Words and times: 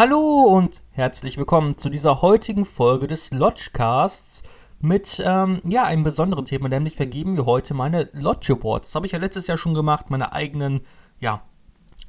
Hallo 0.00 0.44
und 0.44 0.80
herzlich 0.92 1.38
willkommen 1.38 1.76
zu 1.76 1.90
dieser 1.90 2.22
heutigen 2.22 2.64
Folge 2.64 3.08
des 3.08 3.32
Lodgecasts 3.32 4.44
mit 4.78 5.20
ähm, 5.26 5.60
ja, 5.64 5.82
einem 5.82 6.04
besonderen 6.04 6.44
Thema, 6.44 6.68
nämlich 6.68 6.94
vergeben 6.94 7.34
wir 7.34 7.46
heute 7.46 7.74
meine 7.74 8.08
Lodge 8.12 8.52
Awards. 8.52 8.90
Das 8.90 8.94
habe 8.94 9.06
ich 9.06 9.12
ja 9.12 9.18
letztes 9.18 9.48
Jahr 9.48 9.58
schon 9.58 9.74
gemacht, 9.74 10.08
meine 10.08 10.32
eigenen, 10.32 10.82
ja, 11.18 11.42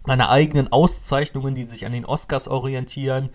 meine 0.05 0.29
eigenen 0.29 0.71
Auszeichnungen, 0.71 1.55
die 1.55 1.63
sich 1.63 1.83
an 1.83 1.91
den 1.91 2.05
Oscars 2.05 2.47
orientieren. 2.47 3.31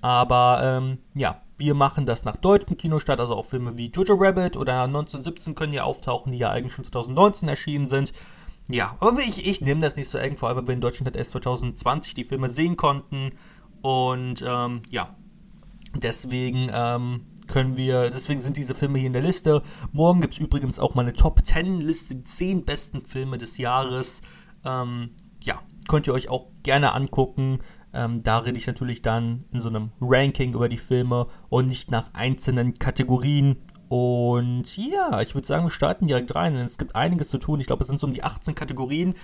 Aber 0.00 0.60
ähm, 0.62 0.98
ja, 1.14 1.42
wir 1.56 1.74
machen 1.74 2.06
das 2.06 2.24
nach 2.24 2.36
deutschem 2.36 2.76
Kino 2.76 3.00
statt, 3.00 3.18
also 3.18 3.34
auch 3.34 3.46
Filme 3.46 3.78
wie 3.78 3.90
Jojo 3.90 4.14
Rabbit 4.14 4.56
oder 4.56 4.84
1917 4.84 5.56
können 5.56 5.72
ja 5.72 5.82
auftauchen, 5.82 6.30
die 6.30 6.38
ja 6.38 6.50
eigentlich 6.50 6.72
schon 6.72 6.84
2019 6.84 7.48
erschienen 7.48 7.88
sind. 7.88 8.12
Ja, 8.70 8.96
aber 9.00 9.20
ich, 9.20 9.46
ich 9.46 9.60
nehme 9.62 9.80
das 9.80 9.96
nicht 9.96 10.08
so 10.08 10.18
eng, 10.18 10.36
vor 10.36 10.50
allem, 10.50 10.58
weil 10.58 10.66
wir 10.68 10.74
in 10.74 10.80
Deutschland 10.80 11.16
erst 11.16 11.30
2020 11.32 12.14
die 12.14 12.24
Filme 12.24 12.50
sehen 12.50 12.76
konnten. 12.76 13.32
Und 13.82 14.44
ähm, 14.46 14.82
ja, 14.90 15.16
deswegen 16.02 16.70
ähm, 16.72 17.26
können 17.46 17.76
wir, 17.76 18.10
deswegen 18.10 18.40
sind 18.40 18.56
diese 18.56 18.74
Filme 18.74 18.98
hier 18.98 19.06
in 19.08 19.12
der 19.12 19.22
Liste. 19.22 19.62
Morgen 19.92 20.20
gibt 20.20 20.34
es 20.34 20.38
übrigens 20.38 20.78
auch 20.78 20.94
meine 20.94 21.14
Top 21.14 21.44
10 21.44 21.80
Liste, 21.80 22.14
die 22.14 22.24
10 22.24 22.64
besten 22.64 23.00
Filme 23.00 23.38
des 23.38 23.58
Jahres. 23.58 24.20
Ähm, 24.64 25.10
ja, 25.40 25.60
könnt 25.88 26.06
ihr 26.06 26.12
euch 26.12 26.28
auch 26.28 26.46
gerne 26.62 26.92
angucken. 26.92 27.60
Ähm, 27.92 28.22
da 28.22 28.38
rede 28.38 28.58
ich 28.58 28.66
natürlich 28.66 29.02
dann 29.02 29.44
in 29.52 29.60
so 29.60 29.68
einem 29.68 29.90
Ranking 30.00 30.52
über 30.52 30.68
die 30.68 30.76
Filme 30.76 31.26
und 31.48 31.68
nicht 31.68 31.90
nach 31.90 32.12
einzelnen 32.12 32.74
Kategorien. 32.74 33.56
Und 33.88 34.76
ja, 34.76 35.22
ich 35.22 35.34
würde 35.34 35.46
sagen, 35.46 35.64
wir 35.64 35.70
starten 35.70 36.06
direkt 36.06 36.34
rein, 36.34 36.54
denn 36.54 36.66
es 36.66 36.76
gibt 36.76 36.94
einiges 36.94 37.30
zu 37.30 37.38
tun. 37.38 37.60
Ich 37.60 37.66
glaube, 37.66 37.82
es 37.82 37.88
sind 37.88 37.98
so 37.98 38.06
um 38.06 38.12
die 38.12 38.22
18 38.22 38.54
Kategorien. 38.54 39.14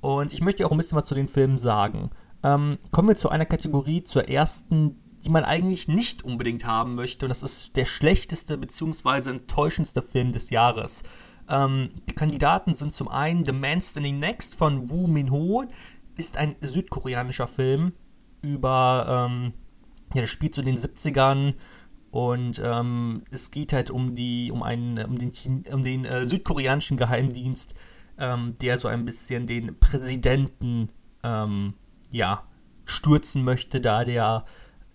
Und 0.00 0.32
ich 0.32 0.40
möchte 0.40 0.66
auch 0.66 0.70
ein 0.70 0.78
bisschen 0.78 0.96
was 0.96 1.04
zu 1.04 1.14
den 1.14 1.28
Filmen 1.28 1.58
sagen. 1.58 2.10
Ähm, 2.44 2.78
kommen 2.92 3.08
wir 3.08 3.16
zu 3.16 3.30
einer 3.30 3.46
Kategorie, 3.46 4.04
zur 4.04 4.28
ersten, 4.28 5.00
die 5.24 5.30
man 5.30 5.44
eigentlich 5.44 5.88
nicht 5.88 6.22
unbedingt 6.22 6.66
haben 6.66 6.94
möchte. 6.94 7.24
Und 7.24 7.30
das 7.30 7.42
ist 7.42 7.74
der 7.76 7.86
schlechteste 7.86 8.58
bzw. 8.58 9.30
enttäuschendste 9.30 10.02
Film 10.02 10.30
des 10.30 10.50
Jahres. 10.50 11.02
Ähm, 11.48 11.90
die 12.08 12.14
Kandidaten 12.14 12.74
sind 12.74 12.92
zum 12.92 13.08
einen 13.08 13.46
The 13.46 13.52
Man 13.52 13.80
Standing 13.80 14.18
Next 14.18 14.54
von 14.54 14.90
Woo 14.90 15.06
Min 15.06 15.30
Ho. 15.30 15.64
Ist 16.16 16.36
ein 16.36 16.54
südkoreanischer 16.60 17.48
Film 17.48 17.92
über, 18.42 19.26
ähm, 19.30 19.54
ja, 20.12 20.20
das 20.20 20.30
spielt 20.30 20.54
so 20.54 20.60
den 20.60 20.76
70ern 20.76 21.54
und 22.10 22.60
ähm, 22.62 23.24
es 23.30 23.50
geht 23.50 23.72
halt 23.72 23.90
um 23.90 24.14
die, 24.14 24.52
um 24.52 24.62
einen, 24.62 25.02
um 25.04 25.18
den, 25.18 25.32
um 25.72 25.82
den 25.82 26.04
äh, 26.04 26.26
südkoreanischen 26.26 26.96
Geheimdienst, 26.96 27.74
ähm, 28.18 28.54
der 28.60 28.78
so 28.78 28.86
ein 28.86 29.04
bisschen 29.04 29.46
den 29.48 29.80
Präsidenten, 29.80 30.90
ähm, 31.24 31.74
ja, 32.14 32.44
stürzen 32.84 33.42
möchte, 33.44 33.80
da 33.80 34.04
der 34.04 34.44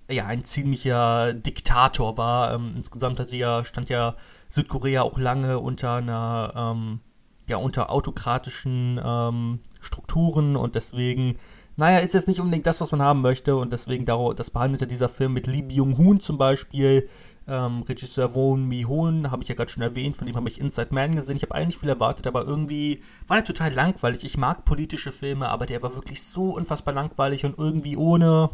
ja 0.09 0.25
ein 0.25 0.44
ziemlicher 0.44 1.34
Diktator 1.34 2.17
war. 2.17 2.53
Ähm, 2.53 2.72
insgesamt 2.75 3.20
hatte 3.20 3.36
ja, 3.36 3.64
stand 3.66 3.89
ja 3.89 4.16
Südkorea 4.48 5.03
auch 5.03 5.20
lange 5.20 5.59
unter 5.59 5.95
einer, 5.95 6.53
ähm, 6.56 7.02
ja, 7.47 7.58
unter 7.58 7.92
autokratischen 7.92 9.00
ähm, 9.03 9.59
Strukturen 9.81 10.56
und 10.56 10.75
deswegen 10.75 11.38
naja, 11.75 12.00
ist 12.00 12.14
jetzt 12.14 12.28
nicht 12.28 12.42
unbedingt 12.42 12.67
das, 12.67 12.81
was 12.81 12.92
man 12.92 13.02
haben 13.02 13.22
möchte 13.22 13.56
und 13.56 13.72
deswegen 13.72 14.03
das 14.06 14.50
behandelte 14.50 14.86
dieser 14.86 15.08
Film 15.08 15.31
mit 15.31 15.47
Lee 15.47 15.62
Byung-hun 15.62 16.20
zum 16.20 16.38
Beispiel, 16.38 17.08
ähm, 17.50 17.83
Regisseur 17.83 18.36
Won 18.36 18.67
Mi-hoon, 18.67 19.31
habe 19.31 19.44
ich 19.44 19.50
ja 19.50 19.55
gerade 19.55 19.72
schon 19.72 19.83
erwähnt, 19.83 20.16
von 20.16 20.28
dem 20.28 20.36
habe 20.36 20.47
ich 20.47 20.59
Inside 20.59 20.89
Man 20.92 21.16
gesehen. 21.16 21.36
Ich 21.38 21.44
habe 21.44 21.56
eigentlich 21.56 21.78
viel 21.78 21.89
erwartet, 21.89 22.28
aber 22.28 22.45
irgendwie 22.45 23.02
war 23.28 23.38
der 23.38 23.45
total 23.45 23.73
langweilig. 23.73 24.23
Ich 24.23 24.38
mag 24.38 24.66
politische 24.66 25.11
Filme, 25.11 25.50
aber 25.50 25.66
der 25.66 25.81
war 25.81 25.95
wirklich 25.95 26.23
so 26.23 26.56
unfassbar 26.56 26.94
langweilig 26.94 27.45
und 27.45 27.58
irgendwie 27.58 27.97
ohne, 27.97 28.52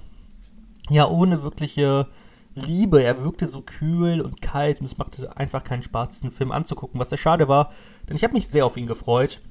ja, 0.90 1.08
ohne 1.08 1.44
wirkliche 1.44 2.08
Liebe. 2.56 3.04
Er 3.04 3.24
wirkte 3.24 3.48
so 3.48 3.62
kühl 3.62 4.22
und 4.22 4.42
kalt 4.42 4.80
und 4.80 4.86
es 4.86 4.98
machte 4.98 5.36
einfach 5.38 5.64
keinen 5.64 5.84
Spaß, 5.84 6.10
diesen 6.10 6.32
Film 6.32 6.52
anzugucken, 6.52 7.00
was 7.00 7.10
sehr 7.10 7.18
schade 7.18 7.48
war, 7.48 7.72
denn 8.08 8.16
ich 8.16 8.24
habe 8.24 8.34
mich 8.34 8.48
sehr 8.48 8.66
auf 8.66 8.78
ihn 8.78 8.88
gefreut. 8.88 9.42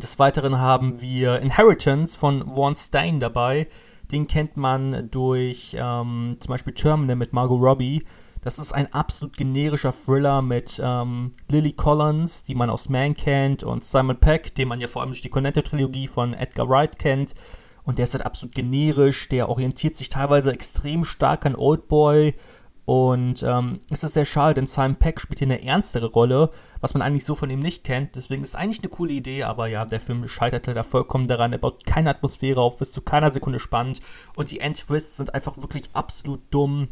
Des 0.00 0.18
Weiteren 0.18 0.58
haben 0.58 1.00
wir 1.00 1.40
Inheritance 1.40 2.16
von 2.18 2.46
Vaughn 2.46 2.74
Stein 2.74 3.20
dabei. 3.20 3.68
Den 4.10 4.26
kennt 4.26 4.56
man 4.56 5.10
durch 5.10 5.76
ähm, 5.78 6.36
zum 6.40 6.48
Beispiel 6.48 6.74
Terminal 6.74 7.16
mit 7.16 7.32
Margot 7.32 7.60
Robbie. 7.60 8.02
Das 8.42 8.58
ist 8.58 8.72
ein 8.72 8.92
absolut 8.92 9.36
generischer 9.36 9.92
Thriller 9.92 10.42
mit 10.42 10.80
ähm, 10.82 11.32
Lily 11.48 11.72
Collins, 11.72 12.42
die 12.42 12.54
man 12.54 12.70
aus 12.70 12.88
Man 12.88 13.14
kennt, 13.14 13.62
und 13.62 13.84
Simon 13.84 14.18
Peck, 14.18 14.54
den 14.54 14.68
man 14.68 14.80
ja 14.80 14.88
vor 14.88 15.02
allem 15.02 15.12
durch 15.12 15.22
die 15.22 15.30
Cornetto-Trilogie 15.30 16.08
von 16.08 16.34
Edgar 16.34 16.68
Wright 16.68 16.98
kennt. 16.98 17.34
Und 17.84 17.98
der 17.98 18.04
ist 18.04 18.14
halt 18.14 18.26
absolut 18.26 18.54
generisch, 18.54 19.28
der 19.28 19.48
orientiert 19.48 19.96
sich 19.96 20.08
teilweise 20.08 20.52
extrem 20.52 21.04
stark 21.04 21.46
an 21.46 21.56
Oldboy 21.56 22.34
und 22.84 23.44
ähm, 23.44 23.80
es 23.90 24.02
ist 24.02 24.14
sehr 24.14 24.24
schade, 24.24 24.54
denn 24.54 24.66
Simon 24.66 24.96
Peck 24.96 25.20
spielt 25.20 25.38
hier 25.38 25.46
eine 25.46 25.64
ernstere 25.64 26.06
Rolle, 26.06 26.50
was 26.80 26.94
man 26.94 27.02
eigentlich 27.02 27.24
so 27.24 27.36
von 27.36 27.48
ihm 27.48 27.60
nicht 27.60 27.84
kennt. 27.84 28.16
Deswegen 28.16 28.42
ist 28.42 28.50
es 28.50 28.54
eigentlich 28.56 28.80
eine 28.80 28.88
coole 28.88 29.12
Idee, 29.12 29.44
aber 29.44 29.68
ja, 29.68 29.84
der 29.84 30.00
Film 30.00 30.26
scheitert 30.26 30.66
leider 30.66 30.82
vollkommen 30.82 31.28
daran. 31.28 31.52
Er 31.52 31.58
baut 31.58 31.86
keine 31.86 32.10
Atmosphäre 32.10 32.60
auf, 32.60 32.80
ist 32.80 32.92
zu 32.92 33.02
keiner 33.02 33.30
Sekunde 33.30 33.60
spannend. 33.60 34.00
Und 34.34 34.50
die 34.50 34.58
Endtwists 34.58 35.16
sind 35.16 35.32
einfach 35.32 35.56
wirklich 35.58 35.90
absolut 35.92 36.40
dumm. 36.50 36.88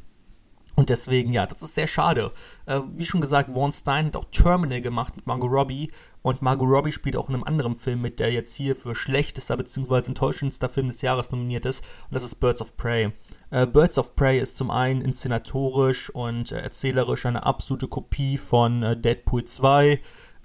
Und 0.76 0.88
deswegen, 0.88 1.32
ja, 1.32 1.46
das 1.46 1.62
ist 1.62 1.74
sehr 1.74 1.86
schade. 1.86 2.32
Äh, 2.66 2.80
wie 2.94 3.04
schon 3.04 3.20
gesagt, 3.20 3.52
Vaughn 3.52 3.72
Stein 3.72 4.06
hat 4.06 4.16
auch 4.16 4.24
Terminal 4.30 4.80
gemacht 4.80 5.16
mit 5.16 5.26
Margot 5.26 5.50
Robbie. 5.50 5.90
Und 6.22 6.42
Margot 6.42 6.68
Robbie 6.68 6.92
spielt 6.92 7.16
auch 7.16 7.28
in 7.28 7.34
einem 7.34 7.44
anderen 7.44 7.76
Film 7.76 8.00
mit, 8.00 8.20
der 8.20 8.32
jetzt 8.32 8.54
hier 8.54 8.76
für 8.76 8.94
schlechtester 8.94 9.56
bzw. 9.56 10.06
enttäuschendster 10.08 10.68
Film 10.68 10.86
des 10.86 11.02
Jahres 11.02 11.30
nominiert 11.30 11.66
ist. 11.66 11.84
Und 12.08 12.14
das 12.14 12.24
ist 12.24 12.36
Birds 12.36 12.60
of 12.60 12.76
Prey. 12.76 13.12
Äh, 13.50 13.66
Birds 13.66 13.98
of 13.98 14.14
Prey 14.14 14.38
ist 14.38 14.56
zum 14.56 14.70
einen 14.70 15.00
inszenatorisch 15.00 16.10
und 16.10 16.52
äh, 16.52 16.58
erzählerisch 16.58 17.26
eine 17.26 17.44
absolute 17.44 17.88
Kopie 17.88 18.38
von 18.38 18.82
äh, 18.82 18.96
Deadpool 18.96 19.44
2. 19.44 20.00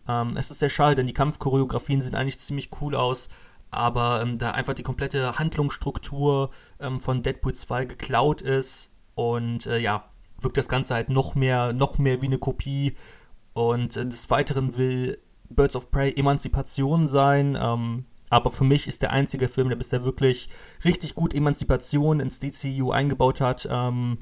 Ähm, 0.08 0.38
es 0.38 0.52
ist 0.52 0.60
sehr 0.60 0.70
schade, 0.70 0.96
denn 0.96 1.08
die 1.08 1.14
Kampfchoreografien 1.14 2.02
sehen 2.02 2.16
eigentlich 2.16 2.40
ziemlich 2.40 2.70
cool 2.82 2.96
aus 2.96 3.30
aber 3.72 4.22
ähm, 4.22 4.38
da 4.38 4.52
einfach 4.52 4.74
die 4.74 4.84
komplette 4.84 5.38
Handlungsstruktur 5.38 6.50
ähm, 6.80 7.02
von 7.02 7.24
Deadpool 7.24 7.54
2 7.54 7.86
geklaut 7.86 8.42
ist 8.42 8.90
und 9.16 9.66
äh, 9.66 9.80
ja, 9.80 10.06
wirkt 10.40 10.58
das 10.58 10.70
Ganze 10.70 10.94
halt 10.94 11.10
noch 11.10 11.36
mehr, 11.36 11.74
noch 11.74 11.98
mehr 11.98 12.22
wie 12.22 12.28
eine 12.28 12.38
Kopie. 12.38 12.96
Und 13.54 13.98
äh, 13.98 14.06
des 14.06 14.30
Weiteren 14.30 14.78
will 14.78 15.18
Birds 15.50 15.76
of 15.76 15.92
Prey 15.92 16.14
Emanzipation 16.16 17.08
sein. 17.08 17.58
Ähm, 17.60 18.06
aber 18.30 18.52
für 18.52 18.64
mich 18.64 18.88
ist 18.88 19.02
der 19.02 19.12
einzige 19.12 19.48
Film, 19.48 19.70
der 19.70 19.76
bisher 19.76 20.04
wirklich 20.04 20.50
richtig 20.84 21.16
gut 21.16 21.34
Emanzipation 21.34 22.20
ins 22.20 22.40
DCU 22.40 22.92
eingebaut 22.92 23.40
hat, 23.40 23.68
ähm, 23.72 24.18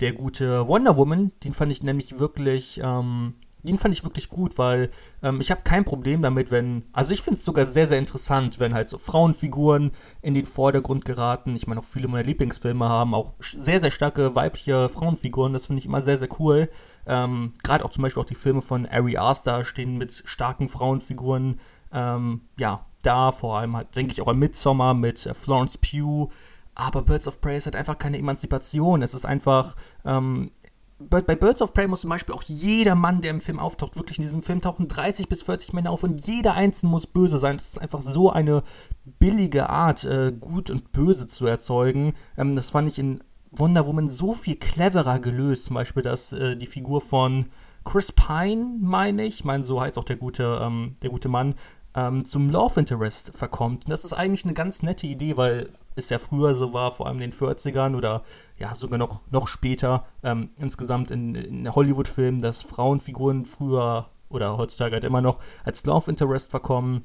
der 0.00 0.12
gute 0.12 0.68
Wonder 0.68 0.96
Woman. 0.96 1.32
Den 1.42 1.54
fand 1.54 1.72
ich 1.72 1.82
nämlich 1.82 2.18
wirklich 2.18 2.80
ähm, 2.82 3.34
den 3.66 3.76
fand 3.76 3.94
ich 3.94 4.04
wirklich 4.04 4.28
gut, 4.28 4.58
weil 4.58 4.90
ähm, 5.22 5.40
ich 5.40 5.50
habe 5.50 5.62
kein 5.64 5.84
Problem 5.84 6.22
damit, 6.22 6.50
wenn, 6.50 6.84
also 6.92 7.12
ich 7.12 7.22
finde 7.22 7.38
es 7.38 7.44
sogar 7.44 7.66
sehr, 7.66 7.86
sehr 7.86 7.98
interessant, 7.98 8.60
wenn 8.60 8.74
halt 8.74 8.88
so 8.88 8.98
Frauenfiguren 8.98 9.92
in 10.22 10.34
den 10.34 10.46
Vordergrund 10.46 11.04
geraten. 11.04 11.54
Ich 11.54 11.66
meine, 11.66 11.80
auch 11.80 11.84
viele 11.84 12.08
meiner 12.08 12.26
Lieblingsfilme 12.26 12.88
haben 12.88 13.14
auch 13.14 13.34
sehr, 13.40 13.80
sehr 13.80 13.90
starke 13.90 14.34
weibliche 14.34 14.88
Frauenfiguren. 14.88 15.52
Das 15.52 15.66
finde 15.66 15.80
ich 15.80 15.86
immer 15.86 16.02
sehr, 16.02 16.16
sehr 16.16 16.28
cool. 16.38 16.68
Ähm, 17.06 17.52
Gerade 17.62 17.84
auch 17.84 17.90
zum 17.90 18.02
Beispiel 18.02 18.22
auch 18.22 18.26
die 18.26 18.34
Filme 18.34 18.62
von 18.62 18.86
Ari 18.86 19.16
Aster 19.16 19.64
stehen 19.64 19.98
mit 19.98 20.22
starken 20.26 20.68
Frauenfiguren. 20.68 21.60
Ähm, 21.92 22.42
ja, 22.58 22.86
da 23.02 23.32
vor 23.32 23.58
allem 23.58 23.76
halt, 23.76 23.94
denke 23.94 24.12
ich 24.12 24.20
auch 24.20 24.28
an 24.28 24.38
Midsommar 24.38 24.94
mit 24.94 25.26
äh, 25.26 25.34
Florence 25.34 25.78
Pugh. 25.78 26.30
Aber 26.74 27.02
Birds 27.02 27.26
of 27.26 27.40
Prey 27.40 27.56
ist 27.56 27.64
halt 27.64 27.74
einfach 27.74 27.98
keine 27.98 28.18
Emanzipation. 28.18 29.00
Es 29.00 29.14
ist 29.14 29.24
einfach, 29.24 29.76
ähm, 30.04 30.50
bei 30.98 31.20
Birds 31.20 31.60
of 31.60 31.74
Prey 31.74 31.86
muss 31.86 32.00
zum 32.00 32.10
Beispiel 32.10 32.34
auch 32.34 32.42
jeder 32.44 32.94
Mann, 32.94 33.20
der 33.20 33.30
im 33.30 33.42
Film 33.42 33.58
auftaucht, 33.58 33.96
wirklich 33.96 34.18
in 34.18 34.24
diesem 34.24 34.42
Film 34.42 34.62
tauchen 34.62 34.88
30 34.88 35.28
bis 35.28 35.42
40 35.42 35.74
Männer 35.74 35.90
auf 35.90 36.02
und 36.02 36.26
jeder 36.26 36.54
einzelne 36.54 36.90
muss 36.90 37.06
böse 37.06 37.38
sein. 37.38 37.58
Das 37.58 37.68
ist 37.68 37.78
einfach 37.78 38.00
so 38.00 38.30
eine 38.30 38.62
billige 39.04 39.68
Art, 39.68 40.04
äh, 40.04 40.32
gut 40.32 40.70
und 40.70 40.92
böse 40.92 41.26
zu 41.26 41.46
erzeugen. 41.46 42.14
Ähm, 42.38 42.56
das 42.56 42.70
fand 42.70 42.88
ich 42.88 42.98
in 42.98 43.22
Wonder 43.50 43.86
Woman 43.86 44.08
so 44.08 44.32
viel 44.32 44.56
cleverer 44.56 45.18
gelöst. 45.18 45.66
Zum 45.66 45.74
Beispiel, 45.74 46.02
dass 46.02 46.32
äh, 46.32 46.56
die 46.56 46.66
Figur 46.66 47.02
von 47.02 47.46
Chris 47.84 48.10
Pine, 48.12 48.78
meine 48.80 49.24
ich, 49.24 49.44
meine, 49.44 49.64
so 49.64 49.80
heißt 49.80 49.98
auch 49.98 50.04
der 50.04 50.16
gute, 50.16 50.60
ähm, 50.62 50.94
der 51.02 51.10
gute 51.10 51.28
Mann, 51.28 51.54
ähm, 51.96 52.26
zum 52.26 52.50
Love 52.50 52.78
Interest 52.78 53.32
verkommt. 53.34 53.86
Und 53.86 53.90
das 53.90 54.04
ist 54.04 54.12
eigentlich 54.12 54.44
eine 54.44 54.54
ganz 54.54 54.82
nette 54.82 55.06
Idee, 55.06 55.36
weil 55.36 55.70
es 55.96 56.10
ja 56.10 56.18
früher 56.18 56.54
so 56.54 56.74
war, 56.74 56.92
vor 56.92 57.06
allem 57.06 57.16
in 57.20 57.30
den 57.30 57.32
40ern 57.32 57.96
oder 57.96 58.22
ja 58.58 58.74
sogar 58.74 58.98
noch, 58.98 59.22
noch 59.30 59.48
später, 59.48 60.04
ähm, 60.22 60.50
insgesamt 60.58 61.10
in, 61.10 61.34
in 61.34 61.74
Hollywood-Filmen, 61.74 62.40
dass 62.40 62.62
Frauenfiguren 62.62 63.46
früher 63.46 64.10
oder 64.28 64.58
heutzutage 64.58 64.92
halt 64.94 65.04
immer 65.04 65.22
noch 65.22 65.38
als 65.64 65.84
Love 65.86 66.10
Interest 66.10 66.50
verkommen. 66.50 67.04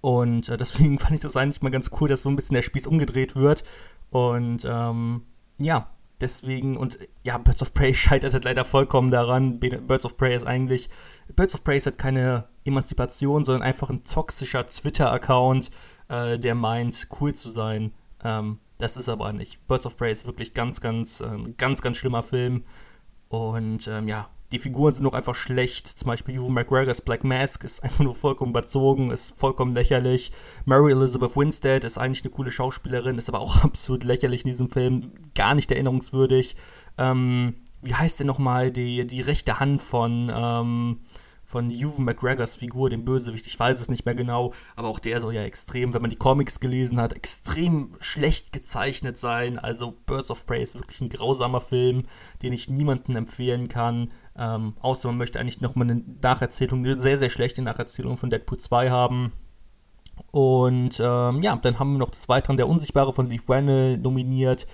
Und 0.00 0.48
äh, 0.48 0.56
deswegen 0.56 0.98
fand 1.00 1.12
ich 1.12 1.20
das 1.20 1.36
eigentlich 1.36 1.60
mal 1.60 1.70
ganz 1.70 1.90
cool, 2.00 2.08
dass 2.08 2.22
so 2.22 2.28
ein 2.28 2.36
bisschen 2.36 2.54
der 2.54 2.62
Spieß 2.62 2.86
umgedreht 2.86 3.34
wird. 3.34 3.64
Und 4.10 4.64
ähm, 4.64 5.22
ja, 5.58 5.88
deswegen, 6.24 6.76
und 6.78 6.98
ja, 7.22 7.36
Birds 7.38 7.62
of 7.62 7.74
Prey 7.74 7.94
scheitert 7.94 8.32
halt 8.32 8.44
leider 8.44 8.64
vollkommen 8.64 9.10
daran. 9.10 9.60
Birds 9.60 10.06
of 10.06 10.16
Prey 10.16 10.34
ist 10.34 10.46
eigentlich, 10.46 10.88
Birds 11.36 11.54
of 11.54 11.62
Prey 11.62 11.76
ist 11.76 11.86
halt 11.86 11.98
keine 11.98 12.48
Emanzipation, 12.64 13.44
sondern 13.44 13.62
einfach 13.62 13.90
ein 13.90 14.04
toxischer 14.04 14.66
Twitter-Account, 14.66 15.70
äh, 16.08 16.38
der 16.38 16.54
meint, 16.54 17.08
cool 17.20 17.34
zu 17.34 17.50
sein. 17.50 17.92
Ähm, 18.24 18.58
das 18.78 18.96
ist 18.96 19.08
aber 19.08 19.32
nicht. 19.32 19.66
Birds 19.66 19.86
of 19.86 19.96
Prey 19.96 20.12
ist 20.12 20.26
wirklich 20.26 20.54
ganz, 20.54 20.80
ganz, 20.80 21.20
äh, 21.20 21.52
ganz, 21.58 21.82
ganz 21.82 21.98
schlimmer 21.98 22.22
Film. 22.22 22.64
Und 23.28 23.86
ähm, 23.86 24.08
ja, 24.08 24.30
die 24.54 24.60
Figuren 24.60 24.94
sind 24.94 25.04
auch 25.04 25.14
einfach 25.14 25.34
schlecht. 25.34 25.88
Zum 25.88 26.06
Beispiel 26.06 26.38
Hugh 26.38 26.48
McGregors 26.48 27.02
Black 27.02 27.24
Mask 27.24 27.64
ist 27.64 27.82
einfach 27.82 28.04
nur 28.04 28.14
vollkommen 28.14 28.52
überzogen, 28.52 29.10
ist 29.10 29.36
vollkommen 29.36 29.72
lächerlich. 29.72 30.30
Mary 30.64 30.92
Elizabeth 30.92 31.36
Winstead 31.36 31.82
ist 31.82 31.98
eigentlich 31.98 32.22
eine 32.22 32.32
coole 32.32 32.52
Schauspielerin, 32.52 33.18
ist 33.18 33.28
aber 33.28 33.40
auch 33.40 33.56
absolut 33.64 34.04
lächerlich 34.04 34.44
in 34.44 34.50
diesem 34.50 34.70
Film, 34.70 35.10
gar 35.34 35.56
nicht 35.56 35.72
erinnerungswürdig. 35.72 36.54
Ähm, 36.98 37.56
wie 37.82 37.94
heißt 37.94 38.20
denn 38.20 38.28
nochmal 38.28 38.70
die, 38.70 39.04
die 39.08 39.22
rechte 39.22 39.58
Hand 39.58 39.82
von, 39.82 40.32
ähm, 40.32 41.00
von 41.42 41.70
Ewan 41.72 42.04
McGregors 42.04 42.54
Figur, 42.54 42.90
dem 42.90 43.04
Bösewicht, 43.04 43.48
ich 43.48 43.58
weiß 43.58 43.80
es 43.80 43.88
nicht 43.88 44.06
mehr 44.06 44.14
genau, 44.14 44.54
aber 44.76 44.86
auch 44.86 45.00
der 45.00 45.20
soll 45.20 45.34
ja 45.34 45.42
extrem, 45.42 45.94
wenn 45.94 46.00
man 46.00 46.10
die 46.10 46.16
Comics 46.16 46.60
gelesen 46.60 47.00
hat, 47.00 47.12
extrem 47.12 47.90
schlecht 47.98 48.52
gezeichnet 48.52 49.18
sein. 49.18 49.58
Also 49.58 49.94
Birds 50.06 50.30
of 50.30 50.46
Prey 50.46 50.62
ist 50.62 50.76
wirklich 50.76 51.00
ein 51.00 51.08
grausamer 51.08 51.60
Film, 51.60 52.04
den 52.42 52.52
ich 52.52 52.70
niemandem 52.70 53.16
empfehlen 53.16 53.66
kann. 53.66 54.12
Ähm, 54.36 54.74
außer 54.80 55.08
man 55.08 55.18
möchte 55.18 55.38
eigentlich 55.38 55.60
nochmal 55.60 55.90
eine 55.90 56.02
Nacherzählung, 56.22 56.84
eine 56.84 56.98
sehr, 56.98 57.16
sehr 57.16 57.30
schlechte 57.30 57.62
Nacherzählung 57.62 58.16
von 58.16 58.30
Deadpool 58.30 58.58
2 58.58 58.90
haben. 58.90 59.32
Und 60.30 61.00
ähm, 61.00 61.42
ja, 61.42 61.56
dann 61.56 61.78
haben 61.78 61.92
wir 61.92 61.98
noch 61.98 62.10
des 62.10 62.28
Weiteren 62.28 62.56
der 62.56 62.68
Unsichtbare 62.68 63.12
von 63.12 63.28
Leaf 63.28 63.48
Wannell 63.48 63.98
nominiert. 63.98 64.66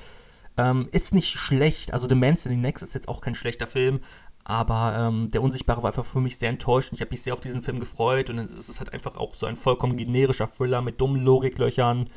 Ähm, 0.57 0.89
ist 0.93 1.15
nicht 1.15 1.29
schlecht, 1.29 1.93
also 1.93 2.09
The 2.09 2.15
Man 2.15 2.37
Standing 2.37 2.61
Next 2.61 2.83
ist 2.83 2.95
jetzt 2.95 3.09
auch 3.09 3.21
kein 3.21 3.35
schlechter 3.35 3.67
Film, 3.67 4.01
aber 4.45 4.97
ähm, 4.99 5.29
der 5.31 5.43
Unsichtbare 5.43 5.83
war 5.83 5.91
einfach 5.91 6.05
für 6.05 6.21
mich 6.21 6.39
sehr 6.39 6.49
enttäuschend. 6.51 6.95
Ich 6.95 7.01
habe 7.01 7.11
mich 7.11 7.23
sehr 7.23 7.33
auf 7.33 7.41
diesen 7.41 7.63
Film 7.63 7.79
gefreut 7.79 8.31
und 8.31 8.39
es 8.39 8.69
ist 8.69 8.81
halt 8.81 8.93
einfach 8.93 9.17
auch 9.17 9.35
so 9.35 9.47
ein 9.47 9.57
vollkommen 9.57 9.97
generischer 9.97 10.49
Thriller 10.51 10.83
mit 10.83 11.01
dummen 11.01 11.23
Logiklöchern. 11.23 12.11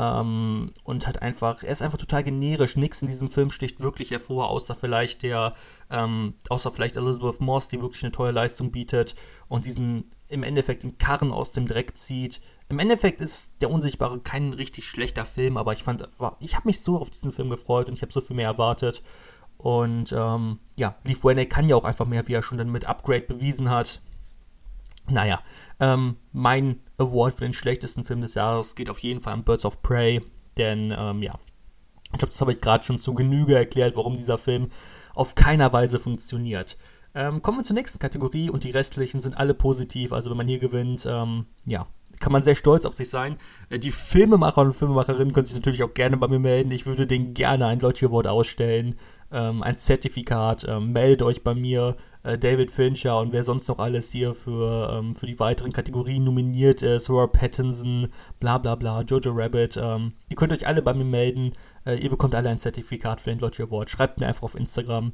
Ähm, 0.00 0.70
und 0.84 1.06
halt 1.06 1.20
einfach, 1.20 1.62
er 1.62 1.72
ist 1.72 1.82
einfach 1.82 1.98
total 1.98 2.24
generisch. 2.24 2.76
Nichts 2.76 3.02
in 3.02 3.08
diesem 3.08 3.28
Film 3.28 3.50
sticht 3.50 3.80
wirklich 3.80 4.10
hervor, 4.10 4.48
außer 4.48 4.74
vielleicht 4.74 5.22
der, 5.22 5.54
ähm, 5.90 6.34
außer 6.48 6.70
vielleicht 6.70 6.96
Elizabeth 6.96 7.40
Moss, 7.40 7.68
die 7.68 7.82
wirklich 7.82 8.02
eine 8.02 8.12
tolle 8.12 8.30
Leistung 8.30 8.70
bietet 8.70 9.14
und 9.48 9.66
diesen 9.66 10.10
im 10.28 10.42
Endeffekt 10.42 10.84
den 10.84 10.96
Karren 10.96 11.32
aus 11.32 11.52
dem 11.52 11.66
Dreck 11.66 11.98
zieht. 11.98 12.40
Im 12.70 12.78
Endeffekt 12.78 13.20
ist 13.20 13.50
der 13.60 13.70
Unsichtbare 13.70 14.20
kein 14.20 14.54
richtig 14.54 14.86
schlechter 14.86 15.26
Film, 15.26 15.58
aber 15.58 15.74
ich 15.74 15.82
fand, 15.82 16.08
ich 16.38 16.56
habe 16.56 16.68
mich 16.68 16.80
so 16.80 16.98
auf 16.98 17.10
diesen 17.10 17.32
Film 17.32 17.50
gefreut 17.50 17.88
und 17.88 17.94
ich 17.94 18.02
habe 18.02 18.12
so 18.12 18.22
viel 18.22 18.36
mehr 18.36 18.46
erwartet. 18.46 19.02
Und 19.58 20.14
ähm, 20.16 20.60
ja, 20.78 20.96
Leaf 21.04 21.24
Wayne 21.24 21.44
kann 21.44 21.68
ja 21.68 21.76
auch 21.76 21.84
einfach 21.84 22.06
mehr, 22.06 22.26
wie 22.26 22.32
er 22.32 22.42
schon 22.42 22.56
dann 22.56 22.72
mit 22.72 22.86
Upgrade 22.86 23.26
bewiesen 23.26 23.68
hat. 23.68 24.00
Naja, 25.10 25.40
ähm, 25.78 26.16
mein 26.32 26.80
Award 27.00 27.34
für 27.34 27.44
den 27.44 27.52
schlechtesten 27.52 28.04
Film 28.04 28.20
des 28.20 28.34
Jahres 28.34 28.74
geht 28.74 28.90
auf 28.90 28.98
jeden 29.00 29.20
Fall 29.20 29.32
an 29.34 29.44
Birds 29.44 29.64
of 29.64 29.82
Prey, 29.82 30.20
denn 30.56 30.94
ähm, 30.96 31.22
ja, 31.22 31.32
ich 32.12 32.18
glaube, 32.18 32.32
das 32.32 32.40
habe 32.40 32.52
ich 32.52 32.60
gerade 32.60 32.84
schon 32.84 32.98
zu 32.98 33.14
Genüge 33.14 33.54
erklärt, 33.54 33.96
warum 33.96 34.16
dieser 34.16 34.38
Film 34.38 34.68
auf 35.14 35.34
keiner 35.34 35.72
Weise 35.72 35.98
funktioniert. 35.98 36.76
Ähm, 37.14 37.42
kommen 37.42 37.58
wir 37.58 37.64
zur 37.64 37.74
nächsten 37.74 37.98
Kategorie 37.98 38.50
und 38.50 38.64
die 38.64 38.70
restlichen 38.70 39.20
sind 39.20 39.36
alle 39.36 39.54
positiv. 39.54 40.12
Also 40.12 40.30
wenn 40.30 40.36
man 40.36 40.48
hier 40.48 40.60
gewinnt, 40.60 41.06
ähm, 41.06 41.46
ja, 41.66 41.86
kann 42.20 42.32
man 42.32 42.42
sehr 42.42 42.54
stolz 42.54 42.84
auf 42.84 42.94
sich 42.94 43.08
sein. 43.08 43.36
Äh, 43.68 43.78
die 43.78 43.90
Filmemacher 43.90 44.60
und 44.60 44.74
Filmemacherinnen 44.74 45.32
können 45.32 45.46
sich 45.46 45.56
natürlich 45.56 45.82
auch 45.82 45.94
gerne 45.94 46.16
bei 46.16 46.28
mir 46.28 46.38
melden. 46.38 46.70
Ich 46.70 46.86
würde 46.86 47.06
denen 47.06 47.34
gerne 47.34 47.66
ein 47.66 47.80
Lodge 47.80 48.06
Award 48.06 48.28
ausstellen, 48.28 48.96
ähm, 49.32 49.62
ein 49.62 49.76
Zertifikat. 49.76 50.64
Ähm, 50.68 50.92
meldet 50.92 51.22
euch 51.22 51.42
bei 51.42 51.54
mir, 51.54 51.96
äh, 52.22 52.38
David 52.38 52.70
Fincher 52.70 53.18
und 53.18 53.32
wer 53.32 53.44
sonst 53.44 53.68
noch 53.68 53.78
alles 53.78 54.10
hier 54.12 54.34
für, 54.34 54.92
ähm, 54.92 55.14
für 55.14 55.26
die 55.26 55.38
weiteren 55.38 55.72
Kategorien 55.72 56.24
nominiert 56.24 56.82
ist. 56.82 57.08
Robert 57.10 57.32
Pattinson, 57.32 58.08
bla 58.38 58.58
bla 58.58 58.74
bla, 58.74 59.02
Jojo 59.02 59.32
Rabbit. 59.32 59.78
Ähm, 59.80 60.12
ihr 60.28 60.36
könnt 60.36 60.52
euch 60.52 60.66
alle 60.66 60.82
bei 60.82 60.94
mir 60.94 61.04
melden. 61.04 61.52
Äh, 61.84 61.96
ihr 61.96 62.10
bekommt 62.10 62.34
alle 62.34 62.50
ein 62.50 62.58
Zertifikat 62.58 63.20
für 63.20 63.30
den 63.30 63.38
Lodge 63.38 63.62
Award. 63.62 63.90
Schreibt 63.90 64.20
mir 64.20 64.26
einfach 64.26 64.42
auf 64.42 64.54
Instagram. 64.54 65.12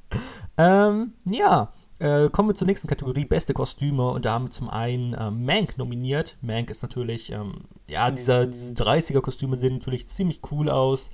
ähm, 0.58 1.12
ja. 1.24 1.72
Äh, 1.98 2.30
kommen 2.30 2.48
wir 2.48 2.56
zur 2.56 2.66
nächsten 2.66 2.88
Kategorie, 2.88 3.24
beste 3.24 3.54
Kostüme. 3.54 4.08
Und 4.10 4.24
da 4.24 4.32
haben 4.32 4.46
wir 4.46 4.50
zum 4.50 4.68
einen 4.68 5.14
äh, 5.14 5.30
Mank 5.30 5.78
nominiert. 5.78 6.36
Mank 6.40 6.68
ist 6.68 6.82
natürlich, 6.82 7.30
ähm, 7.30 7.60
ja, 7.86 8.10
dieser, 8.10 8.46
diese 8.46 8.74
30er-Kostüme 8.74 9.56
sehen 9.56 9.74
natürlich 9.74 10.08
ziemlich 10.08 10.40
cool 10.50 10.68
aus. 10.68 11.12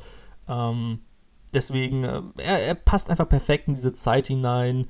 Ähm, 0.48 1.00
deswegen, 1.52 2.04
äh, 2.04 2.22
er, 2.38 2.62
er, 2.68 2.74
passt 2.74 3.10
einfach 3.10 3.28
perfekt 3.28 3.68
in 3.68 3.74
diese 3.74 3.92
Zeit 3.92 4.28
hinein. 4.28 4.86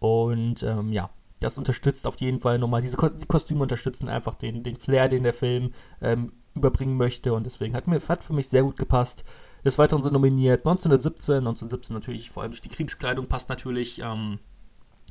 Und 0.00 0.62
ähm, 0.62 0.92
ja, 0.92 1.10
das 1.40 1.58
unterstützt 1.58 2.06
auf 2.06 2.16
jeden 2.20 2.40
Fall 2.40 2.58
nochmal. 2.58 2.82
Diese 2.82 2.96
Ko 2.96 3.08
die 3.08 3.26
Kostüme 3.26 3.62
unterstützen 3.62 4.08
einfach 4.08 4.34
den, 4.34 4.62
den 4.62 4.76
Flair, 4.76 5.08
den 5.08 5.22
der 5.22 5.32
Film 5.32 5.72
ähm, 6.02 6.32
überbringen 6.54 6.96
möchte. 6.96 7.32
Und 7.32 7.46
deswegen 7.46 7.74
hat, 7.74 7.86
mir, 7.86 8.00
hat 8.00 8.24
für 8.24 8.32
mich 8.32 8.48
sehr 8.48 8.62
gut 8.62 8.76
gepasst. 8.76 9.24
Des 9.64 9.78
Weiteren 9.78 10.02
sind 10.02 10.12
nominiert 10.12 10.60
1917. 10.60 11.36
1917 11.36 11.94
natürlich, 11.94 12.30
vor 12.30 12.42
allem 12.42 12.52
durch 12.52 12.62
die 12.62 12.68
Kriegskleidung, 12.68 13.26
passt 13.26 13.48
natürlich. 13.48 14.00
Ähm, 14.00 14.38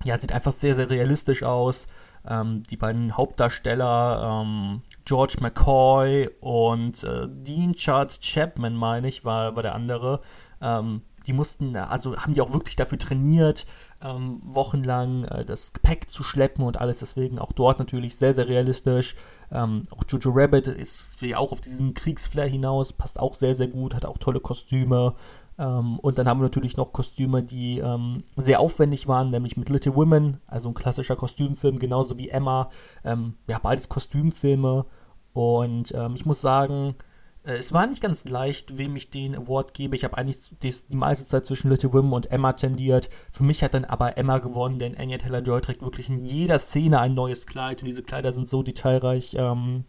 ja, 0.04 0.18
sieht 0.18 0.34
einfach 0.34 0.54
sehr, 0.54 0.76
sehr 0.76 0.90
realistisch 0.90 1.44
aus. 1.44 1.88
Ähm, 2.28 2.64
die 2.64 2.78
beiden 2.78 3.16
Hauptdarsteller, 3.16 4.44
ähm, 4.44 4.82
George 5.06 5.38
McCoy 5.42 6.30
und 6.42 7.04
äh, 7.04 7.28
Dean 7.30 7.74
Charles 7.74 8.20
Chapman, 8.20 8.76
meine 8.76 9.08
ich, 9.08 9.26
war, 9.26 9.56
war 9.56 9.64
der 9.64 9.76
andere. 9.76 10.22
Ähm, 10.62 11.02
die 11.28 11.34
mussten, 11.34 11.76
also 11.76 12.18
haben 12.18 12.34
die 12.34 12.42
auch 12.42 12.54
wirklich 12.54 12.76
dafür 12.76 12.98
trainiert, 12.98 13.66
ähm, 14.02 14.40
wochenlang 14.44 15.26
äh, 15.26 15.46
das 15.46 15.74
Gepäck 15.74 16.10
zu 16.10 16.24
schleppen 16.24 16.64
und 16.64 16.78
alles. 16.78 17.00
Deswegen 17.00 17.40
auch 17.40 17.52
dort 17.52 17.80
natürlich 17.80 18.16
sehr, 18.16 18.34
sehr 18.34 18.48
realistisch. 18.48 19.16
Ähm, 19.52 19.84
auch 19.92 20.04
Jojo 20.08 20.32
Rabbit 20.34 20.68
ist 20.68 21.22
wie 21.22 21.36
auch 21.36 21.52
auf 21.52 21.62
diesen 21.62 21.94
Kriegsflair 21.94 22.48
hinaus, 22.48 22.94
passt 22.94 23.20
auch 23.20 23.36
sehr, 23.36 23.56
sehr 23.56 23.68
gut, 23.68 23.94
hat 23.94 24.06
auch 24.06 24.18
tolle 24.18 24.40
Kostüme. 24.40 25.16
Ähm, 25.58 26.00
und 26.00 26.18
dann 26.18 26.28
haben 26.28 26.40
wir 26.40 26.44
natürlich 26.44 26.78
noch 26.78 26.94
Kostüme, 26.94 27.44
die 27.44 27.80
ähm, 27.80 28.24
sehr 28.38 28.60
aufwendig 28.62 29.08
waren, 29.08 29.30
nämlich 29.30 29.58
mit 29.58 29.70
Little 29.70 29.96
Women, 29.96 30.38
also 30.48 30.70
ein 30.70 30.74
klassischer 30.74 31.16
Kostümfilm, 31.16 31.80
genauso 31.80 32.18
wie 32.18 32.30
Emma. 32.30 32.70
Ähm, 33.04 33.36
ja, 33.48 33.60
beides 33.60 33.90
Kostümfilme. 33.90 34.86
Und 35.34 35.94
ähm, 35.94 36.16
ich 36.16 36.26
muss 36.26 36.42
sagen, 36.42 36.96
äh, 36.96 37.09
es 37.44 37.74
war 37.74 37.88
nicht 37.88 38.02
ganz 38.02 38.26
leicht, 38.26 38.78
wem 38.78 38.96
ich 38.96 39.10
den 39.10 39.36
Award 39.36 39.74
gebe. 39.74 39.96
Ich 39.96 40.04
habe 40.04 40.18
eigentlich 40.18 40.40
die, 40.62 40.74
die, 40.90 40.96
meiste 40.96 41.26
Zeit 41.26 41.46
zwischen 41.46 41.70
Little 41.70 41.94
Women 41.94 42.14
und 42.14 42.32
Emma 42.32 42.54
tendiert. 42.54 43.10
Für 43.32 43.44
mich 43.44 43.64
hat 43.64 43.74
dann 43.74 43.86
aber 43.86 44.18
Emma 44.18 44.40
gewonnen, 44.40 44.78
denn 44.78 44.98
Anya 44.98 45.18
Taylor-Joy 45.18 45.62
trägt 45.62 45.82
wirklich 45.82 46.10
in 46.10 46.24
jeder 46.24 46.60
Szene 46.60 47.00
ein 47.00 47.14
neues 47.14 47.46
Kleid 47.46 47.82
und 47.82 47.88
diese 47.88 48.04
Kleider 48.04 48.34
sind 48.34 48.50
so 48.50 48.62
detailreich, 48.62 49.36
ähm, 49.38 49.86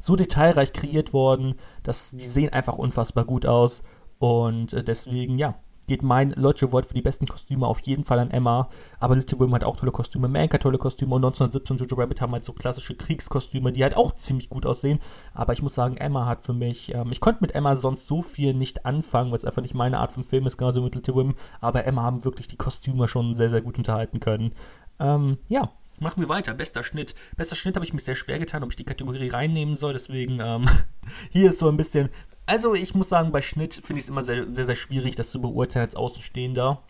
so 0.00 0.16
detailreich 0.16 0.72
kreiert 0.72 1.12
worden, 1.12 1.56
dass 1.82 2.12
die 2.12 2.24
sehen 2.24 2.52
einfach 2.52 2.78
unfassbar 2.78 3.26
gut 3.26 3.44
aus. 3.44 3.82
Und 4.18 4.72
äh, 4.72 4.82
deswegen, 4.82 5.36
ja, 5.36 5.58
geht 5.86 6.02
mein 6.02 6.30
Lodge 6.32 6.66
Award 6.66 6.86
für 6.86 6.94
die 6.94 7.02
besten 7.02 7.26
Kostüme 7.26 7.66
auf 7.66 7.80
jeden 7.80 8.04
Fall 8.04 8.18
an 8.18 8.30
Emma. 8.30 8.68
Aber 8.98 9.16
Little 9.16 9.38
Women 9.38 9.54
hat 9.54 9.64
auch 9.64 9.76
tolle 9.76 9.92
Kostüme, 9.92 10.28
Mank 10.28 10.52
hat 10.54 10.62
tolle 10.62 10.78
Kostüme 10.78 11.14
und 11.14 11.24
1917 11.24 11.76
Jojo 11.78 12.00
Rabbit 12.00 12.20
haben 12.20 12.32
halt 12.32 12.44
so 12.44 12.52
klassische 12.52 12.94
Kriegskostüme, 12.94 13.72
die 13.72 13.82
halt 13.82 13.96
auch 13.96 14.14
ziemlich 14.14 14.48
gut 14.50 14.66
aussehen. 14.66 15.00
Aber 15.34 15.52
ich 15.52 15.62
muss 15.62 15.74
sagen, 15.74 15.96
Emma 15.96 16.26
hat 16.26 16.42
für 16.42 16.52
mich, 16.52 16.94
ähm, 16.94 17.12
ich 17.12 17.20
konnte 17.20 17.42
mit 17.42 17.54
Emma 17.54 17.76
sonst 17.76 18.06
so 18.06 18.22
viel 18.22 18.54
nicht 18.54 18.86
anfangen, 18.86 19.30
weil 19.30 19.38
es 19.38 19.44
einfach 19.44 19.62
nicht 19.62 19.74
meine 19.74 19.98
Art 19.98 20.12
von 20.12 20.22
Film 20.22 20.46
ist, 20.46 20.56
genauso 20.56 20.82
mit 20.82 20.94
Little 20.94 21.14
Women. 21.14 21.34
Aber 21.60 21.84
Emma 21.84 22.02
haben 22.02 22.24
wirklich 22.24 22.46
die 22.46 22.56
Kostüme 22.56 23.08
schon 23.08 23.34
sehr, 23.34 23.50
sehr 23.50 23.62
gut 23.62 23.78
unterhalten 23.78 24.20
können. 24.20 24.52
Ähm, 24.98 25.38
ja, 25.48 25.70
Machen 25.98 26.20
wir 26.20 26.28
weiter. 26.28 26.52
Bester 26.52 26.84
Schnitt. 26.84 27.14
Bester 27.36 27.56
Schnitt 27.56 27.74
habe 27.76 27.86
ich 27.86 27.94
mich 27.94 28.04
sehr 28.04 28.14
schwer 28.14 28.38
getan, 28.38 28.62
ob 28.62 28.70
ich 28.70 28.76
die 28.76 28.84
Kategorie 28.84 29.28
reinnehmen 29.28 29.76
soll. 29.76 29.94
Deswegen, 29.94 30.40
ähm, 30.40 30.66
hier 31.30 31.48
ist 31.48 31.58
so 31.58 31.68
ein 31.68 31.76
bisschen 31.78 32.10
also 32.46 32.74
ich 32.74 32.94
muss 32.94 33.08
sagen, 33.08 33.32
bei 33.32 33.42
Schnitt 33.42 33.74
finde 33.74 33.98
ich 33.98 34.04
es 34.04 34.08
immer 34.08 34.22
sehr, 34.22 34.50
sehr, 34.50 34.66
sehr 34.66 34.76
schwierig, 34.76 35.16
das 35.16 35.30
zu 35.30 35.40
beurteilen 35.40 35.86
als 35.86 35.96
Außenstehender. 35.96 36.82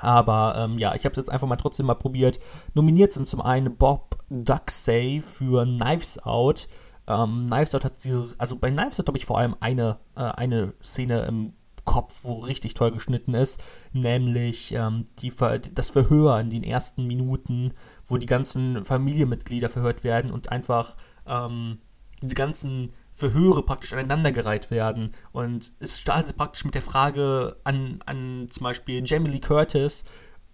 Aber 0.00 0.54
ähm, 0.56 0.78
ja, 0.78 0.94
ich 0.94 1.04
habe 1.04 1.12
es 1.12 1.16
jetzt 1.16 1.30
einfach 1.30 1.48
mal 1.48 1.56
trotzdem 1.56 1.86
mal 1.86 1.94
probiert. 1.94 2.38
Nominiert 2.74 3.12
sind 3.12 3.26
zum 3.26 3.40
einen 3.40 3.76
Bob 3.76 4.18
Duxey 4.30 5.20
für 5.20 5.66
Knives 5.66 6.18
Out. 6.20 6.68
Ähm, 7.06 7.46
Knives 7.48 7.74
Out 7.74 7.84
hat 7.84 8.04
diese, 8.04 8.34
also 8.38 8.56
bei 8.56 8.70
Knives 8.70 9.00
Out 9.00 9.08
habe 9.08 9.18
ich 9.18 9.26
vor 9.26 9.38
allem 9.38 9.56
eine, 9.60 9.98
äh, 10.16 10.22
eine 10.22 10.74
Szene 10.82 11.22
im 11.26 11.52
Kopf, 11.84 12.20
wo 12.22 12.40
richtig 12.40 12.74
toll 12.74 12.92
geschnitten 12.92 13.32
ist, 13.32 13.62
nämlich 13.94 14.72
ähm, 14.72 15.06
die, 15.20 15.32
das 15.72 15.88
Verhör 15.88 16.38
in 16.38 16.50
den 16.50 16.62
ersten 16.62 17.06
Minuten, 17.06 17.72
wo 18.04 18.18
die 18.18 18.26
ganzen 18.26 18.84
Familienmitglieder 18.84 19.70
verhört 19.70 20.04
werden 20.04 20.30
und 20.30 20.52
einfach 20.52 20.96
ähm, 21.26 21.78
diese 22.20 22.34
ganzen 22.34 22.92
Verhöre 23.18 23.64
praktisch 23.64 23.92
aneinandergereiht 23.92 24.70
werden. 24.70 25.10
Und 25.32 25.72
es 25.80 25.98
startet 25.98 26.36
praktisch 26.36 26.64
mit 26.64 26.76
der 26.76 26.82
Frage 26.82 27.56
an, 27.64 27.98
an 28.06 28.46
zum 28.50 28.62
Beispiel 28.62 29.02
Jamie 29.04 29.28
Lee 29.28 29.40
Curtis 29.40 30.04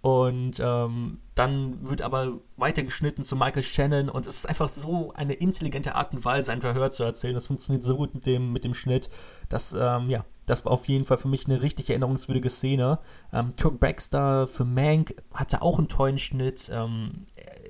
und 0.05 0.59
ähm, 0.59 1.19
dann 1.33 1.87
wird 1.87 2.03
aber 2.03 2.39
weitergeschnitten 2.57 3.23
zu 3.23 3.35
Michael 3.35 3.63
Shannon 3.63 4.09
und 4.09 4.27
es 4.27 4.35
ist 4.35 4.45
einfach 4.47 4.69
so 4.69 5.11
eine 5.13 5.33
intelligente 5.33 5.95
Art 5.95 6.13
und 6.13 6.23
Weise, 6.23 6.51
ein 6.51 6.61
Verhör 6.61 6.91
zu 6.91 7.03
erzählen. 7.03 7.33
Das 7.33 7.47
funktioniert 7.47 7.83
so 7.83 7.97
gut 7.97 8.13
mit 8.13 8.27
dem, 8.27 8.53
mit 8.53 8.63
dem 8.65 8.75
Schnitt. 8.75 9.09
Das, 9.49 9.75
ähm, 9.77 10.11
ja, 10.11 10.23
das 10.45 10.63
war 10.63 10.73
auf 10.73 10.87
jeden 10.87 11.05
Fall 11.05 11.17
für 11.17 11.27
mich 11.27 11.47
eine 11.47 11.63
richtig 11.63 11.89
erinnerungswürdige 11.89 12.51
Szene. 12.51 12.99
Ähm, 13.33 13.55
Kirk 13.55 13.79
Baxter 13.79 14.45
für 14.47 14.65
Mank 14.65 15.15
hatte 15.33 15.63
auch 15.63 15.79
einen 15.79 15.87
tollen 15.87 16.19
Schnitt. 16.19 16.69
Ähm, 16.71 17.25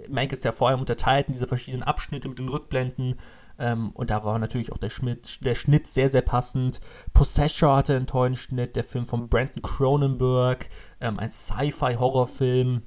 Mank 0.09 0.33
ist 0.33 0.43
ja 0.43 0.51
vor 0.51 0.67
allem 0.67 0.81
unterteilt 0.81 1.27
in 1.27 1.33
diese 1.33 1.47
verschiedenen 1.47 1.83
Abschnitte 1.83 2.27
mit 2.27 2.39
den 2.39 2.49
Rückblenden. 2.49 3.15
Ähm, 3.57 3.91
und 3.91 4.09
da 4.09 4.24
war 4.24 4.38
natürlich 4.39 4.71
auch 4.71 4.77
der, 4.77 4.89
Schmidt, 4.89 5.45
der 5.45 5.55
Schnitt 5.55 5.88
sehr, 5.88 6.09
sehr 6.09 6.21
passend. 6.21 6.79
Possessor 7.13 7.77
hatte 7.77 7.95
einen 7.95 8.07
tollen 8.07 8.35
Schnitt, 8.35 8.75
der 8.75 8.83
Film 8.83 9.05
von 9.05 9.29
Brandon 9.29 9.62
Cronenberg, 9.62 10.67
ähm, 11.01 11.19
ein 11.19 11.31
Sci-Fi-Horrorfilm. 11.31 12.81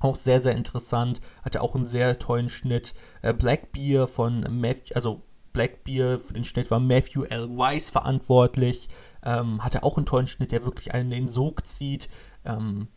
Auch 0.00 0.16
sehr, 0.16 0.40
sehr 0.40 0.54
interessant. 0.54 1.20
Hatte 1.44 1.60
auch 1.60 1.74
einen 1.74 1.86
sehr 1.86 2.18
tollen 2.18 2.48
Schnitt. 2.48 2.94
Äh, 3.20 3.34
Blackbeer 3.34 4.06
von 4.06 4.46
Matthew, 4.60 4.94
also 4.94 5.22
Blackbeer 5.52 6.18
für 6.18 6.32
den 6.32 6.44
Schnitt 6.44 6.70
war 6.70 6.80
Matthew 6.80 7.24
L. 7.24 7.56
Weiss 7.56 7.90
verantwortlich. 7.90 8.88
Ähm, 9.22 9.62
hatte 9.62 9.82
auch 9.82 9.96
einen 9.96 10.06
tollen 10.06 10.26
Schnitt, 10.26 10.52
der 10.52 10.64
wirklich 10.64 10.94
einen 10.94 11.12
in 11.12 11.26
den 11.26 11.28
Sog 11.28 11.66
zieht. 11.66 12.08
Ähm, 12.44 12.88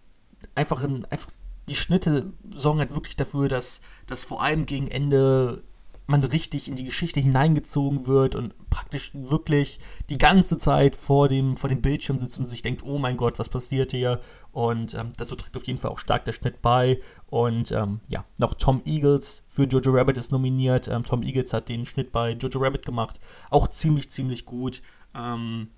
einfach, 0.55 0.83
ein, 0.83 1.05
einfach 1.05 1.31
die 1.67 1.75
Schnitte 1.75 2.33
sorgen 2.53 2.79
halt 2.79 2.93
wirklich 2.93 3.15
dafür, 3.15 3.47
dass, 3.47 3.81
dass 4.07 4.23
vor 4.23 4.41
allem 4.41 4.65
gegen 4.65 4.87
Ende 4.87 5.63
man 6.05 6.23
richtig 6.23 6.67
in 6.67 6.75
die 6.75 6.83
Geschichte 6.83 7.19
hineingezogen 7.19 8.07
wird 8.07 8.35
und 8.35 8.53
praktisch 8.69 9.11
wirklich 9.13 9.79
die 10.09 10.17
ganze 10.17 10.57
Zeit 10.57 10.95
vor 10.95 11.29
dem, 11.29 11.55
vor 11.55 11.69
dem 11.69 11.81
Bildschirm 11.81 12.19
sitzt 12.19 12.39
und 12.39 12.45
sich 12.45 12.61
denkt, 12.61 12.83
oh 12.83 12.99
mein 12.99 13.17
Gott, 13.17 13.39
was 13.39 13.49
passiert 13.49 13.91
hier? 13.91 14.19
Und 14.51 14.93
ähm, 14.93 15.13
dazu 15.17 15.35
trägt 15.35 15.55
auf 15.55 15.65
jeden 15.65 15.79
Fall 15.79 15.91
auch 15.91 15.99
stark 15.99 16.25
der 16.25 16.33
Schnitt 16.33 16.61
bei. 16.61 16.99
Und 17.27 17.71
ähm, 17.71 18.01
ja, 18.09 18.25
noch 18.37 18.53
Tom 18.53 18.81
Eagles 18.85 19.43
für 19.47 19.63
Jojo 19.63 19.91
Rabbit 19.91 20.17
ist 20.17 20.31
nominiert. 20.31 20.87
Ähm, 20.87 21.03
Tom 21.03 21.23
Eagles 21.23 21.53
hat 21.53 21.69
den 21.69 21.85
Schnitt 21.85 22.11
bei 22.11 22.31
Jojo 22.31 22.59
Rabbit 22.59 22.85
gemacht. 22.85 23.19
Auch 23.49 23.67
ziemlich, 23.67 24.11
ziemlich 24.11 24.45
gut. 24.45 24.81
Ähm, 25.15 25.69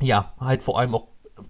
ja, 0.00 0.34
halt 0.38 0.62
vor 0.62 0.78
allem 0.78 0.94
auch 0.94 1.06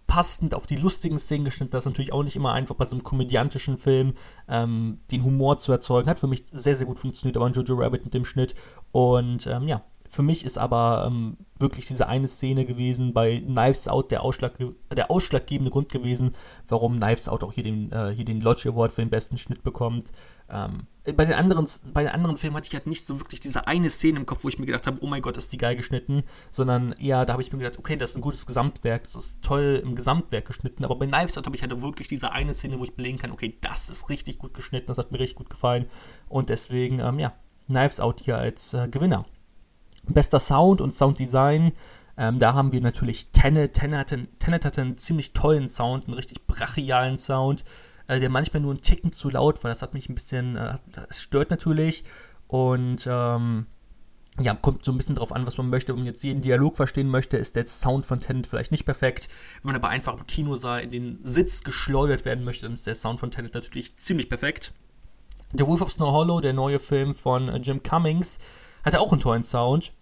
passend 0.06 0.54
auf 0.54 0.66
die 0.66 0.76
lustigen 0.76 1.18
Szenen 1.18 1.44
geschnitten. 1.44 1.72
Das 1.72 1.84
ist 1.84 1.90
natürlich 1.90 2.12
auch 2.12 2.22
nicht 2.22 2.36
immer 2.36 2.52
einfach 2.52 2.74
bei 2.74 2.84
so 2.84 2.94
einem 2.94 3.04
komödiantischen 3.04 3.76
Film 3.76 4.14
ähm, 4.48 5.00
den 5.10 5.24
Humor 5.24 5.58
zu 5.58 5.72
erzeugen. 5.72 6.08
Hat 6.08 6.18
für 6.18 6.26
mich 6.26 6.44
sehr, 6.52 6.76
sehr 6.76 6.86
gut 6.86 6.98
funktioniert, 6.98 7.36
aber 7.36 7.46
ein 7.46 7.52
Jojo 7.52 7.74
Rabbit 7.74 8.04
mit 8.04 8.14
dem 8.14 8.24
Schnitt. 8.24 8.54
Und 8.92 9.46
ähm, 9.46 9.68
ja, 9.68 9.82
für 10.08 10.22
mich 10.22 10.44
ist 10.44 10.58
aber 10.58 11.04
ähm, 11.06 11.36
wirklich 11.58 11.86
diese 11.86 12.08
eine 12.08 12.28
Szene 12.28 12.64
gewesen 12.64 13.12
bei 13.12 13.38
Knives 13.38 13.88
Out 13.88 14.10
der, 14.10 14.22
Ausschlag, 14.22 14.54
der 14.94 15.10
ausschlaggebende 15.10 15.70
Grund 15.70 15.88
gewesen, 15.90 16.34
warum 16.68 16.96
Knives 16.96 17.28
Out 17.28 17.44
auch 17.44 17.52
hier 17.52 17.64
den, 17.64 17.90
äh, 17.92 18.12
hier 18.14 18.24
den 18.24 18.40
Lodge 18.40 18.68
Award 18.68 18.92
für 18.92 19.02
den 19.02 19.10
besten 19.10 19.38
Schnitt 19.38 19.62
bekommt. 19.62 20.12
Ähm, 20.48 20.86
bei, 21.04 21.24
den 21.24 21.34
anderen, 21.34 21.66
bei 21.92 22.02
den 22.02 22.12
anderen 22.12 22.36
Filmen 22.36 22.56
hatte 22.56 22.68
ich 22.68 22.74
halt 22.74 22.86
nicht 22.86 23.04
so 23.04 23.20
wirklich 23.20 23.40
diese 23.40 23.66
eine 23.66 23.90
Szene 23.90 24.18
im 24.18 24.26
Kopf, 24.26 24.44
wo 24.44 24.48
ich 24.48 24.58
mir 24.58 24.66
gedacht 24.66 24.86
habe, 24.86 24.98
oh 25.00 25.06
mein 25.06 25.22
Gott, 25.22 25.36
ist 25.36 25.52
die 25.52 25.58
geil 25.58 25.76
geschnitten, 25.76 26.22
sondern 26.50 26.92
eher, 26.92 27.24
da 27.24 27.32
habe 27.34 27.42
ich 27.42 27.52
mir 27.52 27.58
gedacht, 27.58 27.78
okay, 27.78 27.96
das 27.96 28.10
ist 28.10 28.16
ein 28.16 28.22
gutes 28.22 28.46
Gesamtwerk, 28.46 29.04
das 29.04 29.14
ist 29.14 29.42
toll 29.42 29.80
im 29.82 29.94
Gesamtwerk 29.94 30.46
geschnitten, 30.46 30.84
aber 30.84 30.96
bei 30.96 31.06
Knives 31.06 31.36
Out 31.36 31.46
habe 31.46 31.56
ich 31.56 31.62
halt 31.62 31.80
wirklich 31.80 32.08
diese 32.08 32.32
eine 32.32 32.54
Szene, 32.54 32.78
wo 32.78 32.84
ich 32.84 32.94
belegen 32.94 33.18
kann, 33.18 33.32
okay, 33.32 33.56
das 33.60 33.90
ist 33.90 34.08
richtig 34.08 34.38
gut 34.38 34.54
geschnitten, 34.54 34.88
das 34.88 34.98
hat 34.98 35.12
mir 35.12 35.18
richtig 35.18 35.36
gut 35.36 35.50
gefallen 35.50 35.86
und 36.28 36.48
deswegen, 36.48 37.00
ähm, 37.00 37.18
ja, 37.18 37.34
Knives 37.66 38.00
Out 38.00 38.20
hier 38.20 38.38
als 38.38 38.74
äh, 38.74 38.88
Gewinner. 38.88 39.26
Bester 40.08 40.38
Sound 40.38 40.80
und 40.80 40.94
Sounddesign. 40.94 41.72
Ähm, 42.16 42.38
da 42.38 42.54
haben 42.54 42.72
wir 42.72 42.80
natürlich 42.80 43.32
Tenet. 43.32 43.74
Tenet 43.74 44.16
Tenet 44.38 44.64
hatte 44.64 44.80
einen 44.80 44.98
ziemlich 44.98 45.32
tollen 45.32 45.68
Sound, 45.68 46.06
einen 46.06 46.14
richtig 46.14 46.46
brachialen 46.46 47.18
Sound, 47.18 47.64
äh, 48.08 48.20
der 48.20 48.30
manchmal 48.30 48.62
nur 48.62 48.72
einen 48.72 48.82
Ticken 48.82 49.12
zu 49.12 49.30
laut 49.30 49.62
war. 49.64 49.70
Das 49.70 49.82
hat 49.82 49.94
mich 49.94 50.08
ein 50.08 50.14
bisschen, 50.14 50.56
äh, 50.56 50.78
das 50.92 51.20
stört 51.20 51.50
natürlich. 51.50 52.04
Und 52.48 53.06
ähm, 53.10 53.66
ja, 54.38 54.54
kommt 54.54 54.84
so 54.84 54.92
ein 54.92 54.98
bisschen 54.98 55.14
drauf 55.14 55.32
an, 55.32 55.46
was 55.46 55.56
man 55.56 55.70
möchte. 55.70 55.92
Wenn 55.92 56.00
man 56.00 56.06
jetzt 56.06 56.22
jeden 56.22 56.42
Dialog 56.42 56.76
verstehen 56.76 57.08
möchte, 57.08 57.36
ist 57.36 57.56
der 57.56 57.66
Sound 57.66 58.04
von 58.04 58.20
Tenet 58.20 58.46
vielleicht 58.46 58.70
nicht 58.70 58.84
perfekt. 58.84 59.28
Wenn 59.62 59.72
man 59.72 59.76
aber 59.76 59.88
einfach 59.88 60.14
im 60.14 60.26
Kinosaal 60.26 60.82
in 60.82 60.90
den 60.90 61.18
Sitz 61.22 61.62
geschleudert 61.62 62.24
werden 62.24 62.44
möchte, 62.44 62.66
dann 62.66 62.74
ist 62.74 62.86
der 62.86 62.94
Sound 62.94 63.20
von 63.20 63.30
Tenet 63.30 63.54
natürlich 63.54 63.96
ziemlich 63.96 64.28
perfekt. 64.28 64.72
The 65.56 65.66
Wolf 65.66 65.80
of 65.80 65.92
Snow 65.92 66.12
Hollow, 66.12 66.40
der 66.40 66.52
neue 66.52 66.78
Film 66.78 67.14
von 67.14 67.48
äh, 67.48 67.58
Jim 67.58 67.82
Cummings, 67.82 68.38
hatte 68.84 69.00
auch 69.00 69.12
einen 69.12 69.20
tollen 69.20 69.44
Sound. 69.44 69.92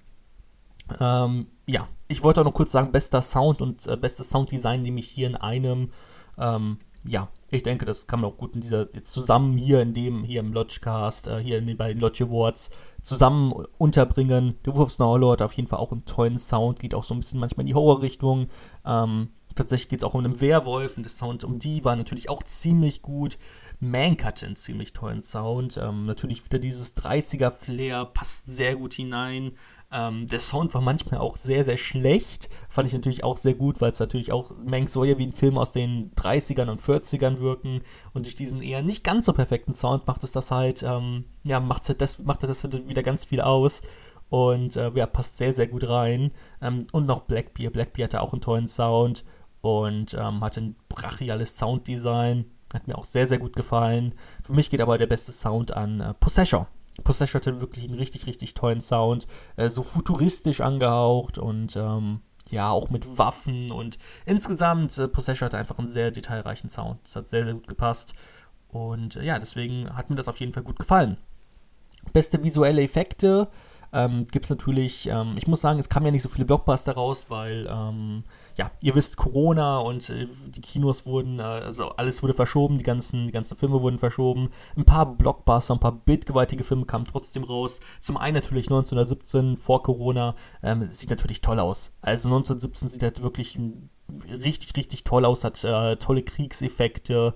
Ähm, 1.00 1.46
ja, 1.66 1.88
ich 2.08 2.22
wollte 2.22 2.40
auch 2.40 2.44
noch 2.44 2.54
kurz 2.54 2.72
sagen, 2.72 2.92
bester 2.92 3.22
Sound 3.22 3.60
und 3.62 3.86
äh, 3.86 3.96
bestes 3.96 4.30
Sounddesign 4.30 4.82
nehme 4.82 5.00
ich 5.00 5.08
hier 5.08 5.28
in 5.28 5.36
einem. 5.36 5.90
Ähm, 6.38 6.78
ja, 7.06 7.28
ich 7.50 7.62
denke, 7.62 7.84
das 7.84 8.06
kann 8.06 8.20
man 8.20 8.30
auch 8.30 8.36
gut 8.38 8.54
in 8.54 8.62
dieser 8.62 8.90
zusammen 9.04 9.58
hier 9.58 9.80
in 9.80 9.92
dem 9.92 10.24
hier 10.24 10.40
im 10.40 10.52
Lodgecast, 10.52 11.26
äh, 11.26 11.38
hier 11.38 11.58
in 11.58 11.66
den 11.66 11.76
beiden 11.76 12.00
Lodge 12.00 12.24
Awards 12.24 12.70
zusammen 13.02 13.52
unterbringen. 13.76 14.56
Der 14.64 14.74
Wolf 14.74 14.92
Snow 14.92 15.32
hat 15.32 15.42
auf 15.42 15.52
jeden 15.52 15.68
Fall 15.68 15.78
auch 15.78 15.92
einen 15.92 16.06
tollen 16.06 16.38
Sound, 16.38 16.78
geht 16.78 16.94
auch 16.94 17.04
so 17.04 17.14
ein 17.14 17.20
bisschen 17.20 17.40
manchmal 17.40 17.62
in 17.62 17.68
die 17.68 17.74
Horrorrichtung. 17.74 18.48
Ähm, 18.86 19.28
tatsächlich 19.54 19.88
geht 19.90 20.00
es 20.00 20.04
auch 20.04 20.14
um 20.14 20.24
einen 20.24 20.40
Werwolf 20.40 20.96
und 20.96 21.02
der 21.02 21.10
Sound 21.10 21.44
um 21.44 21.58
die 21.58 21.84
war 21.84 21.94
natürlich 21.94 22.30
auch 22.30 22.42
ziemlich 22.42 23.02
gut. 23.02 23.38
Mank 23.80 24.24
hatte 24.24 24.46
einen 24.46 24.56
ziemlich 24.56 24.94
tollen 24.94 25.22
Sound. 25.22 25.76
Ähm, 25.76 26.06
natürlich 26.06 26.42
wieder 26.44 26.58
dieses 26.58 26.96
30er-Flair, 26.96 28.06
passt 28.06 28.46
sehr 28.46 28.76
gut 28.76 28.94
hinein. 28.94 29.52
Ähm, 29.94 30.26
der 30.26 30.40
Sound 30.40 30.74
war 30.74 30.80
manchmal 30.80 31.20
auch 31.20 31.36
sehr, 31.36 31.64
sehr 31.64 31.76
schlecht. 31.76 32.48
Fand 32.68 32.88
ich 32.88 32.94
natürlich 32.94 33.22
auch 33.22 33.36
sehr 33.36 33.54
gut, 33.54 33.80
weil 33.80 33.92
es 33.92 34.00
natürlich 34.00 34.32
auch, 34.32 34.52
Mank 34.64 34.88
soll 34.88 35.06
ja 35.06 35.18
wie 35.18 35.26
ein 35.26 35.32
Film 35.32 35.56
aus 35.56 35.70
den 35.70 36.10
30ern 36.16 36.68
und 36.68 36.80
40ern 36.80 37.38
wirken. 37.38 37.80
Und 38.12 38.26
durch 38.26 38.34
diesen 38.34 38.60
eher 38.60 38.82
nicht 38.82 39.04
ganz 39.04 39.26
so 39.26 39.32
perfekten 39.32 39.72
Sound 39.72 40.08
macht 40.08 40.24
es 40.24 40.32
das 40.32 40.50
halt, 40.50 40.82
ähm, 40.82 41.26
ja, 41.44 41.60
macht 41.60 41.88
halt 41.88 42.00
das, 42.00 42.18
macht 42.18 42.42
das 42.42 42.64
halt 42.64 42.88
wieder 42.88 43.04
ganz 43.04 43.24
viel 43.24 43.40
aus. 43.40 43.82
Und 44.30 44.74
äh, 44.74 44.90
ja, 44.96 45.06
passt 45.06 45.38
sehr, 45.38 45.52
sehr 45.52 45.68
gut 45.68 45.88
rein. 45.88 46.32
Ähm, 46.60 46.82
und 46.90 47.06
noch 47.06 47.20
Blackbeer. 47.20 47.70
Blackbeer 47.70 48.06
hatte 48.06 48.20
auch 48.20 48.32
einen 48.32 48.42
tollen 48.42 48.66
Sound 48.66 49.24
und 49.60 50.14
ähm, 50.14 50.40
hatte 50.42 50.60
ein 50.60 50.76
brachiales 50.88 51.56
Sounddesign. 51.56 52.46
Hat 52.72 52.88
mir 52.88 52.98
auch 52.98 53.04
sehr, 53.04 53.28
sehr 53.28 53.38
gut 53.38 53.54
gefallen. 53.54 54.16
Für 54.42 54.54
mich 54.54 54.70
geht 54.70 54.80
aber 54.80 54.98
der 54.98 55.06
beste 55.06 55.30
Sound 55.30 55.76
an 55.76 56.00
äh, 56.00 56.14
Possessor. 56.14 56.66
Possessor 57.02 57.40
hatte 57.40 57.60
wirklich 57.60 57.84
einen 57.84 57.98
richtig, 57.98 58.26
richtig 58.26 58.54
tollen 58.54 58.80
Sound. 58.80 59.26
Äh, 59.56 59.70
so 59.70 59.82
futuristisch 59.82 60.60
angehaucht 60.60 61.38
und 61.38 61.74
ähm, 61.76 62.20
ja, 62.50 62.70
auch 62.70 62.90
mit 62.90 63.18
Waffen 63.18 63.70
und 63.70 63.98
insgesamt, 64.26 64.96
äh, 64.98 65.08
Possessor 65.08 65.46
hatte 65.46 65.58
einfach 65.58 65.78
einen 65.78 65.88
sehr 65.88 66.10
detailreichen 66.10 66.70
Sound. 66.70 67.00
Das 67.04 67.16
hat 67.16 67.28
sehr, 67.28 67.44
sehr 67.44 67.54
gut 67.54 67.66
gepasst. 67.66 68.14
Und 68.68 69.16
äh, 69.16 69.24
ja, 69.24 69.38
deswegen 69.38 69.94
hat 69.94 70.10
mir 70.10 70.16
das 70.16 70.28
auf 70.28 70.38
jeden 70.40 70.52
Fall 70.52 70.62
gut 70.62 70.78
gefallen. 70.78 71.16
Beste 72.12 72.42
visuelle 72.42 72.82
Effekte 72.82 73.48
ähm, 73.92 74.24
gibt 74.24 74.44
es 74.44 74.50
natürlich, 74.50 75.08
ähm, 75.08 75.34
ich 75.36 75.46
muss 75.46 75.60
sagen, 75.60 75.78
es 75.78 75.88
kamen 75.88 76.06
ja 76.06 76.12
nicht 76.12 76.22
so 76.22 76.28
viele 76.28 76.44
Blockbuster 76.44 76.92
raus, 76.92 77.26
weil, 77.28 77.66
ähm, 77.70 78.24
ja, 78.56 78.70
ihr 78.80 78.94
wisst, 78.94 79.16
Corona 79.16 79.78
und 79.78 80.08
äh, 80.10 80.26
die 80.48 80.60
Kinos 80.60 81.06
wurden, 81.06 81.40
äh, 81.40 81.42
also 81.42 81.90
alles 81.90 82.22
wurde 82.22 82.34
verschoben, 82.34 82.78
die 82.78 82.84
ganzen, 82.84 83.26
die 83.26 83.32
ganzen 83.32 83.56
Filme 83.56 83.82
wurden 83.82 83.98
verschoben. 83.98 84.50
Ein 84.76 84.84
paar 84.84 85.06
Blockbuster, 85.16 85.74
ein 85.74 85.80
paar 85.80 85.92
bildgewaltige 85.92 86.64
Filme 86.64 86.86
kamen 86.86 87.04
trotzdem 87.04 87.44
raus. 87.44 87.80
Zum 88.00 88.16
einen 88.16 88.34
natürlich 88.34 88.66
1917 88.66 89.56
vor 89.56 89.82
Corona, 89.82 90.34
ähm, 90.62 90.88
sieht 90.90 91.10
natürlich 91.10 91.40
toll 91.40 91.58
aus. 91.58 91.92
Also 92.00 92.28
1917 92.28 92.88
sieht 92.88 93.02
halt 93.02 93.22
wirklich 93.22 93.58
richtig, 94.30 94.76
richtig 94.76 95.04
toll 95.04 95.24
aus, 95.24 95.44
hat 95.44 95.62
äh, 95.64 95.96
tolle 95.96 96.22
Kriegseffekte 96.22 97.34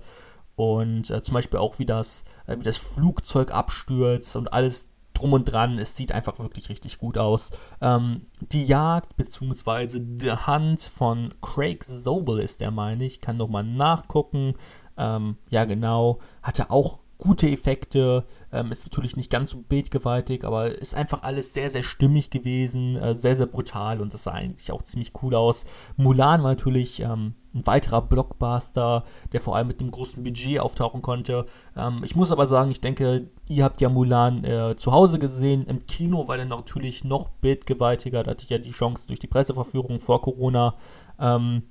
und 0.55 1.09
äh, 1.09 1.21
zum 1.21 1.33
Beispiel 1.33 1.59
auch 1.59 1.79
wie 1.79 1.85
das, 1.85 2.23
äh, 2.45 2.57
wie 2.57 2.63
das 2.63 2.77
Flugzeug 2.77 3.51
abstürzt 3.51 4.35
und 4.35 4.51
alles 4.53 4.88
drum 5.19 5.33
und 5.33 5.45
dran. 5.45 5.77
Es 5.77 5.95
sieht 5.95 6.11
einfach 6.11 6.39
wirklich 6.39 6.69
richtig 6.69 6.97
gut 6.97 7.17
aus. 7.17 7.51
Ähm, 7.81 8.21
die 8.41 8.65
Jagd 8.65 9.17
bzw. 9.17 10.01
The 10.17 10.31
Hunt 10.47 10.81
von 10.81 11.33
Craig 11.41 11.83
Zobel 11.83 12.39
ist 12.39 12.61
der, 12.61 12.71
meine 12.71 13.05
ich. 13.05 13.21
Kann 13.21 13.37
nochmal 13.37 13.63
nachgucken. 13.63 14.55
Ähm, 14.97 15.37
ja, 15.49 15.65
genau. 15.65 16.19
Hatte 16.41 16.71
auch 16.71 16.99
gute 17.19 17.49
Effekte, 17.49 18.25
ähm, 18.51 18.71
ist 18.71 18.85
natürlich 18.85 19.17
nicht 19.17 19.29
ganz 19.29 19.51
so 19.51 19.57
bildgewaltig, 19.57 20.45
aber 20.45 20.71
ist 20.71 20.95
einfach 20.95 21.21
alles 21.21 21.53
sehr, 21.53 21.69
sehr 21.69 21.83
stimmig 21.83 22.31
gewesen, 22.31 22.95
äh, 22.95 23.13
sehr, 23.13 23.35
sehr 23.35 23.45
brutal 23.45 24.01
und 24.01 24.13
das 24.13 24.23
sah 24.23 24.31
eigentlich 24.31 24.71
auch 24.71 24.81
ziemlich 24.81 25.11
cool 25.21 25.35
aus. 25.35 25.65
Mulan 25.97 26.41
war 26.41 26.51
natürlich 26.51 27.01
ähm, 27.01 27.35
ein 27.53 27.67
weiterer 27.67 28.01
Blockbuster, 28.01 29.03
der 29.33 29.41
vor 29.41 29.57
allem 29.57 29.67
mit 29.67 29.81
einem 29.81 29.91
großen 29.91 30.23
Budget 30.23 30.61
auftauchen 30.61 31.01
konnte. 31.01 31.45
Ähm, 31.75 32.01
ich 32.05 32.15
muss 32.15 32.31
aber 32.31 32.47
sagen, 32.47 32.71
ich 32.71 32.79
denke, 32.79 33.29
ihr 33.47 33.65
habt 33.65 33.81
ja 33.81 33.89
Mulan 33.89 34.45
äh, 34.45 34.77
zu 34.77 34.93
Hause 34.93 35.19
gesehen. 35.19 35.67
Im 35.67 35.79
Kino 35.79 36.29
war 36.29 36.37
der 36.37 36.45
natürlich 36.45 37.03
noch 37.03 37.29
bildgewaltiger, 37.29 38.23
da 38.23 38.31
hatte 38.31 38.45
ich 38.45 38.49
ja 38.49 38.59
die 38.59 38.71
Chance 38.71 39.07
durch 39.07 39.19
die 39.19 39.27
Presseverführung 39.27 39.99
vor 39.99 40.21
Corona. 40.21 40.75
Ähm, 41.19 41.63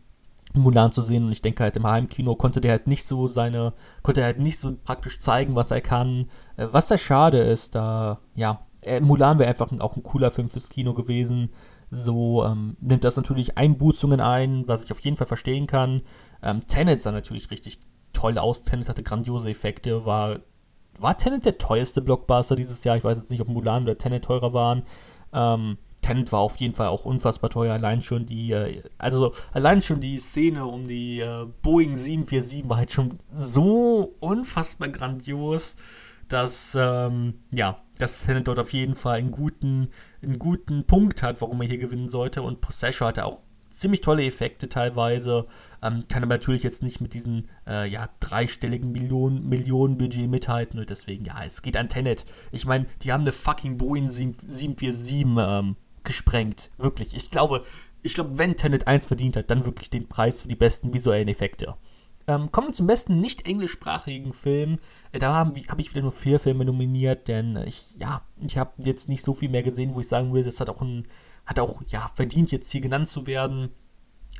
Mulan 0.55 0.93
zu 0.93 1.02
sehen 1.02 1.25
und 1.25 1.33
ich 1.33 1.43
denke 1.43 1.62
halt 1.62 1.76
im 1.76 1.87
Heimkino 1.87 2.35
konnte 2.35 2.61
der 2.61 2.73
halt 2.73 2.87
nicht 2.87 3.07
so 3.07 3.28
seine, 3.28 3.75
konnte 4.02 4.21
er 4.21 4.26
halt 4.26 4.38
nicht 4.38 4.59
so 4.59 4.76
praktisch 4.83 5.19
zeigen, 5.19 5.55
was 5.55 5.71
er 5.71 5.81
kann. 5.81 6.26
Äh, 6.57 6.69
was 6.71 6.88
sehr 6.88 6.99
schade 6.99 7.38
ist, 7.38 7.75
da, 7.75 8.21
ja, 8.35 8.67
äh, 8.83 9.00
Mulan 9.00 9.38
wäre 9.38 9.49
einfach 9.49 9.71
auch 9.81 9.97
ein 9.97 10.02
cooler 10.02 10.31
Film 10.31 10.49
fürs 10.49 10.69
Kino 10.69 10.95
gewesen. 10.95 11.50
So 11.90 12.45
ähm, 12.45 12.76
nimmt 12.81 13.05
das 13.05 13.17
natürlich 13.17 13.57
Einbußungen 13.57 14.21
ein, 14.21 14.69
was 14.69 14.85
ich 14.85 14.93
auf 14.93 15.00
jeden 15.00 15.17
Fall 15.17 15.26
verstehen 15.26 15.67
kann. 15.67 16.02
Ähm, 16.43 16.61
Tenet 16.67 17.00
sah 17.00 17.12
natürlich 17.12 17.50
richtig 17.50 17.81
toll 18.12 18.38
aus. 18.38 18.62
Tenet 18.62 18.88
hatte 18.88 19.02
grandiose 19.02 19.49
Effekte, 19.49 20.05
war, 20.05 20.40
war 20.99 21.17
Tenet 21.17 21.47
der 21.47 21.59
teuerste 21.59 22.02
Blockbuster 22.02 22.57
dieses 22.57 22.85
Jahr? 22.85 22.97
Ich 22.97 23.05
weiß 23.05 23.19
jetzt 23.19 23.31
nicht, 23.31 23.40
ob 23.40 23.49
Mulan 23.49 23.85
oder 23.85 23.97
Tenet 23.97 24.25
teurer 24.25 24.52
waren. 24.52 24.83
Ähm, 25.33 25.78
Tenet 26.00 26.33
war 26.33 26.40
auf 26.40 26.57
jeden 26.57 26.75
Fall 26.75 26.88
auch 26.88 27.05
unfassbar 27.05 27.50
teuer. 27.50 27.75
Allein 27.75 28.02
schon 28.02 28.26
die, 28.26 28.52
äh, 28.52 28.83
also 28.99 29.33
allein 29.52 29.83
schon 29.83 30.00
die 30.00 30.19
Szene 30.19 30.64
um 30.64 30.87
die 30.87 31.21
äh, 31.21 31.47
Boeing 31.62 31.97
747 31.97 32.69
war 32.69 32.78
halt 32.78 32.93
schon 32.93 33.19
so 33.33 34.14
unfassbar 34.21 34.88
grandios. 34.88 35.76
dass, 36.28 36.76
ähm, 36.78 37.40
ja, 37.52 37.83
dass 37.99 38.25
Tenet 38.26 38.47
dort 38.49 38.59
auf 38.59 38.73
jeden 38.73 38.95
Fall 38.95 39.19
einen 39.19 39.31
guten, 39.31 39.88
einen 40.23 40.38
guten 40.38 40.85
Punkt 40.85 41.23
hat, 41.23 41.40
warum 41.40 41.61
er 41.62 41.69
hier 41.69 41.78
gewinnen 41.78 42.11
sollte. 42.11 42.43
Und 42.43 42.61
Possessor 42.61 43.09
hatte 43.09 43.25
auch 43.25 43.43
ziemlich 43.71 44.00
tolle 44.00 44.25
Effekte 44.25 44.69
teilweise. 44.69 45.47
Ähm, 45.83 46.05
kann 46.09 46.23
aber 46.23 46.35
natürlich 46.35 46.62
jetzt 46.62 46.83
nicht 46.83 47.00
mit 47.00 47.14
diesem 47.14 47.45
äh, 47.67 47.88
ja, 47.88 48.09
dreistelligen 48.21 48.93
Millionen, 48.93 49.49
Millionenbudget 49.49 50.28
mithalten. 50.28 50.78
Und 50.78 50.90
deswegen, 50.90 51.25
ja, 51.25 51.43
es 51.45 51.62
geht 51.62 51.76
an 51.76 51.88
Tenet. 51.88 52.26
Ich 52.52 52.67
meine, 52.67 52.87
die 53.02 53.12
haben 53.12 53.23
eine 53.23 53.33
fucking 53.33 53.78
Boeing 53.78 54.11
747 54.11 55.25
ähm, 55.38 55.76
gesprengt. 56.05 56.71
Wirklich. 56.76 57.14
Ich 57.14 57.31
glaube, 57.31 57.64
ich 58.02 58.14
glaube, 58.14 58.38
wenn 58.38 58.57
Tenet 58.57 58.87
1 58.87 59.07
verdient 59.07 59.37
hat, 59.37 59.50
dann 59.50 59.64
wirklich 59.64 59.90
den 59.90 60.09
Preis 60.09 60.43
für 60.43 60.49
die 60.49 60.55
besten 60.55 60.93
visuellen 60.95 61.28
Effekte. 61.28 61.76
Ähm, 62.26 62.52
kommen 62.52 62.69
wir 62.69 62.75
zum 62.75 62.87
besten 62.87 63.21
nicht 63.21 63.47
englischsprachigen 63.47 64.35
Film. 64.35 64.78
Äh, 65.12 65.19
da 65.19 65.33
habe 65.33 65.61
hab 65.69 65.78
ich 65.78 65.90
wieder 65.90 66.02
nur 66.02 66.12
vier 66.12 66.38
Filme 66.38 66.64
nominiert, 66.64 67.26
denn 67.28 67.57
ich, 67.67 67.97
ja, 67.99 68.23
ich 68.47 68.59
habe 68.59 68.73
jetzt 68.78 69.09
nicht 69.09 69.25
so 69.25 69.33
viel 69.33 69.49
mehr 69.49 69.62
gesehen, 69.62 69.95
wo 69.95 70.00
ich 70.00 70.09
sagen 70.09 70.35
will, 70.35 70.43
das 70.43 70.61
hat 70.61 70.69
auch 70.69 70.83
ein 70.83 71.09
hat 71.49 71.59
auch 71.59 71.83
ja, 71.88 72.11
verdient, 72.14 72.52
jetzt 72.52 72.71
hier 72.71 72.83
genannt 72.83 73.09
zu 73.09 73.26
werden. 73.26 73.71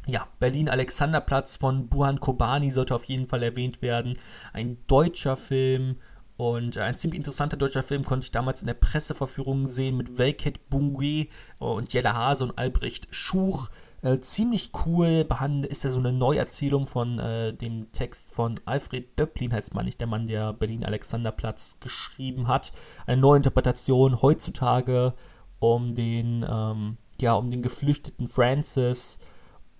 Ja, 0.07 0.29
Berlin-Alexanderplatz 0.41 1.57
von 1.57 1.88
Buhan 1.88 2.21
Kobani 2.21 2.71
sollte 2.71 2.95
auf 2.95 3.05
jeden 3.05 3.29
Fall 3.29 3.43
erwähnt 3.43 3.81
werden. 3.81 4.19
Ein 4.53 4.77
deutscher 4.87 5.37
Film 5.37 5.97
und 6.38 6.78
ein 6.78 6.95
ziemlich 6.95 7.18
interessanter 7.18 7.57
deutscher 7.57 7.83
Film 7.83 8.04
konnte 8.04 8.25
ich 8.25 8.30
damals 8.30 8.61
in 8.61 8.68
der 8.68 8.75
Presseverführung 8.75 9.66
sehen 9.66 9.97
mit 9.97 10.18
Velket 10.18 10.71
Bungwe 10.71 11.26
und 11.59 11.92
Jella 11.92 12.14
Hase 12.14 12.45
und 12.45 12.57
Albrecht 12.57 13.09
Schuch. 13.11 13.71
Äh, 14.02 14.21
ziemlich 14.21 14.71
cool 14.87 15.25
behandelt 15.25 15.73
ist 15.73 15.83
ja 15.83 15.90
so 15.90 15.99
eine 15.99 16.12
Neuerzählung 16.12 16.87
von 16.87 17.18
äh, 17.18 17.52
dem 17.52 17.90
Text 17.90 18.30
von 18.30 18.61
Alfred 18.66 19.18
Döpplin, 19.18 19.52
heißt 19.52 19.75
man 19.75 19.85
nicht, 19.85 19.99
der 19.99 20.07
Mann, 20.07 20.28
der 20.28 20.52
Berlin-Alexanderplatz 20.52 21.78
geschrieben 21.80 22.47
hat. 22.47 22.71
Eine 23.09 23.21
neue 23.21 23.38
Interpretation 23.38 24.23
heutzutage 24.23 25.14
um 25.59 25.97
den, 25.97 26.47
ähm, 26.49 26.99
ja, 27.21 27.35
um 27.35 27.50
den 27.50 27.62
geflüchteten 27.62 28.28
Francis 28.28 29.18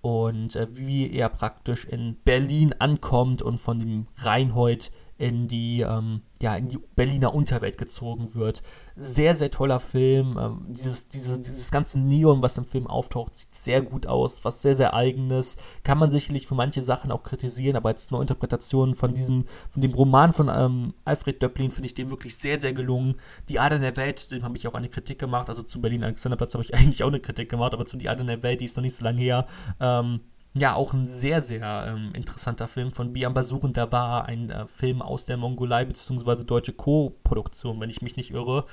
und 0.01 0.57
äh, 0.57 0.67
wie 0.73 1.13
er 1.13 1.29
praktisch 1.29 1.85
in 1.85 2.17
Berlin 2.25 2.75
ankommt 2.81 3.43
und 3.43 3.59
von 3.59 3.79
dem 3.79 4.09
Reinhold 4.17 4.91
in 5.19 5.49
die, 5.49 5.81
ähm, 5.81 6.23
ja, 6.41 6.57
in 6.57 6.69
die 6.69 6.79
Berliner 6.95 7.35
Unterwelt 7.35 7.77
gezogen 7.77 8.35
wird. 8.35 8.63
Sehr, 8.95 9.35
sehr 9.35 9.51
toller 9.51 9.81
Film. 9.81 10.39
Ähm, 10.41 10.67
dieses, 10.69 11.09
dieses, 11.09 11.41
dieses 11.41 11.73
ganze 11.73 11.99
Neon, 11.99 12.41
was 12.41 12.57
im 12.57 12.67
Film 12.67 12.87
auftaucht, 12.87 13.35
sieht 13.35 13.53
sehr 13.53 13.83
gut 13.83 14.07
aus, 14.07 14.45
was 14.45 14.63
sehr, 14.63 14.77
sehr 14.77 14.95
eigenes. 14.95 15.57
Kann 15.83 15.99
man 15.99 16.13
sicherlich 16.13 16.47
für 16.47 16.55
manche 16.55 16.83
Sachen 16.83 17.11
auch 17.11 17.25
kritisieren, 17.25 17.77
aber 17.77 17.89
als 17.89 18.13
Neuinterpretation 18.13 18.95
von 18.95 19.15
diesem, 19.15 19.45
von 19.71 19.83
dem 19.83 19.93
Roman 19.93 20.33
von 20.33 20.49
ähm, 20.49 20.95
Alfred 21.05 21.43
Döblin 21.43 21.73
finde 21.73 21.87
ich 21.87 21.95
den 21.95 22.11
wirklich 22.11 22.37
sehr, 22.37 22.57
sehr 22.57 22.73
gelungen. 22.73 23.17
Die 23.49 23.59
Adern 23.59 23.83
der 23.83 23.97
Welt, 23.97 24.31
dem 24.31 24.45
habe 24.45 24.57
ich 24.57 24.69
auch 24.69 24.75
eine 24.75 24.89
Kritik 24.89 25.19
gemacht. 25.19 25.49
Also 25.49 25.65
zu 25.65 25.81
Berlin 25.81 26.05
Alexanderplatz 26.05 26.55
habe 26.55 26.63
ich 26.63 26.75
eigentlich 26.75 27.03
auch 27.03 27.09
eine 27.09 27.21
Kritik 27.21 27.49
gemacht, 27.49 27.75
aber 27.75 27.87
zu 27.87 27.97
Die 27.97 28.09
Adern 28.09 28.29
der 28.29 28.45
Welt, 28.45 28.61
die 28.61 28.67
ist 28.67 28.77
noch 28.77 28.85
nicht 28.85 28.95
so 28.95 29.05
lange 29.05 29.21
her. 29.21 29.47
Ähm, 29.81 30.21
ja, 30.55 30.75
auch 30.75 30.93
ein 30.93 31.07
sehr, 31.07 31.43
sehr 31.43 31.87
ähm, 31.89 32.13
interessanter 32.15 32.69
Film 32.69 32.91
von 32.91 33.13
Bian 33.13 33.35
Basuren. 33.35 33.73
Da 33.73 33.93
war 33.93 34.27
ein 34.27 34.51
äh, 34.51 34.67
Film 34.67 35.03
aus 35.03 35.25
der 35.25 35.37
Mongolei, 35.37 35.85
beziehungsweise 35.85 36.45
deutsche 36.45 36.73
Co-Produktion, 36.73 37.81
wenn 37.81 37.91
ich 37.91 38.03
mich 38.03 38.17
nicht 38.17 38.31
irre. 38.31 38.65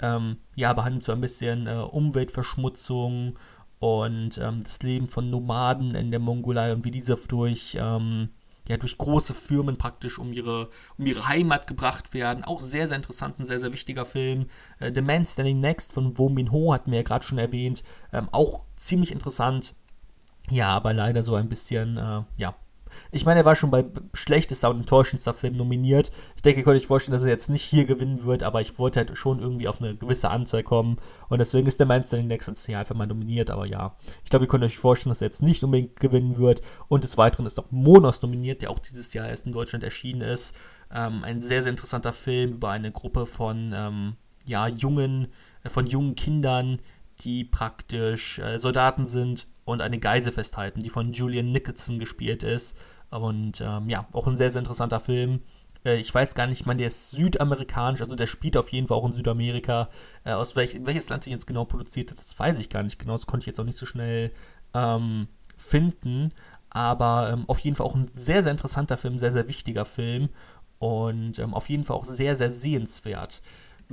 Ähm, 0.00 0.36
ja, 0.54 0.72
behandelt 0.72 1.02
so 1.02 1.12
ein 1.12 1.20
bisschen 1.20 1.66
äh, 1.66 1.74
Umweltverschmutzung 1.74 3.38
und 3.78 4.38
ähm, 4.38 4.62
das 4.62 4.82
Leben 4.82 5.08
von 5.08 5.30
Nomaden 5.30 5.94
in 5.94 6.10
der 6.10 6.20
Mongolei 6.20 6.72
und 6.72 6.84
wie 6.84 6.90
diese 6.90 7.16
durch, 7.16 7.76
ähm, 7.80 8.28
ja, 8.68 8.76
durch 8.76 8.96
große 8.96 9.34
Firmen 9.34 9.76
praktisch 9.76 10.18
um 10.18 10.32
ihre, 10.32 10.68
um 10.98 11.06
ihre 11.06 11.26
Heimat 11.26 11.66
gebracht 11.66 12.14
werden. 12.14 12.44
Auch 12.44 12.60
sehr, 12.60 12.86
sehr 12.86 12.96
interessant, 12.96 13.40
ein 13.40 13.46
sehr, 13.46 13.58
sehr 13.58 13.72
wichtiger 13.72 14.04
Film. 14.04 14.46
Äh, 14.78 14.92
The 14.94 15.00
Man 15.00 15.24
Standing 15.24 15.60
Next 15.60 15.92
von 15.92 16.16
Wo 16.18 16.28
Min 16.28 16.52
Ho 16.52 16.72
hatten 16.72 16.92
wir 16.92 16.98
ja 16.98 17.04
gerade 17.04 17.24
schon 17.26 17.38
erwähnt. 17.38 17.82
Ähm, 18.12 18.28
auch 18.30 18.66
ziemlich 18.76 19.10
interessant 19.10 19.74
ja, 20.50 20.68
aber 20.68 20.92
leider 20.92 21.22
so 21.22 21.34
ein 21.34 21.48
bisschen, 21.48 21.96
äh, 21.96 22.22
ja. 22.36 22.54
Ich 23.10 23.24
meine, 23.24 23.40
er 23.40 23.46
war 23.46 23.56
schon 23.56 23.70
bei 23.70 23.86
schlechtester 24.12 24.68
und 24.68 24.80
enttäuschendster 24.80 25.32
Film 25.32 25.56
nominiert. 25.56 26.10
Ich 26.36 26.42
denke, 26.42 26.60
ihr 26.60 26.64
könnt 26.64 26.76
euch 26.76 26.86
vorstellen, 26.86 27.14
dass 27.14 27.24
er 27.24 27.30
jetzt 27.30 27.48
nicht 27.48 27.62
hier 27.62 27.86
gewinnen 27.86 28.24
wird, 28.24 28.42
aber 28.42 28.60
ich 28.60 28.78
wollte 28.78 29.00
halt 29.00 29.16
schon 29.16 29.40
irgendwie 29.40 29.66
auf 29.66 29.80
eine 29.80 29.96
gewisse 29.96 30.28
Anzahl 30.28 30.62
kommen. 30.62 30.98
Und 31.30 31.38
deswegen 31.38 31.66
ist 31.66 31.80
der 31.80 31.86
Standing 31.86 32.26
Next 32.26 32.68
Jahr 32.68 32.80
einfach 32.80 32.94
mal 32.94 33.06
nominiert. 33.06 33.50
Aber 33.50 33.66
ja, 33.66 33.96
ich 34.24 34.30
glaube, 34.30 34.44
ihr 34.44 34.48
könnt 34.48 34.64
euch 34.64 34.76
vorstellen, 34.76 35.10
dass 35.10 35.22
er 35.22 35.28
jetzt 35.28 35.42
nicht 35.42 35.64
unbedingt 35.64 36.00
gewinnen 36.00 36.36
wird. 36.36 36.60
Und 36.88 37.04
des 37.04 37.16
Weiteren 37.16 37.46
ist 37.46 37.56
noch 37.56 37.70
Monos 37.70 38.20
nominiert, 38.20 38.60
der 38.60 38.70
auch 38.70 38.78
dieses 38.78 39.14
Jahr 39.14 39.28
erst 39.28 39.46
in 39.46 39.52
Deutschland 39.52 39.84
erschienen 39.84 40.20
ist. 40.20 40.54
Ähm, 40.90 41.24
ein 41.24 41.40
sehr, 41.40 41.62
sehr 41.62 41.70
interessanter 41.70 42.12
Film 42.12 42.52
über 42.52 42.70
eine 42.70 42.92
Gruppe 42.92 43.24
von, 43.24 43.72
ähm, 43.74 44.16
ja, 44.44 44.68
jungen, 44.68 45.28
äh, 45.64 45.70
von 45.70 45.86
jungen 45.86 46.14
Kindern, 46.14 46.80
die 47.20 47.44
praktisch 47.44 48.38
äh, 48.38 48.58
Soldaten 48.58 49.06
sind 49.06 49.46
und 49.64 49.80
eine 49.80 49.98
Geise 49.98 50.32
festhalten, 50.32 50.82
die 50.82 50.90
von 50.90 51.12
Julian 51.12 51.52
Nicholson 51.52 51.98
gespielt 51.98 52.42
ist. 52.42 52.76
Und 53.10 53.60
ähm, 53.60 53.88
ja, 53.88 54.06
auch 54.12 54.26
ein 54.26 54.36
sehr, 54.36 54.50
sehr 54.50 54.60
interessanter 54.60 55.00
Film. 55.00 55.40
Äh, 55.84 55.96
ich 55.98 56.12
weiß 56.14 56.34
gar 56.34 56.46
nicht, 56.46 56.60
ich 56.60 56.66
meine, 56.66 56.78
der 56.78 56.86
ist 56.88 57.10
südamerikanisch, 57.10 58.00
also 58.00 58.14
der 58.14 58.26
spielt 58.26 58.56
auf 58.56 58.70
jeden 58.70 58.86
Fall 58.86 58.96
auch 58.96 59.06
in 59.06 59.14
Südamerika. 59.14 59.88
Äh, 60.24 60.32
aus 60.32 60.56
welch, 60.56 60.78
welches 60.84 61.08
Land 61.08 61.24
sich 61.24 61.32
jetzt 61.32 61.46
genau 61.46 61.64
produziert 61.64 62.10
hat, 62.10 62.18
das 62.18 62.38
weiß 62.38 62.58
ich 62.58 62.70
gar 62.70 62.82
nicht 62.82 62.98
genau. 62.98 63.14
Das 63.14 63.26
konnte 63.26 63.44
ich 63.44 63.48
jetzt 63.48 63.60
auch 63.60 63.64
nicht 63.64 63.78
so 63.78 63.86
schnell 63.86 64.32
ähm, 64.74 65.28
finden. 65.56 66.30
Aber 66.70 67.30
ähm, 67.32 67.44
auf 67.48 67.58
jeden 67.58 67.76
Fall 67.76 67.86
auch 67.86 67.94
ein 67.94 68.10
sehr, 68.14 68.42
sehr 68.42 68.52
interessanter 68.52 68.96
Film, 68.96 69.18
sehr, 69.18 69.32
sehr 69.32 69.46
wichtiger 69.48 69.84
Film. 69.84 70.30
Und 70.78 71.38
ähm, 71.38 71.54
auf 71.54 71.68
jeden 71.68 71.84
Fall 71.84 71.96
auch 71.96 72.04
sehr, 72.04 72.34
sehr 72.34 72.50
sehenswert 72.50 73.42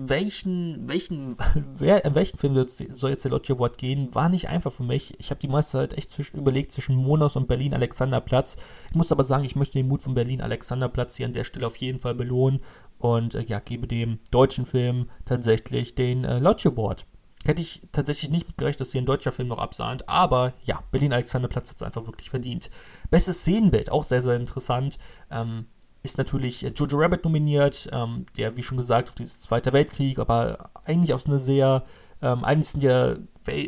welchen, 0.08 0.88
welchen, 0.88 1.36
wer, 1.76 2.06
in 2.06 2.16
welchen 2.16 2.38
Film 2.38 2.56
soll 2.68 3.10
jetzt 3.10 3.26
der 3.26 3.32
Lodge 3.32 3.54
Award 3.54 3.78
gehen, 3.78 4.14
war 4.16 4.30
nicht 4.30 4.48
einfach 4.48 4.72
für 4.72 4.84
mich. 4.84 5.20
Ich 5.20 5.30
habe 5.30 5.40
die 5.40 5.48
meiste 5.48 5.74
Zeit 5.74 5.94
echt 5.94 6.10
zwischen, 6.10 6.38
überlegt 6.38 6.72
zwischen 6.72 6.96
Monos 6.96 7.36
und 7.36 7.48
Berlin 7.48 7.74
Alexanderplatz. 7.74 8.56
Ich 8.90 8.96
muss 8.96 9.12
aber 9.12 9.24
sagen, 9.24 9.44
ich 9.44 9.56
möchte 9.56 9.78
den 9.78 9.88
Mut 9.88 10.04
von 10.04 10.14
Berlin 10.14 10.42
Alexanderplatz 10.42 11.18
hier 11.18 11.26
an 11.26 11.34
der 11.34 11.44
Stelle 11.44 11.68
auf 11.68 11.76
jeden 11.78 12.00
Fall 12.00 12.16
belohnen 12.16 12.62
und 12.98 13.36
äh, 13.36 13.44
ja, 13.44 13.60
gebe 13.60 13.88
dem 13.88 14.20
deutschen 14.32 14.66
Film 14.66 15.10
tatsächlich 15.26 15.96
den 15.96 16.24
äh, 16.24 16.40
Lodge 16.40 16.70
Award. 16.70 17.06
Hätte 17.46 17.62
ich 17.62 17.82
tatsächlich 17.92 18.32
nicht 18.32 18.48
mitgerechnet, 18.48 18.82
dass 18.82 18.92
hier 18.92 19.02
ein 19.02 19.06
deutscher 19.06 19.32
Film 19.32 19.48
noch 19.48 19.60
absahnt, 19.60 20.08
aber 20.10 20.54
ja, 20.64 20.84
Berlin 20.92 21.14
Alexanderplatz 21.14 21.70
hat 21.70 21.78
es 21.78 21.84
einfach 21.84 22.06
wirklich 22.06 22.30
verdient. 22.30 22.70
Bestes 23.10 23.40
Szenenbild, 23.40 23.92
auch 23.92 24.04
sehr, 24.04 24.22
sehr 24.22 24.36
interessant. 24.36 24.98
Ähm, 25.32 25.66
ist 26.04 26.18
natürlich 26.18 26.64
äh, 26.64 26.70
Jojo 26.70 26.98
Rabbit 26.98 27.24
nominiert, 27.24 27.90
ähm, 27.92 28.26
der, 28.38 28.56
wie 28.58 28.64
schon 28.64 28.78
gesagt, 28.78 29.10
auf 29.10 29.16
dieses 29.16 29.42
Zweite 29.42 29.74
Weltkrieg, 29.74 30.20
aber 30.20 30.70
eigentlich 30.86 31.14
aus 31.14 31.26
einer 31.26 31.40
sehr, 31.40 31.84
ähm, 32.22 32.44
eigentlich 32.44 32.70
sind 32.70 32.84
ja 32.84 33.16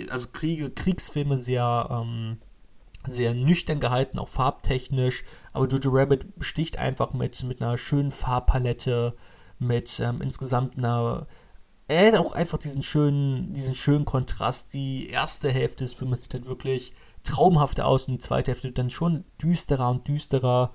also 0.10 0.28
Kriege, 0.32 0.70
Kriegsfilme 0.70 1.38
sehr, 1.40 1.88
ähm, 1.90 2.38
sehr 3.08 3.34
nüchtern 3.34 3.80
gehalten, 3.80 4.20
auch 4.20 4.28
farbtechnisch, 4.28 5.24
aber 5.54 5.68
Jojo 5.68 5.90
Rabbit 5.92 6.38
besticht 6.38 6.78
einfach 6.78 7.14
mit, 7.14 7.44
mit 7.44 7.62
einer 7.62 7.78
schönen 7.78 8.12
Farbpalette, 8.12 9.16
mit 9.58 10.00
ähm, 10.00 10.22
insgesamt 10.22 10.78
einer 10.78 11.28
er 11.92 12.14
hat 12.14 12.20
auch 12.20 12.32
einfach 12.32 12.58
diesen 12.58 12.84
schönen, 12.84 13.52
diesen 13.52 13.76
schönen 13.76 14.06
Kontrast. 14.06 14.74
Die 14.74 15.10
erste 15.10 15.52
Hälfte 15.52 15.84
des 15.84 15.92
Films 15.92 16.24
sieht 16.24 16.34
halt 16.34 16.46
wirklich 16.46 16.94
traumhafter 17.24 17.86
aus 17.86 18.08
und 18.08 18.14
die 18.14 18.20
zweite 18.20 18.52
Hälfte 18.52 18.72
dann 18.72 18.90
schon 18.90 19.26
düsterer 19.42 19.90
und 19.90 20.08
düsterer. 20.08 20.72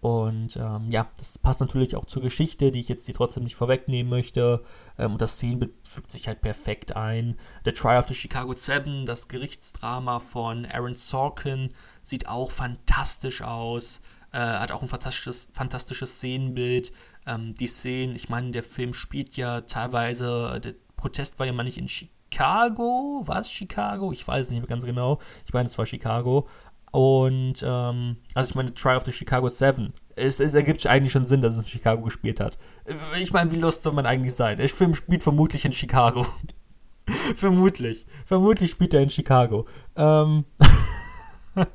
Und 0.00 0.56
ähm, 0.56 0.92
ja, 0.92 1.08
das 1.18 1.38
passt 1.38 1.60
natürlich 1.60 1.96
auch 1.96 2.04
zur 2.04 2.22
Geschichte, 2.22 2.70
die 2.70 2.80
ich 2.80 2.88
jetzt 2.88 3.06
hier 3.06 3.14
trotzdem 3.14 3.42
nicht 3.42 3.56
vorwegnehmen 3.56 4.08
möchte. 4.08 4.62
Ähm, 4.96 5.12
und 5.12 5.22
das 5.22 5.34
Szenenbild 5.34 5.72
fügt 5.82 6.12
sich 6.12 6.28
halt 6.28 6.40
perfekt 6.40 6.94
ein. 6.94 7.36
The 7.64 7.72
Trial 7.72 7.98
of 7.98 8.06
the 8.06 8.14
Chicago 8.14 8.52
Seven, 8.52 9.06
das 9.06 9.26
Gerichtsdrama 9.26 10.20
von 10.20 10.66
Aaron 10.66 10.94
Sorkin, 10.94 11.74
sieht 12.02 12.28
auch 12.28 12.50
fantastisch 12.52 13.42
aus. 13.42 14.00
Äh, 14.30 14.38
hat 14.38 14.70
auch 14.70 14.82
ein 14.82 14.88
fantastisches, 14.88 15.48
fantastisches 15.52 16.14
Szenenbild. 16.16 16.92
Ähm, 17.26 17.54
die 17.54 17.66
Szenen, 17.66 18.14
ich 18.14 18.28
meine, 18.28 18.52
der 18.52 18.62
Film 18.62 18.94
spielt 18.94 19.36
ja 19.36 19.62
teilweise, 19.62 20.60
der 20.62 20.74
Protest 20.96 21.40
war 21.40 21.46
ja 21.46 21.52
mal 21.52 21.64
nicht 21.64 21.78
in 21.78 21.88
Chicago. 21.88 23.22
War 23.24 23.40
es 23.40 23.50
Chicago? 23.50 24.12
Ich 24.12 24.26
weiß 24.26 24.46
es 24.46 24.50
nicht 24.52 24.60
mehr 24.60 24.68
ganz 24.68 24.84
genau. 24.84 25.18
Ich 25.44 25.52
meine, 25.52 25.68
es 25.68 25.76
war 25.76 25.86
Chicago. 25.86 26.46
Und, 26.90 27.62
ähm, 27.62 28.16
also 28.34 28.50
ich 28.50 28.54
meine, 28.54 28.74
Try 28.74 28.96
of 28.96 29.04
the 29.04 29.12
Chicago 29.12 29.48
7. 29.48 29.92
Es, 30.16 30.40
es 30.40 30.54
ergibt 30.54 30.86
eigentlich 30.86 31.12
schon 31.12 31.26
Sinn, 31.26 31.42
dass 31.42 31.54
es 31.54 31.60
in 31.60 31.66
Chicago 31.66 32.02
gespielt 32.02 32.40
hat. 32.40 32.58
Ich 33.20 33.32
meine, 33.32 33.50
wie 33.52 33.56
lustig 33.56 33.84
soll 33.84 33.92
man 33.92 34.06
eigentlich 34.06 34.34
sein? 34.34 34.56
Der 34.58 34.68
Film 34.68 34.94
spielt 34.94 35.22
vermutlich 35.22 35.64
in 35.64 35.72
Chicago. 35.72 36.26
vermutlich. 37.34 38.06
Vermutlich 38.26 38.70
spielt 38.70 38.94
er 38.94 39.02
in 39.02 39.10
Chicago. 39.10 39.66
Ähm, 39.96 40.44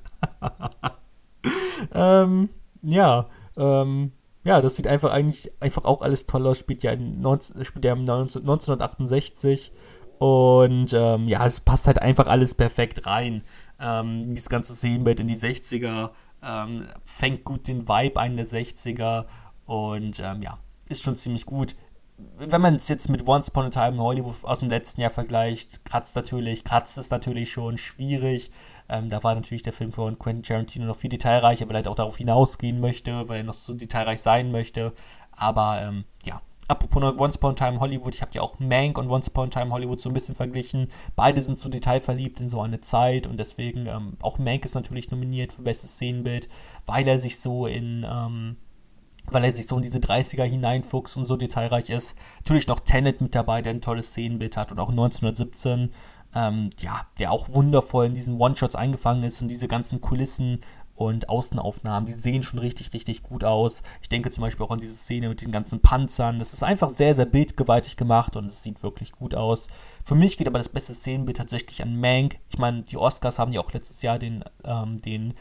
ähm, 1.94 2.50
ja, 2.82 3.28
ähm, 3.56 4.12
ja, 4.44 4.62
das 4.62 4.76
sieht 4.76 4.88
einfach 4.88 5.12
eigentlich 5.12 5.52
einfach 5.62 5.86
auch 5.86 6.02
alles 6.02 6.26
toll 6.26 6.46
aus. 6.48 6.60
Spielt 6.60 6.84
ja, 6.84 6.92
in 6.92 7.22
19, 7.22 7.64
spielt 7.64 7.86
ja 7.86 7.94
1968 7.94 9.72
und 10.20 10.94
ähm, 10.94 11.28
ja, 11.28 11.46
es 11.46 11.60
passt 11.60 11.88
halt 11.88 12.02
einfach 12.02 12.28
alles 12.28 12.54
perfekt 12.54 13.06
rein. 13.06 13.44
Ähm, 13.84 14.24
dieses 14.24 14.50
ganze 14.50 14.74
Szenenbild 14.74 15.20
in 15.20 15.28
die 15.28 15.36
60er 15.36 16.12
ähm, 16.42 16.88
fängt 17.04 17.44
gut 17.44 17.68
den 17.68 17.88
Vibe 17.88 18.20
ein 18.20 18.38
der 18.38 18.46
60er 18.46 19.26
und 19.66 20.20
ähm, 20.20 20.42
ja, 20.42 20.58
ist 20.90 21.04
schon 21.04 21.16
ziemlich 21.16 21.46
gut. 21.46 21.76
wenn 22.38 22.62
man 22.62 22.76
es 22.76 22.88
jetzt 22.90 23.10
mit 23.10 23.28
Once 23.28 23.50
Upon 23.50 23.66
a 23.66 23.70
Time 23.70 23.96
in 23.96 24.00
Hollywood 24.00 24.44
aus 24.44 24.60
dem 24.60 24.70
letzten 24.70 25.02
Jahr 25.02 25.10
vergleicht, 25.10 25.84
kratzt 25.84 26.16
natürlich, 26.16 26.64
kratzt 26.64 26.98
es 26.98 27.10
natürlich 27.10 27.52
schon 27.52 27.78
schwierig. 27.78 28.52
Ähm, 28.88 29.10
da 29.10 29.24
war 29.24 29.36
natürlich 29.36 29.64
der 29.64 29.74
Film 29.74 29.92
von 29.92 30.20
Quentin 30.20 30.44
Tarantino 30.44 30.86
noch 30.86 30.96
viel 30.96 31.10
detailreicher, 31.10 31.66
weil 31.68 31.76
er 31.76 31.78
halt 31.78 31.88
auch 31.88 31.96
darauf 31.96 32.18
hinausgehen 32.18 32.80
möchte, 32.80 33.28
weil 33.28 33.40
er 33.40 33.44
noch 33.44 33.54
so 33.54 33.74
detailreich 33.74 34.22
sein 34.22 34.52
möchte. 34.52 34.94
Aber 35.32 35.82
ähm, 35.82 36.06
ja, 36.24 36.42
apropos 36.68 37.04
Once 37.18 37.36
Upon 37.38 37.52
a 37.52 37.56
Time 37.56 37.80
Hollywood, 37.80 38.16
ich 38.16 38.22
habe 38.22 38.32
ja 38.34 38.42
auch 38.42 38.60
Mank 38.60 38.98
und 38.98 39.10
Once 39.10 39.28
Upon 39.28 39.48
a 39.48 39.50
Time 39.50 39.72
Hollywood 39.72 40.00
so 40.00 40.10
ein 40.10 40.14
bisschen 40.14 40.36
verglichen. 40.36 40.88
Beide 41.16 41.42
sind 41.42 41.60
so 41.60 41.70
detailverliebt 41.70 42.40
in 42.40 42.50
so 42.50 42.62
eine 42.62 42.82
Zeit 42.82 43.28
und 43.28 43.38
deswegen 43.38 43.88
ähm, 43.88 44.18
auch 44.22 44.38
Mank 44.38 44.66
ist 44.66 44.76
natürlich 44.76 45.12
nominiert 45.12 45.54
für 45.54 45.62
bestes 45.62 45.94
Szenenbild, 45.94 46.48
weil 46.86 47.08
er 47.08 47.20
sich 47.20 47.40
so 47.40 47.68
in 47.68 48.06
ähm, 48.10 48.58
weil 49.32 49.44
er 49.46 49.52
sich 49.52 49.68
so 49.68 49.78
in 49.78 49.82
diese 49.82 50.00
30er 50.00 50.44
hineinfuchst 50.44 51.18
und 51.18 51.26
so 51.26 51.38
detailreich 51.38 51.90
ist. 51.90 52.16
Natürlich 52.40 52.68
noch 52.68 52.80
Tenet 52.82 53.22
mit 53.22 53.36
dabei, 53.36 53.62
der 53.62 53.74
ein 53.74 53.82
tolles 53.82 54.08
Szenenbild 54.08 54.58
hat 54.58 54.72
und 54.72 54.80
auch 54.80 54.90
1917, 54.90 55.92
ähm, 56.36 56.70
ja, 56.80 57.02
der 57.20 57.32
auch 57.32 57.50
wundervoll 57.50 58.08
in 58.08 58.14
diesen 58.14 58.40
One-Shots 58.40 58.76
eingefangen 58.76 59.24
ist 59.24 59.42
und 59.42 59.48
diese 59.48 59.68
ganzen 59.68 60.02
Kulissen 60.02 60.60
und 60.96 61.30
Außenaufnahmen, 61.30 62.06
die 62.06 62.14
sehen 62.14 62.44
schon 62.44 62.60
richtig, 62.60 62.94
richtig 62.94 63.24
gut 63.24 63.44
aus. 63.44 63.82
Ich 64.02 64.10
denke 64.10 64.32
zum 64.32 64.42
Beispiel 64.42 64.66
auch 64.66 64.72
an 64.72 64.80
diese 64.80 64.94
Szene 64.94 65.30
mit 65.30 65.42
den 65.42 65.52
ganzen 65.52 65.82
Panzern. 65.82 66.40
Das 66.40 66.54
ist 66.54 66.64
einfach 66.64 66.90
sehr, 66.90 67.16
sehr 67.16 67.26
bildgewaltig 67.26 67.98
gemacht 67.98 68.36
und 68.36 68.46
es 68.46 68.64
sieht 68.64 68.84
wirklich 68.84 69.12
gut 69.12 69.34
aus. 69.36 69.68
Für 70.04 70.16
mich 70.16 70.38
geht 70.38 70.48
aber 70.48 70.60
das 70.60 70.70
beste 70.70 70.94
Szenenbild 70.94 71.38
tatsächlich 71.38 71.82
an 71.82 72.00
Mank. 72.00 72.38
Ich 72.50 72.58
meine, 72.58 72.84
die 72.84 72.98
Oscars 72.98 73.40
haben 73.40 73.54
ja 73.54 73.62
auch 73.62 73.74
letztes 73.74 74.02
Jahr 74.02 74.20
den, 74.20 74.44
ähm, 74.64 75.00
den 75.02 75.34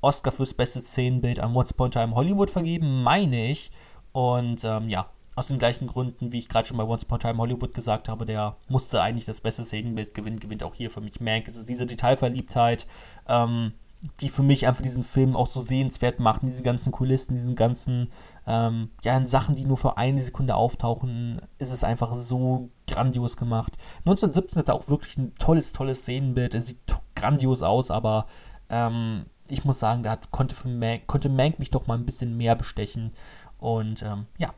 Oscar 0.00 0.32
fürs 0.32 0.54
beste 0.54 0.80
Szenenbild 0.80 1.40
an 1.40 1.54
Once 1.54 1.72
Upon 1.72 1.88
a 1.88 1.90
Time 1.90 2.14
Hollywood 2.14 2.50
vergeben, 2.50 3.02
meine 3.02 3.50
ich. 3.50 3.70
Und 4.12 4.64
ähm, 4.64 4.88
ja, 4.88 5.10
aus 5.34 5.46
den 5.46 5.58
gleichen 5.58 5.86
Gründen, 5.86 6.32
wie 6.32 6.38
ich 6.40 6.48
gerade 6.48 6.66
schon 6.66 6.76
bei 6.76 6.84
Once 6.84 7.04
Upon 7.04 7.16
a 7.16 7.18
Time 7.20 7.38
Hollywood 7.38 7.72
gesagt 7.72 8.08
habe, 8.08 8.26
der 8.26 8.56
musste 8.68 9.00
eigentlich 9.00 9.24
das 9.24 9.40
beste 9.40 9.64
Szenenbild 9.64 10.12
gewinnen, 10.12 10.40
gewinnt 10.40 10.64
auch 10.64 10.74
hier 10.74 10.90
für 10.90 11.00
mich 11.00 11.20
Mank. 11.20 11.46
Es 11.46 11.56
ist 11.56 11.68
diese 11.68 11.86
Detailverliebtheit, 11.86 12.86
ähm, 13.28 13.72
die 14.20 14.28
für 14.28 14.44
mich 14.44 14.66
einfach 14.66 14.82
diesen 14.82 15.02
Film 15.02 15.34
auch 15.34 15.48
so 15.48 15.60
sehenswert 15.60 16.20
machen, 16.20 16.46
diese 16.46 16.62
ganzen 16.62 16.92
Kulissen, 16.92 17.34
diesen 17.34 17.56
ganzen, 17.56 18.10
ähm, 18.46 18.90
ja, 19.02 19.24
Sachen, 19.26 19.56
die 19.56 19.64
nur 19.64 19.76
für 19.76 19.96
eine 19.96 20.20
Sekunde 20.20 20.54
auftauchen, 20.54 21.40
ist 21.58 21.72
es 21.72 21.82
einfach 21.82 22.14
so 22.14 22.70
grandios 22.86 23.36
gemacht. 23.36 23.76
1917 24.00 24.58
hat 24.58 24.68
er 24.68 24.74
auch 24.74 24.88
wirklich 24.88 25.16
ein 25.16 25.34
tolles, 25.34 25.72
tolles 25.72 26.02
Szenenbild, 26.02 26.54
er 26.54 26.60
sieht 26.60 26.78
grandios 27.16 27.62
aus, 27.62 27.90
aber 27.90 28.26
ähm, 28.70 29.26
ich 29.48 29.64
muss 29.64 29.80
sagen, 29.80 30.02
da 30.02 30.10
hat, 30.10 30.30
konnte, 30.30 30.54
Mank, 30.68 31.06
konnte 31.06 31.28
Mank 31.28 31.58
mich 31.58 31.70
doch 31.70 31.86
mal 31.86 31.98
ein 31.98 32.06
bisschen 32.06 32.36
mehr 32.36 32.54
bestechen. 32.54 33.12
Und 33.58 34.02
ähm, 34.02 34.26
ja, 34.38 34.50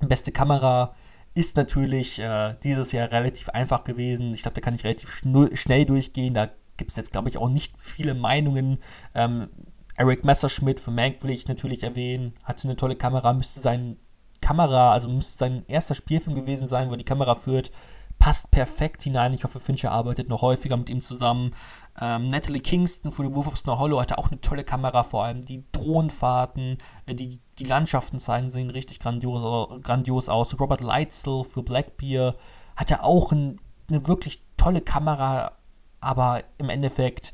beste 0.00 0.30
Kamera 0.30 0.94
ist 1.34 1.56
natürlich 1.56 2.18
äh, 2.18 2.54
dieses 2.62 2.92
Jahr 2.92 3.10
relativ 3.10 3.48
einfach 3.48 3.84
gewesen. 3.84 4.32
Ich 4.34 4.42
glaube, 4.42 4.54
da 4.54 4.60
kann 4.60 4.74
ich 4.74 4.84
relativ 4.84 5.12
schnell 5.12 5.84
durchgehen. 5.86 6.34
Da 6.34 6.50
gibt 6.80 6.92
es 6.92 6.96
jetzt, 6.96 7.12
glaube 7.12 7.28
ich, 7.28 7.36
auch 7.36 7.50
nicht 7.50 7.74
viele 7.78 8.14
Meinungen. 8.14 8.78
Ähm, 9.14 9.50
Eric 9.98 10.24
Messerschmidt 10.24 10.80
für 10.80 10.90
Mank 10.90 11.22
will 11.22 11.30
ich 11.30 11.46
natürlich 11.46 11.82
erwähnen. 11.82 12.32
Hatte 12.42 12.66
eine 12.66 12.76
tolle 12.76 12.96
Kamera, 12.96 13.34
müsste 13.34 13.60
sein 13.60 13.98
Kamera, 14.40 14.92
also 14.92 15.10
müsste 15.10 15.36
sein 15.36 15.62
erster 15.68 15.94
Spielfilm 15.94 16.34
gewesen 16.34 16.66
sein, 16.66 16.90
wo 16.90 16.96
die 16.96 17.04
Kamera 17.04 17.34
führt. 17.34 17.70
Passt 18.18 18.50
perfekt 18.50 19.02
hinein. 19.02 19.34
Ich 19.34 19.44
hoffe, 19.44 19.60
Fincher 19.60 19.92
arbeitet 19.92 20.30
noch 20.30 20.40
häufiger 20.40 20.78
mit 20.78 20.88
ihm 20.88 21.02
zusammen. 21.02 21.54
Ähm, 22.00 22.28
Natalie 22.28 22.62
Kingston 22.62 23.12
für 23.12 23.26
The 23.26 23.34
Wolf 23.34 23.48
of 23.48 23.58
Snow 23.58 23.78
Hollow 23.78 24.00
hatte 24.00 24.16
auch 24.16 24.30
eine 24.30 24.40
tolle 24.40 24.64
Kamera, 24.64 25.02
vor 25.02 25.24
allem 25.24 25.44
die 25.44 25.64
Drohnenfahrten, 25.72 26.78
äh, 27.04 27.14
die, 27.14 27.40
die 27.58 27.64
Landschaften 27.64 28.18
zeigen, 28.18 28.48
sehen 28.48 28.70
richtig 28.70 29.00
grandios, 29.00 29.82
grandios 29.82 30.30
aus. 30.30 30.58
Robert 30.58 30.80
Lightstill 30.80 31.44
für 31.44 31.62
Blackbeard 31.62 32.38
hatte 32.74 33.02
auch 33.02 33.32
ein, 33.32 33.60
eine 33.90 34.06
wirklich 34.08 34.42
tolle 34.56 34.80
Kamera, 34.80 35.52
aber 36.00 36.44
im 36.58 36.68
Endeffekt 36.68 37.32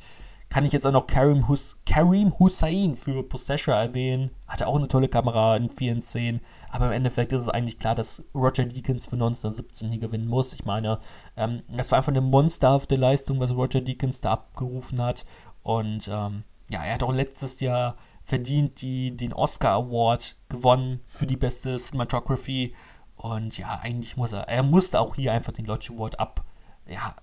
kann 0.48 0.64
ich 0.64 0.72
jetzt 0.72 0.86
auch 0.86 0.92
noch 0.92 1.06
Karim, 1.06 1.48
Hus 1.48 1.76
Karim 1.84 2.38
Hussein 2.38 2.94
für 2.94 3.22
Possessor 3.22 3.74
erwähnen. 3.74 4.30
Hatte 4.46 4.66
auch 4.66 4.76
eine 4.76 4.88
tolle 4.88 5.08
Kamera 5.08 5.56
in 5.56 5.68
vielen 5.68 6.02
Szenen. 6.02 6.40
Aber 6.70 6.86
im 6.86 6.92
Endeffekt 6.92 7.32
ist 7.32 7.42
es 7.42 7.48
eigentlich 7.48 7.78
klar, 7.78 7.94
dass 7.94 8.22
Roger 8.34 8.64
Deakins 8.64 9.06
für 9.06 9.16
1917 9.16 9.90
hier 9.90 10.00
gewinnen 10.00 10.28
muss. 10.28 10.52
Ich 10.52 10.64
meine, 10.64 11.00
ähm, 11.36 11.62
das 11.68 11.90
war 11.90 11.98
einfach 11.98 12.12
eine 12.12 12.20
monsterhafte 12.20 12.96
Leistung, 12.96 13.40
was 13.40 13.54
Roger 13.54 13.80
Deakins 13.80 14.20
da 14.20 14.32
abgerufen 14.32 15.02
hat. 15.02 15.26
Und 15.62 16.08
ähm, 16.08 16.44
ja, 16.70 16.84
er 16.84 16.94
hat 16.94 17.02
auch 17.02 17.12
letztes 17.12 17.60
Jahr 17.60 17.96
verdient 18.22 18.82
die, 18.82 19.16
den 19.16 19.32
Oscar 19.32 19.72
Award 19.72 20.36
gewonnen 20.48 21.00
für 21.06 21.26
die 21.26 21.36
beste 21.36 21.76
Cinematography. 21.76 22.74
Und 23.16 23.58
ja, 23.58 23.80
eigentlich 23.82 24.16
muss 24.16 24.32
er, 24.32 24.48
er 24.48 24.62
musste 24.62 25.00
auch 25.00 25.16
hier 25.16 25.32
einfach 25.32 25.52
den 25.52 25.66
Lodge 25.66 25.92
Award 25.92 26.20
ab, 26.20 26.44
ja, 26.86 27.14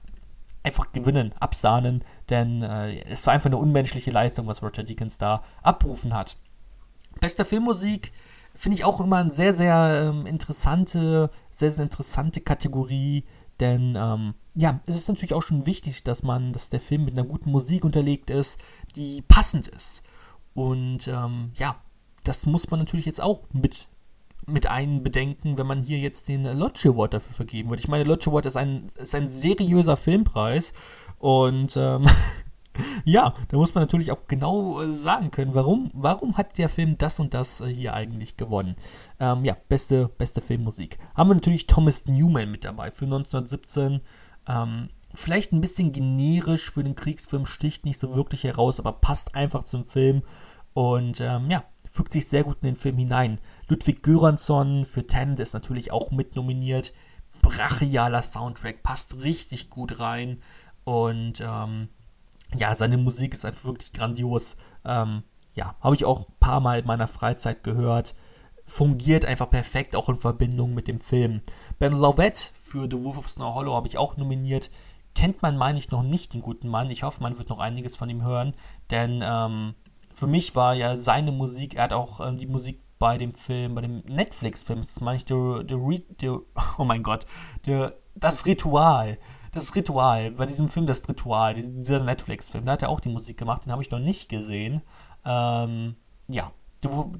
einfach 0.63 0.91
gewinnen, 0.91 1.33
absahnen, 1.39 2.03
denn 2.29 2.61
äh, 2.61 3.01
es 3.03 3.25
war 3.27 3.33
einfach 3.33 3.47
eine 3.47 3.57
unmenschliche 3.57 4.11
Leistung, 4.11 4.47
was 4.47 4.63
Roger 4.63 4.83
Deakins 4.83 5.17
da 5.17 5.43
abrufen 5.61 6.13
hat. 6.13 6.37
Beste 7.19 7.45
Filmmusik 7.45 8.11
finde 8.55 8.77
ich 8.77 8.85
auch 8.85 9.01
immer 9.01 9.17
eine 9.17 9.31
sehr, 9.31 9.53
sehr 9.53 10.09
ähm, 10.09 10.25
interessante, 10.25 11.29
sehr, 11.51 11.71
sehr 11.71 11.83
interessante 11.83 12.41
Kategorie, 12.41 13.25
denn 13.59 13.95
ähm, 13.97 14.33
ja, 14.55 14.79
es 14.85 14.95
ist 14.95 15.07
natürlich 15.07 15.33
auch 15.33 15.43
schon 15.43 15.65
wichtig, 15.65 16.03
dass 16.03 16.23
man, 16.23 16.53
dass 16.53 16.69
der 16.69 16.79
Film 16.79 17.05
mit 17.05 17.17
einer 17.17 17.27
guten 17.27 17.51
Musik 17.51 17.83
unterlegt 17.83 18.29
ist, 18.29 18.59
die 18.95 19.21
passend 19.23 19.67
ist. 19.67 20.03
Und 20.53 21.07
ähm, 21.07 21.51
ja, 21.55 21.75
das 22.23 22.45
muss 22.45 22.69
man 22.69 22.79
natürlich 22.79 23.05
jetzt 23.05 23.21
auch 23.21 23.43
mit 23.51 23.87
mit 24.47 24.67
einbedenken, 24.67 25.57
wenn 25.57 25.67
man 25.67 25.83
hier 25.83 25.99
jetzt 25.99 26.27
den 26.27 26.43
Lodge 26.43 26.89
Award 26.89 27.15
dafür 27.15 27.33
vergeben 27.33 27.69
würde. 27.69 27.81
Ich 27.81 27.87
meine, 27.87 28.03
Lodge 28.03 28.29
Award 28.29 28.45
ist 28.45 28.57
ein, 28.57 28.87
ist 28.97 29.15
ein 29.15 29.27
seriöser 29.27 29.97
Filmpreis 29.97 30.73
und 31.19 31.75
ähm, 31.77 32.05
ja, 33.05 33.33
da 33.47 33.57
muss 33.57 33.75
man 33.75 33.83
natürlich 33.83 34.11
auch 34.11 34.27
genau 34.27 34.81
äh, 34.81 34.93
sagen 34.93 35.31
können, 35.31 35.55
warum, 35.55 35.89
warum 35.93 36.37
hat 36.37 36.57
der 36.57 36.69
Film 36.69 36.97
das 36.97 37.19
und 37.19 37.33
das 37.33 37.61
äh, 37.61 37.67
hier 37.67 37.93
eigentlich 37.93 38.37
gewonnen. 38.37 38.75
Ähm, 39.19 39.45
ja, 39.45 39.55
beste, 39.69 40.09
beste 40.17 40.41
Filmmusik. 40.41 40.97
Haben 41.15 41.29
wir 41.29 41.35
natürlich 41.35 41.67
Thomas 41.67 42.05
Newman 42.05 42.51
mit 42.51 42.65
dabei 42.65 42.91
für 42.91 43.05
1917. 43.05 44.01
Ähm, 44.47 44.89
vielleicht 45.13 45.51
ein 45.51 45.61
bisschen 45.61 45.91
generisch 45.91 46.71
für 46.71 46.83
den 46.83 46.95
Kriegsfilm, 46.95 47.45
sticht 47.45 47.85
nicht 47.85 47.99
so 47.99 48.15
wirklich 48.15 48.43
heraus, 48.43 48.79
aber 48.79 48.93
passt 48.93 49.35
einfach 49.35 49.63
zum 49.63 49.85
Film. 49.85 50.23
Und 50.73 51.21
ähm, 51.21 51.51
ja, 51.51 51.63
fügt 51.93 52.11
sich 52.11 52.27
sehr 52.27 52.43
gut 52.43 52.57
in 52.61 52.69
den 52.69 52.75
Film 52.75 52.97
hinein. 52.97 53.39
Ludwig 53.67 54.01
Göransson 54.01 54.83
für 54.83 55.05
Tenet 55.05 55.39
ist 55.39 55.53
natürlich 55.53 55.91
auch 55.91 56.09
mit 56.09 56.35
nominiert. 56.35 56.91
Brachialer 57.43 58.23
Soundtrack, 58.23 58.81
passt 58.81 59.21
richtig 59.21 59.69
gut 59.69 59.99
rein. 59.99 60.41
Und 60.85 61.39
ähm, 61.39 61.89
ja, 62.55 62.73
seine 62.73 62.97
Musik 62.97 63.35
ist 63.35 63.45
einfach 63.45 63.65
wirklich 63.65 63.93
grandios. 63.93 64.57
Ähm, 64.83 65.21
ja, 65.53 65.75
habe 65.81 65.93
ich 65.93 66.03
auch 66.03 66.27
ein 66.27 66.35
paar 66.39 66.61
Mal 66.61 66.79
in 66.79 66.87
meiner 66.87 67.05
Freizeit 67.05 67.63
gehört. 67.63 68.15
Fungiert 68.65 69.25
einfach 69.25 69.51
perfekt, 69.51 69.95
auch 69.95 70.09
in 70.09 70.15
Verbindung 70.15 70.73
mit 70.73 70.87
dem 70.87 70.99
Film. 70.99 71.41
Ben 71.77 71.93
Lovett 71.93 72.53
für 72.55 72.87
The 72.89 73.03
Wolf 73.03 73.19
of 73.19 73.29
Snow 73.29 73.53
Hollow 73.53 73.75
habe 73.75 73.87
ich 73.87 73.99
auch 73.99 74.17
nominiert. 74.17 74.71
Kennt 75.13 75.43
man, 75.43 75.57
meine 75.57 75.77
ich, 75.77 75.91
noch 75.91 76.01
nicht 76.01 76.33
den 76.33 76.41
guten 76.41 76.69
Mann. 76.69 76.89
Ich 76.89 77.03
hoffe, 77.03 77.21
man 77.21 77.37
wird 77.37 77.49
noch 77.49 77.59
einiges 77.59 77.95
von 77.95 78.09
ihm 78.09 78.23
hören. 78.23 78.55
Denn 78.89 79.23
ähm, 79.23 79.75
für 80.13 80.27
mich 80.27 80.55
war 80.55 80.73
ja 80.73 80.97
seine 80.97 81.31
Musik, 81.31 81.75
er 81.75 81.83
hat 81.83 81.93
auch 81.93 82.19
ähm, 82.19 82.37
die 82.37 82.47
Musik 82.47 82.81
bei 82.99 83.17
dem 83.17 83.33
Film, 83.33 83.75
bei 83.75 83.81
dem 83.81 83.99
Netflix-Film, 84.07 84.81
das 84.81 85.01
meine 85.01 85.17
ich, 85.17 85.25
der, 85.25 85.63
der, 85.63 85.77
der, 86.21 86.39
oh 86.77 86.83
mein 86.85 87.03
Gott, 87.03 87.25
der, 87.65 87.97
das 88.15 88.45
Ritual. 88.45 89.17
Das 89.51 89.75
Ritual, 89.75 90.31
bei 90.31 90.47
diesem 90.47 90.67
Film 90.67 90.87
das 90.87 91.07
Ritual, 91.07 91.53
dieser 91.53 92.01
Netflix-Film, 92.01 92.65
da 92.65 92.71
hat 92.71 92.81
er 92.81 92.89
auch 92.89 92.99
die 92.99 93.09
Musik 93.09 93.37
gemacht, 93.37 93.65
den 93.65 93.71
habe 93.71 93.83
ich 93.83 93.91
noch 93.91 93.99
nicht 93.99 94.29
gesehen. 94.29 94.81
Ähm, 95.25 95.95
ja, 96.27 96.51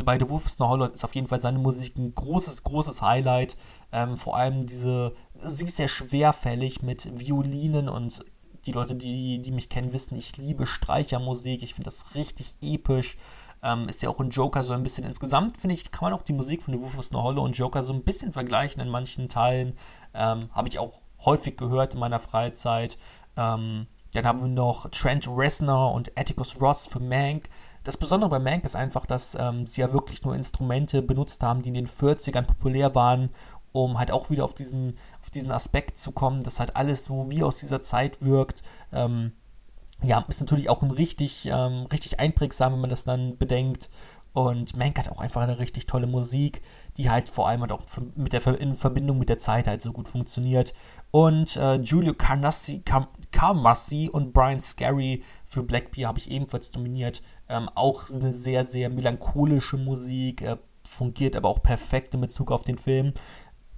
bei 0.03 0.19
The 0.19 0.29
Wolf 0.29 0.45
is 0.45 0.59
No 0.59 0.69
Hollow 0.69 0.85
ist 0.85 1.03
auf 1.03 1.15
jeden 1.15 1.27
Fall 1.27 1.41
seine 1.41 1.59
Musik 1.59 1.97
ein 1.97 2.13
großes, 2.13 2.63
großes 2.63 3.01
Highlight. 3.01 3.57
Ähm, 3.91 4.17
vor 4.17 4.35
allem 4.35 4.65
diese, 4.65 5.13
sie 5.43 5.65
ist 5.65 5.77
sehr 5.77 5.87
schwerfällig 5.87 6.81
mit 6.81 7.19
Violinen 7.19 7.89
und 7.89 8.25
die 8.65 8.71
Leute, 8.71 8.95
die, 8.95 9.41
die 9.41 9.51
mich 9.51 9.69
kennen, 9.69 9.93
wissen, 9.93 10.17
ich 10.17 10.37
liebe 10.37 10.65
Streichermusik. 10.65 11.63
Ich 11.63 11.73
finde 11.73 11.85
das 11.85 12.15
richtig 12.15 12.55
episch. 12.61 13.17
Ähm, 13.61 13.87
ist 13.87 14.01
ja 14.01 14.09
auch 14.09 14.19
ein 14.19 14.29
Joker 14.29 14.63
so 14.63 14.73
ein 14.73 14.83
bisschen. 14.83 15.05
Insgesamt 15.05 15.57
finde 15.57 15.75
ich, 15.75 15.91
kann 15.91 16.09
man 16.09 16.13
auch 16.13 16.23
die 16.23 16.33
Musik 16.33 16.63
von 16.63 16.73
The 16.73 16.81
Wolf 16.81 16.97
of 16.97 17.05
Snow 17.05 17.23
Hollow 17.23 17.43
und 17.43 17.57
Joker 17.57 17.83
so 17.83 17.93
ein 17.93 18.03
bisschen 18.03 18.33
vergleichen 18.33 18.81
in 18.81 18.89
manchen 18.89 19.29
Teilen. 19.29 19.77
Ähm, 20.13 20.49
Habe 20.51 20.67
ich 20.67 20.79
auch 20.79 21.01
häufig 21.23 21.57
gehört 21.57 21.93
in 21.93 21.99
meiner 21.99 22.19
Freizeit. 22.19 22.97
Ähm, 23.37 23.87
dann 24.13 24.27
haben 24.27 24.41
wir 24.41 24.47
noch 24.47 24.89
Trent 24.89 25.27
Reznor 25.27 25.93
und 25.93 26.17
Atticus 26.17 26.61
Ross 26.61 26.85
für 26.85 26.99
Mank. 26.99 27.49
Das 27.83 27.97
Besondere 27.97 28.29
bei 28.29 28.39
Mank 28.39 28.63
ist 28.63 28.75
einfach, 28.75 29.05
dass 29.05 29.35
ähm, 29.35 29.65
sie 29.65 29.81
ja 29.81 29.91
wirklich 29.91 30.23
nur 30.23 30.35
Instrumente 30.35 31.01
benutzt 31.01 31.43
haben, 31.43 31.61
die 31.61 31.69
in 31.69 31.75
den 31.75 31.87
40ern 31.87 32.43
populär 32.43 32.95
waren 32.95 33.29
um 33.73 33.99
halt 33.99 34.11
auch 34.11 34.29
wieder 34.29 34.45
auf 34.45 34.53
diesen, 34.53 34.95
auf 35.21 35.29
diesen 35.29 35.51
Aspekt 35.51 35.99
zu 35.99 36.13
kommen, 36.13 36.43
dass 36.43 36.59
halt 36.59 36.77
alles 36.77 37.03
so 37.03 37.29
wie 37.29 37.43
aus 37.43 37.59
dieser 37.59 37.81
Zeit 37.81 38.21
wirkt. 38.21 38.63
Ähm, 38.93 39.33
ja, 40.01 40.23
ist 40.27 40.39
natürlich 40.39 40.69
auch 40.69 40.83
ein 40.83 40.91
richtig, 40.91 41.45
ähm, 41.51 41.85
richtig 41.91 42.19
einprägsam, 42.19 42.73
wenn 42.73 42.81
man 42.81 42.89
das 42.89 43.03
dann 43.03 43.37
bedenkt. 43.37 43.89
Und 44.33 44.75
Mank 44.75 44.97
hat 44.97 45.09
auch 45.09 45.21
einfach 45.21 45.41
eine 45.41 45.59
richtig 45.59 45.85
tolle 45.85 46.07
Musik, 46.07 46.63
die 46.97 47.09
halt 47.09 47.29
vor 47.29 47.47
allem 47.47 47.61
halt 47.61 47.71
auch 47.71 47.83
mit 48.15 48.33
der, 48.33 48.45
in 48.59 48.73
Verbindung 48.73 49.19
mit 49.19 49.29
der 49.29 49.37
Zeit 49.37 49.67
halt 49.67 49.81
so 49.81 49.93
gut 49.93 50.09
funktioniert. 50.09 50.73
Und 51.11 51.55
äh, 51.55 51.77
Giulio 51.79 52.13
Carnassi, 52.13 52.79
Car 52.79 53.09
Carmassi 53.31 54.09
und 54.11 54.33
Brian 54.33 54.61
Scary 54.61 55.23
für 55.45 55.63
Blackbeard 55.63 56.07
habe 56.07 56.19
ich 56.19 56.29
ebenfalls 56.29 56.71
dominiert. 56.71 57.21
Ähm, 57.49 57.69
auch 57.73 58.09
eine 58.09 58.31
sehr, 58.31 58.63
sehr 58.63 58.89
melancholische 58.89 59.77
Musik, 59.77 60.41
äh, 60.41 60.57
fungiert 60.85 61.35
aber 61.35 61.49
auch 61.49 61.63
perfekt 61.63 62.13
in 62.13 62.21
Bezug 62.21 62.51
auf 62.51 62.63
den 62.63 62.77
Film. 62.77 63.13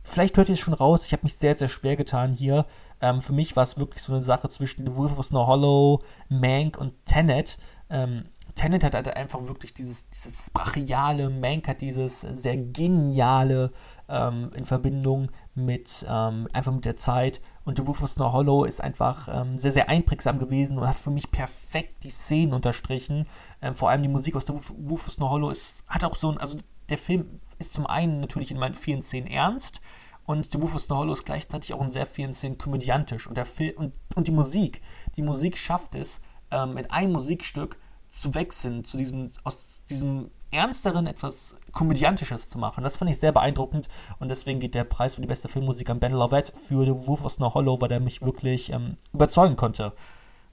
Vielleicht 0.08 0.38
hört 0.38 0.50
ihr 0.50 0.54
es 0.54 0.60
schon 0.60 0.76
raus, 0.76 1.08
ich 1.08 1.14
habe 1.14 1.24
mich 1.24 1.36
sehr, 1.36 1.58
sehr 1.58 1.68
schwer 1.68 1.96
getan 1.96 2.32
hier. 2.32 2.68
Ähm, 3.02 3.24
für 3.24 3.34
mich 3.34 3.56
war 3.56 3.64
es 3.64 3.78
wirklich 3.78 4.04
so 4.04 4.14
eine 4.14 4.22
Sache 4.22 4.48
zwischen 4.50 4.86
The 4.86 4.96
Wolf 4.96 5.18
of 5.18 5.26
Snow 5.26 5.48
Hollow, 5.48 6.00
Mank 6.30 6.78
und 6.78 6.94
Tenet. 7.06 7.58
Ähm, 7.90 8.26
Tenet 8.54 8.84
hat 8.84 8.94
halt 8.94 9.08
einfach 9.08 9.42
wirklich 9.48 9.74
dieses, 9.74 10.08
dieses 10.10 10.52
brachiale, 10.52 11.32
Mank 11.32 11.68
hat 11.68 11.82
dieses 11.82 12.22
sehr 12.22 12.56
geniale 12.56 13.72
ähm, 14.08 14.52
in 14.56 14.66
Verbindung 14.66 15.32
mit 15.56 16.06
ähm, 16.08 16.48
einfach 16.54 16.72
mit 16.72 16.86
der 16.86 16.98
Zeit. 16.98 17.42
Und 17.64 17.80
The 17.80 17.88
Wolf 17.88 18.04
of 18.04 18.10
Snow 18.12 18.32
Hollow 18.32 18.64
ist 18.64 18.82
einfach 18.82 19.28
ähm, 19.28 19.58
sehr, 19.58 19.72
sehr 19.72 19.90
einprägsam 19.90 20.38
gewesen 20.38 20.78
und 20.78 20.88
hat 20.88 21.00
für 21.00 21.10
mich 21.10 21.32
perfekt 21.32 22.04
die 22.04 22.12
Szenen 22.12 22.54
unterstrichen. 22.54 23.26
Ähm, 23.60 23.74
vor 23.74 23.90
allem 23.90 24.04
die 24.04 24.08
Musik 24.08 24.36
aus 24.36 24.46
The 24.46 24.54
Wolf 24.54 25.08
of 25.08 25.14
Snow 25.14 25.32
Hollow 25.32 25.50
ist, 25.50 25.84
hat 25.88 26.04
auch 26.04 26.16
so 26.16 26.32
ein, 26.32 26.38
also 26.38 26.58
der 26.90 26.98
Film 26.98 27.40
ist 27.60 27.74
zum 27.74 27.88
einen 27.88 28.20
natürlich 28.20 28.52
in 28.52 28.60
meinen 28.60 28.76
vielen 28.76 29.02
Szenen 29.02 29.28
ernst 29.28 29.82
und 30.26 30.52
The 30.52 30.62
Wolf 30.62 30.76
of 30.76 30.82
Snow 30.82 30.98
Hollow 31.00 31.14
ist 31.14 31.26
gleichzeitig 31.26 31.74
auch 31.74 31.82
in 31.82 31.90
sehr 31.90 32.06
vielen 32.06 32.34
Szenen 32.34 32.58
komödiantisch. 32.58 33.28
Und, 33.28 33.38
der 33.38 33.46
Film, 33.46 33.78
und, 33.78 33.94
und 34.16 34.28
die 34.28 34.32
Musik, 34.32 34.82
die 35.16 35.22
Musik 35.22 35.58
schafft 35.58 35.96
es, 35.96 36.22
ähm, 36.52 36.78
in 36.78 36.90
einem 36.90 37.14
Musikstück 37.14 37.78
zu 38.10 38.34
wechseln, 38.34 38.86
zu 38.86 38.98
diesem, 38.98 39.30
aus 39.44 39.82
diesem 39.90 40.32
ernsteren 40.52 41.06
etwas 41.06 41.56
komödiantisches 41.74 42.50
zu 42.50 42.58
machen. 42.58 42.84
Das 42.84 42.98
fand 42.98 43.12
ich 43.12 43.20
sehr 43.20 43.34
beeindruckend 43.34 43.88
und 44.20 44.30
deswegen 44.30 44.60
geht 44.60 44.74
der 44.74 44.86
Preis 44.86 45.16
für 45.16 45.22
die 45.22 45.28
beste 45.28 45.50
Filmmusik 45.50 45.90
an 45.90 46.00
Ben 46.00 46.14
Lovett 46.14 46.54
für 46.56 46.86
The 46.86 47.08
Wolf 47.08 47.26
of 47.26 47.34
Snow 47.34 47.54
Hollow, 47.54 47.80
weil 47.82 47.90
der 47.90 48.00
mich 48.00 48.22
wirklich 48.22 48.72
ähm, 48.72 48.96
überzeugen 49.14 49.58
konnte. 49.58 49.94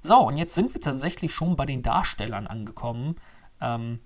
So, 0.03 0.19
und 0.27 0.37
jetzt 0.37 0.55
sind 0.55 0.75
wir 0.75 0.81
tatsächlich 0.81 1.33
schon 1.33 1.57
bei 1.57 1.65
den 1.65 1.83
Darstellern 1.83 2.49
angekommen. 2.49 3.17
Ähm, 3.61 4.01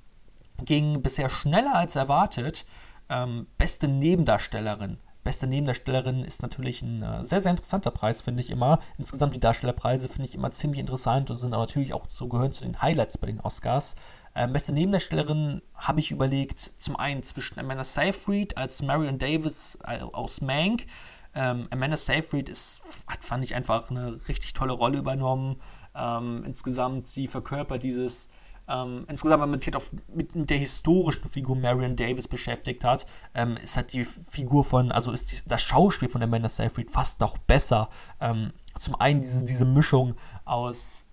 ging 0.65 1.03
bisher 1.03 1.29
schneller 1.29 1.75
als 1.75 1.97
erwartet. 1.97 2.65
Ähm, 3.09 3.47
beste 3.59 3.89
Nebendarstellerin 3.89 4.99
Beste 5.27 5.49
Nebendarstellerin 5.49 6.23
ist 6.23 6.41
natürlich 6.41 6.83
ein 6.83 7.03
äh, 7.03 7.25
sehr, 7.25 7.41
sehr 7.41 7.51
interessanter 7.51 7.91
Preis, 7.91 8.21
finde 8.21 8.41
ich 8.43 8.49
immer. 8.49 8.79
Insgesamt 8.97 9.35
die 9.35 9.41
Darstellerpreise 9.41 10.09
finde 10.09 10.29
ich 10.29 10.37
immer 10.37 10.53
ziemlich 10.53 10.79
interessant 10.79 11.33
und 11.33 11.37
sind 11.37 11.53
aber 11.53 11.65
natürlich 11.65 11.95
auch 11.95 12.07
so 12.09 12.29
gehören 12.29 12.53
zu 12.53 12.63
den 12.63 12.81
Highlights 12.81 13.19
bei 13.19 13.27
den 13.27 13.41
Oscars. 13.41 13.97
Ähm, 14.37 14.53
beste 14.53 14.73
Nebendarstellerin 14.73 15.63
habe 15.75 15.99
ich 15.99 16.13
überlegt, 16.13 16.61
zum 16.61 16.95
einen 16.95 17.25
zwischen 17.25 17.59
Amanda 17.59 17.83
Seyfried 17.83 18.57
als 18.57 18.83
Marion 18.83 19.19
Davis 19.19 19.77
äh, 19.85 19.99
aus 19.99 20.43
Mank. 20.43 20.87
Ähm, 21.35 21.67
Amanda 21.73 21.97
Seyfried 21.97 22.49
ist, 22.49 23.03
hat, 23.09 23.25
fand 23.25 23.43
ich 23.43 23.57
einfach 23.57 23.91
eine 23.91 24.21
richtig 24.29 24.53
tolle 24.53 24.75
Rolle 24.75 24.99
übernommen. 24.99 25.57
Ähm, 25.97 26.45
insgesamt, 26.47 27.09
sie 27.09 27.27
verkörpert 27.27 27.83
dieses 27.83 28.29
ähm, 28.69 29.05
insgesamt, 29.09 29.43
wenn 29.43 29.51
man 29.51 29.59
sich 29.59 29.67
halt 29.67 29.77
auf, 29.77 29.93
mit, 30.13 30.35
mit, 30.35 30.51
der 30.51 30.59
historischen 30.59 31.29
Figur 31.29 31.57
Marion 31.57 31.97
Davis 31.97 32.29
beschäftigt 32.29 32.85
hat, 32.85 33.07
ähm, 33.35 33.57
ist 33.57 33.77
halt 33.77 33.93
die 33.93 34.05
Figur 34.05 34.65
von, 34.65 34.93
also 34.93 35.13
ist 35.13 35.33
die, 35.33 35.49
das 35.49 35.63
Schauspiel 35.63 36.09
von 36.09 36.23
Amanda 36.23 36.49
Seyfried 36.49 36.91
fast 36.91 37.21
noch 37.21 37.39
besser. 37.39 37.89
Ähm, 38.21 38.53
zum 38.79 38.95
einen 38.97 39.21
diese, 39.21 39.45
diese 39.45 39.65
Mischung 39.65 40.15
aus, 40.45 41.05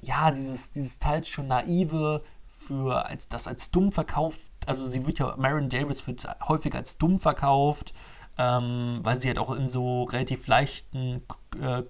ja, 0.00 0.30
dieses, 0.30 0.70
dieses 0.70 0.98
teils 0.98 1.28
schon 1.28 1.48
naive, 1.48 2.22
für 2.58 3.06
als, 3.06 3.28
das 3.28 3.46
als 3.46 3.70
dumm 3.70 3.92
verkauft, 3.92 4.50
also 4.66 4.84
sie 4.84 5.06
wird 5.06 5.20
ja, 5.20 5.36
Marion 5.36 5.68
Davis 5.68 6.04
wird 6.08 6.26
häufig 6.48 6.74
als 6.74 6.98
dumm 6.98 7.20
verkauft, 7.20 7.92
ähm, 8.36 8.98
weil 9.02 9.16
sie 9.16 9.28
halt 9.28 9.38
auch 9.38 9.52
in 9.52 9.68
so 9.68 10.04
relativ 10.04 10.46
leichten 10.48 11.22
äh, 11.60 11.82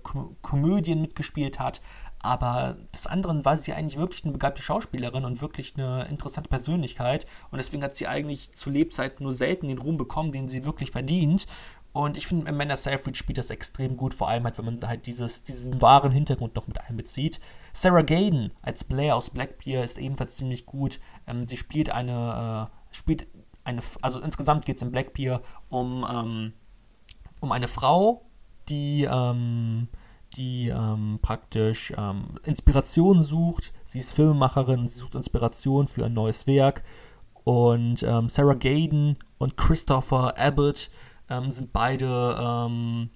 Komödien 0.42 1.01
mitgespielt 1.01 1.59
hat. 1.59 1.81
Aber 2.20 2.76
des 2.92 3.07
anderen 3.07 3.44
war 3.44 3.57
sie 3.57 3.72
eigentlich 3.72 3.98
wirklich 3.98 4.24
eine 4.24 4.33
begabte 4.33 4.62
Schauspielerin 4.62 5.24
und 5.24 5.40
wirklich 5.40 5.74
eine 5.76 6.07
interessante 6.09 6.48
Persönlichkeit. 6.48 7.26
Und 7.50 7.59
deswegen 7.59 7.83
hat 7.83 7.94
sie 7.94 8.09
eigentlich 8.09 8.52
zu 8.52 8.70
Lebzeiten 8.70 9.22
nur 9.22 9.33
selten 9.33 9.68
den 9.68 9.78
Ruhm 9.78 9.96
bekommen, 9.96 10.33
den 10.33 10.48
sie 10.48 10.64
wirklich 10.64 10.90
verdient. 10.90 11.46
Und 11.92 12.16
ich 12.16 12.26
finde, 12.26 12.48
Amanda 12.48 12.76
Seyfried 12.76 13.16
spielt 13.16 13.38
das 13.38 13.50
extrem 13.50 13.96
gut, 13.96 14.14
vor 14.14 14.28
allem 14.28 14.44
halt, 14.44 14.59
wenn 14.59 14.66
man 14.66 14.81
halt 14.87 15.07
dieses, 15.07 15.42
diesen 15.42 15.81
wahren 15.81 16.12
Hintergrund 16.12 16.54
noch 16.54 16.66
mit 16.66 16.81
einbezieht. 16.81 17.40
Sarah 17.72 18.02
Gaden 18.02 18.52
als 18.62 18.85
Blair 18.85 19.16
aus 19.16 19.31
Blackbeard 19.31 19.85
ist 19.85 19.98
ebenfalls 19.98 20.37
ziemlich 20.37 20.66
gut. 20.66 21.00
Ähm, 21.26 21.44
sie 21.44 21.57
spielt 21.57 21.90
eine, 21.90 22.70
äh, 22.70 22.94
spielt 22.94 23.26
eine, 23.64 23.81
also 24.02 24.20
insgesamt 24.20 24.64
geht 24.64 24.76
es 24.76 24.83
in 24.83 24.92
Blackbeard 24.92 25.42
um, 25.70 26.07
ähm, 26.09 26.52
um 27.40 27.52
eine 27.52 27.68
Frau, 27.68 28.26
die, 28.68 29.09
ähm, 29.11 29.88
die 30.38 30.68
ähm, 30.68 31.18
praktisch 31.20 31.92
ähm, 31.98 32.38
Inspiration 32.44 33.22
sucht. 33.22 33.72
Sie 33.85 33.98
ist 33.98 34.14
Filmemacherin, 34.14 34.87
sie 34.88 34.98
sucht 34.98 35.14
Inspiration 35.14 35.87
für 35.87 36.07
ein 36.07 36.12
neues 36.12 36.46
Werk. 36.46 36.83
Und 37.44 38.03
ähm, 38.03 38.29
Sarah 38.29 38.55
Gaden 38.55 39.16
und 39.38 39.57
Christopher 39.57 40.38
Abbott 40.38 40.90
ähm, 41.29 41.51
sind 41.51 41.72
beide 41.72 42.38
ähm, 42.40 43.11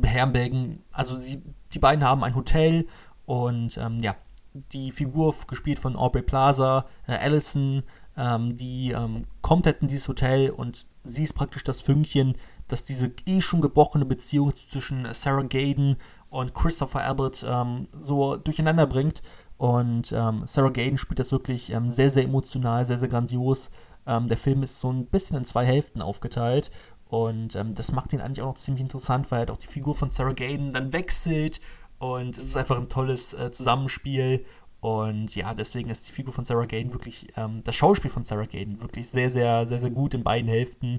beherbergen, 0.00 0.82
also 0.90 1.18
sie, 1.18 1.42
die 1.72 1.78
beiden 1.78 2.04
haben 2.04 2.24
ein 2.24 2.34
Hotel 2.34 2.86
und 3.24 3.76
ähm, 3.78 3.98
ja, 4.00 4.16
die 4.52 4.90
Figur 4.90 5.34
gespielt 5.46 5.78
von 5.78 5.96
Aubrey 5.96 6.22
Plaza, 6.22 6.86
äh, 7.06 7.14
Allison, 7.14 7.82
die 8.14 8.94
kommt 9.40 9.64
halt 9.64 9.80
in 9.80 9.88
dieses 9.88 10.06
Hotel 10.06 10.50
und 10.50 10.84
sie 11.02 11.22
ist 11.22 11.32
praktisch 11.32 11.64
das 11.64 11.80
Fünkchen, 11.80 12.36
das 12.68 12.84
diese 12.84 13.10
eh 13.24 13.40
schon 13.40 13.62
gebrochene 13.62 14.04
Beziehung 14.04 14.54
zwischen 14.54 15.10
Sarah 15.14 15.44
Gaden 15.44 15.96
und 16.32 16.54
Christopher 16.54 17.04
Abbott 17.04 17.44
ähm, 17.46 17.84
so 18.00 18.36
durcheinander 18.36 18.86
bringt. 18.86 19.22
Und 19.58 20.12
ähm, 20.12 20.42
Sarah 20.46 20.70
Gaden 20.70 20.96
spielt 20.96 21.18
das 21.18 21.30
wirklich 21.30 21.70
ähm, 21.70 21.90
sehr, 21.90 22.10
sehr 22.10 22.24
emotional, 22.24 22.84
sehr, 22.86 22.98
sehr 22.98 23.10
grandios. 23.10 23.70
Ähm, 24.06 24.26
der 24.28 24.38
Film 24.38 24.62
ist 24.62 24.80
so 24.80 24.90
ein 24.90 25.06
bisschen 25.06 25.36
in 25.36 25.44
zwei 25.44 25.66
Hälften 25.66 26.00
aufgeteilt. 26.00 26.70
Und 27.08 27.54
ähm, 27.54 27.74
das 27.74 27.92
macht 27.92 28.14
ihn 28.14 28.22
eigentlich 28.22 28.40
auch 28.40 28.46
noch 28.46 28.54
ziemlich 28.54 28.82
interessant, 28.82 29.30
weil 29.30 29.40
halt 29.40 29.50
auch 29.50 29.58
die 29.58 29.66
Figur 29.66 29.94
von 29.94 30.10
Sarah 30.10 30.32
Gaden 30.32 30.72
dann 30.72 30.94
wechselt. 30.94 31.60
Und 31.98 32.38
es 32.38 32.44
ist 32.44 32.56
einfach 32.56 32.78
ein 32.78 32.88
tolles 32.88 33.34
äh, 33.34 33.52
Zusammenspiel. 33.52 34.46
Und 34.80 35.36
ja, 35.36 35.52
deswegen 35.52 35.90
ist 35.90 36.08
die 36.08 36.12
Figur 36.12 36.32
von 36.32 36.46
Sarah 36.46 36.64
Gaden 36.64 36.94
wirklich, 36.94 37.26
ähm, 37.36 37.60
das 37.62 37.76
Schauspiel 37.76 38.10
von 38.10 38.24
Sarah 38.24 38.46
Gaden 38.46 38.80
wirklich 38.80 39.06
sehr, 39.06 39.28
sehr, 39.28 39.66
sehr, 39.66 39.78
sehr 39.78 39.90
gut 39.90 40.14
in 40.14 40.24
beiden 40.24 40.48
Hälften. 40.48 40.98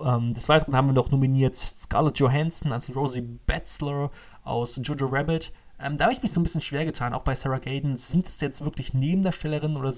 Ähm, 0.00 0.32
des 0.32 0.48
Weiteren 0.48 0.76
haben 0.76 0.88
wir 0.88 0.94
noch 0.94 1.10
nominiert 1.10 1.56
Scarlett 1.56 2.18
Johansson 2.18 2.72
als 2.72 2.94
Rosie 2.94 3.20
Betzler 3.20 4.10
aus 4.48 4.80
Jojo 4.82 5.06
Rabbit. 5.06 5.52
Ähm, 5.80 5.96
da 5.96 6.04
habe 6.04 6.12
ich 6.12 6.22
mich 6.22 6.32
so 6.32 6.40
ein 6.40 6.42
bisschen 6.42 6.60
schwer 6.60 6.84
getan, 6.84 7.14
auch 7.14 7.22
bei 7.22 7.34
Sarah 7.34 7.58
Gaden. 7.58 7.96
Sind 7.96 8.26
es 8.26 8.40
jetzt 8.40 8.64
wirklich 8.64 8.94
Nebendarstellerinnen 8.94 9.76
oder, 9.76 9.92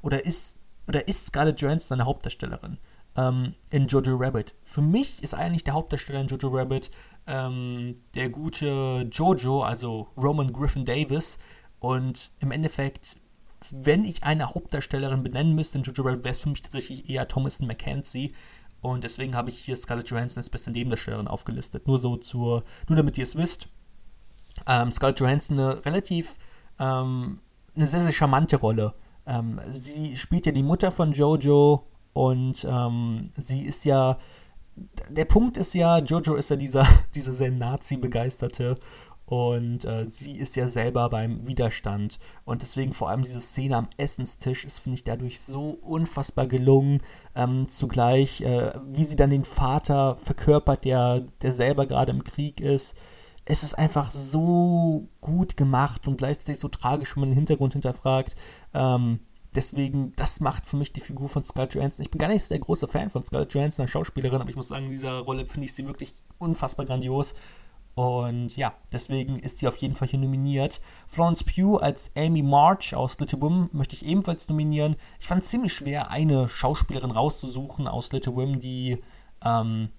oder, 0.00 0.24
ist, 0.24 0.56
oder 0.88 1.06
ist 1.06 1.26
Scarlett 1.26 1.60
Johansson 1.60 2.00
eine 2.00 2.06
Hauptdarstellerin 2.06 2.78
ähm, 3.16 3.54
in 3.70 3.88
Jojo 3.88 4.16
Rabbit? 4.16 4.54
Für 4.62 4.80
mich 4.80 5.22
ist 5.22 5.34
eigentlich 5.34 5.64
der 5.64 5.74
Hauptdarsteller 5.74 6.22
in 6.22 6.28
Jojo 6.28 6.48
Rabbit 6.48 6.90
ähm, 7.26 7.96
der 8.14 8.30
gute 8.30 9.08
Jojo, 9.12 9.62
also 9.62 10.08
Roman 10.16 10.52
Griffin 10.52 10.84
Davis. 10.84 11.38
Und 11.78 12.30
im 12.40 12.50
Endeffekt, 12.52 13.16
wenn 13.70 14.04
ich 14.04 14.24
eine 14.24 14.54
Hauptdarstellerin 14.54 15.22
benennen 15.22 15.54
müsste 15.54 15.78
in 15.78 15.84
Jojo 15.84 16.02
Rabbit, 16.04 16.24
wäre 16.24 16.32
es 16.32 16.40
für 16.40 16.48
mich 16.48 16.62
tatsächlich 16.62 17.10
eher 17.10 17.28
Thomason 17.28 17.66
McKenzie. 17.66 18.32
Und 18.82 19.04
deswegen 19.04 19.36
habe 19.36 19.48
ich 19.48 19.58
hier 19.58 19.76
Scarlett 19.76 20.10
Johansson 20.10 20.40
als 20.40 20.50
beste 20.50 20.72
Nebendarstellerin 20.72 21.28
aufgelistet. 21.28 21.86
Nur 21.86 22.00
so 22.00 22.16
zur, 22.16 22.64
nur 22.88 22.96
damit 22.96 23.16
ihr 23.16 23.22
es 23.22 23.36
wisst. 23.36 23.68
Ähm, 24.66 24.90
Scarlett 24.90 25.20
Johansson 25.20 25.58
eine 25.58 25.84
relativ, 25.86 26.36
ähm, 26.78 27.40
eine 27.74 27.86
sehr, 27.86 28.02
sehr 28.02 28.12
charmante 28.12 28.56
Rolle. 28.56 28.94
Ähm, 29.24 29.60
sie 29.72 30.16
spielt 30.16 30.46
ja 30.46 30.52
die 30.52 30.64
Mutter 30.64 30.90
von 30.90 31.12
Jojo 31.12 31.86
und 32.12 32.66
ähm, 32.68 33.28
sie 33.36 33.62
ist 33.62 33.84
ja, 33.84 34.18
der 35.08 35.26
Punkt 35.26 35.58
ist 35.58 35.74
ja, 35.74 35.98
Jojo 35.98 36.34
ist 36.34 36.50
ja 36.50 36.56
dieser, 36.56 36.86
dieser 37.14 37.32
sehr 37.32 37.52
Nazi-begeisterte 37.52 38.74
und 39.24 39.84
äh, 39.84 40.04
sie 40.04 40.36
ist 40.36 40.56
ja 40.56 40.66
selber 40.66 41.08
beim 41.08 41.46
Widerstand. 41.46 42.18
Und 42.44 42.62
deswegen 42.62 42.92
vor 42.92 43.08
allem 43.08 43.22
diese 43.22 43.40
Szene 43.40 43.76
am 43.76 43.88
Essenstisch 43.96 44.64
ist, 44.64 44.80
finde 44.80 44.96
ich, 44.96 45.04
dadurch 45.04 45.40
so 45.40 45.78
unfassbar 45.82 46.46
gelungen. 46.46 46.98
Ähm, 47.34 47.68
zugleich, 47.68 48.42
äh, 48.42 48.72
wie 48.90 49.04
sie 49.04 49.16
dann 49.16 49.30
den 49.30 49.44
Vater 49.44 50.16
verkörpert, 50.16 50.84
der, 50.84 51.20
der 51.40 51.52
selber 51.52 51.86
gerade 51.86 52.12
im 52.12 52.24
Krieg 52.24 52.60
ist. 52.60 52.96
Es 53.44 53.62
ist 53.62 53.74
einfach 53.74 54.10
so 54.10 55.08
gut 55.20 55.56
gemacht 55.56 56.06
und 56.06 56.18
gleichzeitig 56.18 56.60
so 56.60 56.68
tragisch, 56.68 57.16
wenn 57.16 57.22
man 57.22 57.30
den 57.30 57.36
Hintergrund 57.36 57.72
hinterfragt. 57.72 58.36
Ähm, 58.74 59.20
deswegen, 59.54 60.12
das 60.16 60.40
macht 60.40 60.66
für 60.66 60.76
mich 60.76 60.92
die 60.92 61.00
Figur 61.00 61.28
von 61.28 61.44
Scarlett 61.44 61.74
Johansson. 61.74 62.02
Ich 62.02 62.10
bin 62.10 62.18
gar 62.18 62.28
nicht 62.28 62.42
so 62.42 62.48
der 62.50 62.60
große 62.60 62.86
Fan 62.86 63.10
von 63.10 63.24
Scarlett 63.24 63.54
Johansson 63.54 63.84
als 63.84 63.90
Schauspielerin, 63.90 64.40
aber 64.40 64.50
ich 64.50 64.56
muss 64.56 64.68
sagen, 64.68 64.86
in 64.86 64.92
dieser 64.92 65.18
Rolle 65.20 65.46
finde 65.46 65.66
ich 65.66 65.74
sie 65.74 65.86
wirklich 65.86 66.12
unfassbar 66.38 66.86
grandios. 66.86 67.34
Und 67.94 68.56
ja, 68.56 68.74
deswegen 68.92 69.38
ist 69.38 69.58
sie 69.58 69.68
auf 69.68 69.76
jeden 69.76 69.94
Fall 69.94 70.08
hier 70.08 70.18
nominiert. 70.18 70.80
Florence 71.06 71.44
Pugh 71.44 71.78
als 71.82 72.10
Amy 72.16 72.42
March 72.42 72.94
aus 72.94 73.18
Little 73.18 73.40
Women 73.42 73.68
möchte 73.72 73.94
ich 73.94 74.06
ebenfalls 74.06 74.48
nominieren. 74.48 74.96
Ich 75.20 75.26
fand 75.26 75.42
es 75.42 75.50
ziemlich 75.50 75.74
schwer, 75.74 76.10
eine 76.10 76.48
Schauspielerin 76.48 77.10
rauszusuchen 77.10 77.86
aus 77.86 78.10
Little 78.12 78.34
Women, 78.34 78.60
die, 78.60 79.02
ähm, 79.44 79.90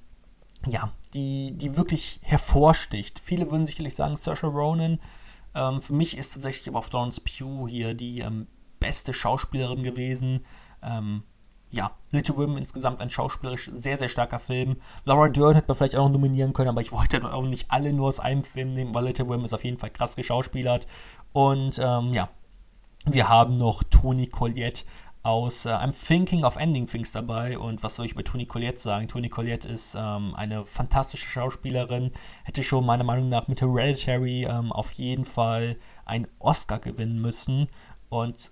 ja, 0.65 0.91
die, 1.13 1.51
die 1.55 1.77
wirklich 1.77 2.19
hervorsticht. 2.23 3.19
Viele 3.19 3.51
würden 3.51 3.67
sicherlich 3.67 3.93
sagen 3.93 4.15
Saoirse 4.15 4.47
Ronan. 4.47 4.99
Ähm, 5.53 5.81
für 5.83 5.93
mich 5.93 6.17
ist 6.17 6.33
tatsächlich 6.33 6.67
aber 6.69 6.81
Florence 6.81 7.19
Pugh 7.19 7.67
hier 7.67 7.93
die 7.93 8.21
ähm, 8.21 8.47
beste 8.79 9.13
Schauspielerin 9.13 9.83
gewesen. 9.83 10.45
Ähm, 10.81 11.23
ja, 11.73 11.91
Little 12.11 12.37
Women 12.37 12.57
insgesamt 12.57 13.01
ein 13.01 13.09
schauspielerisch 13.09 13.71
sehr, 13.73 13.97
sehr 13.97 14.07
starker 14.07 14.37
Film. 14.37 14.77
Laura 15.05 15.27
Dern 15.29 15.55
hätte 15.55 15.67
man 15.67 15.75
vielleicht 15.75 15.95
auch 15.95 16.05
noch 16.05 16.13
nominieren 16.13 16.53
können, 16.53 16.69
aber 16.69 16.81
ich 16.81 16.91
wollte 16.91 17.21
auch 17.33 17.43
nicht 17.43 17.71
alle 17.71 17.91
nur 17.91 18.07
aus 18.07 18.19
einem 18.19 18.43
Film 18.43 18.69
nehmen, 18.69 18.93
weil 18.93 19.05
Little 19.05 19.27
Women 19.27 19.45
ist 19.45 19.53
auf 19.53 19.63
jeden 19.63 19.79
Fall 19.79 19.89
krass 19.89 20.15
geschauspielert. 20.15 20.85
Und 21.33 21.79
ähm, 21.83 22.13
ja, 22.13 22.29
wir 23.05 23.27
haben 23.27 23.55
noch 23.55 23.81
Toni 23.81 24.27
Collette 24.27 24.83
aus 25.23 25.65
äh, 25.65 25.69
I'm 25.69 25.93
Thinking 25.93 26.43
of 26.45 26.57
Ending 26.57 26.85
Things 26.85 27.11
dabei. 27.11 27.57
Und 27.57 27.81
was 27.81 27.95
soll 27.95 28.05
ich 28.05 28.11
über 28.11 28.23
Toni 28.23 28.45
Collette 28.45 28.79
sagen? 28.79 29.07
Toni 29.07 29.29
Collette 29.29 29.67
ist 29.67 29.95
ähm, 29.97 30.35
eine 30.35 30.65
fantastische 30.65 31.27
Schauspielerin, 31.27 32.11
hätte 32.43 32.61
schon 32.61 32.85
meiner 32.85 33.03
Meinung 33.03 33.29
nach 33.29 33.47
mit 33.47 33.61
Hereditary 33.61 34.45
ähm, 34.45 34.71
auf 34.71 34.91
jeden 34.91 35.25
Fall 35.25 35.77
einen 36.05 36.27
Oscar 36.37 36.77
gewinnen 36.77 37.19
müssen. 37.19 37.67
Und 38.09 38.51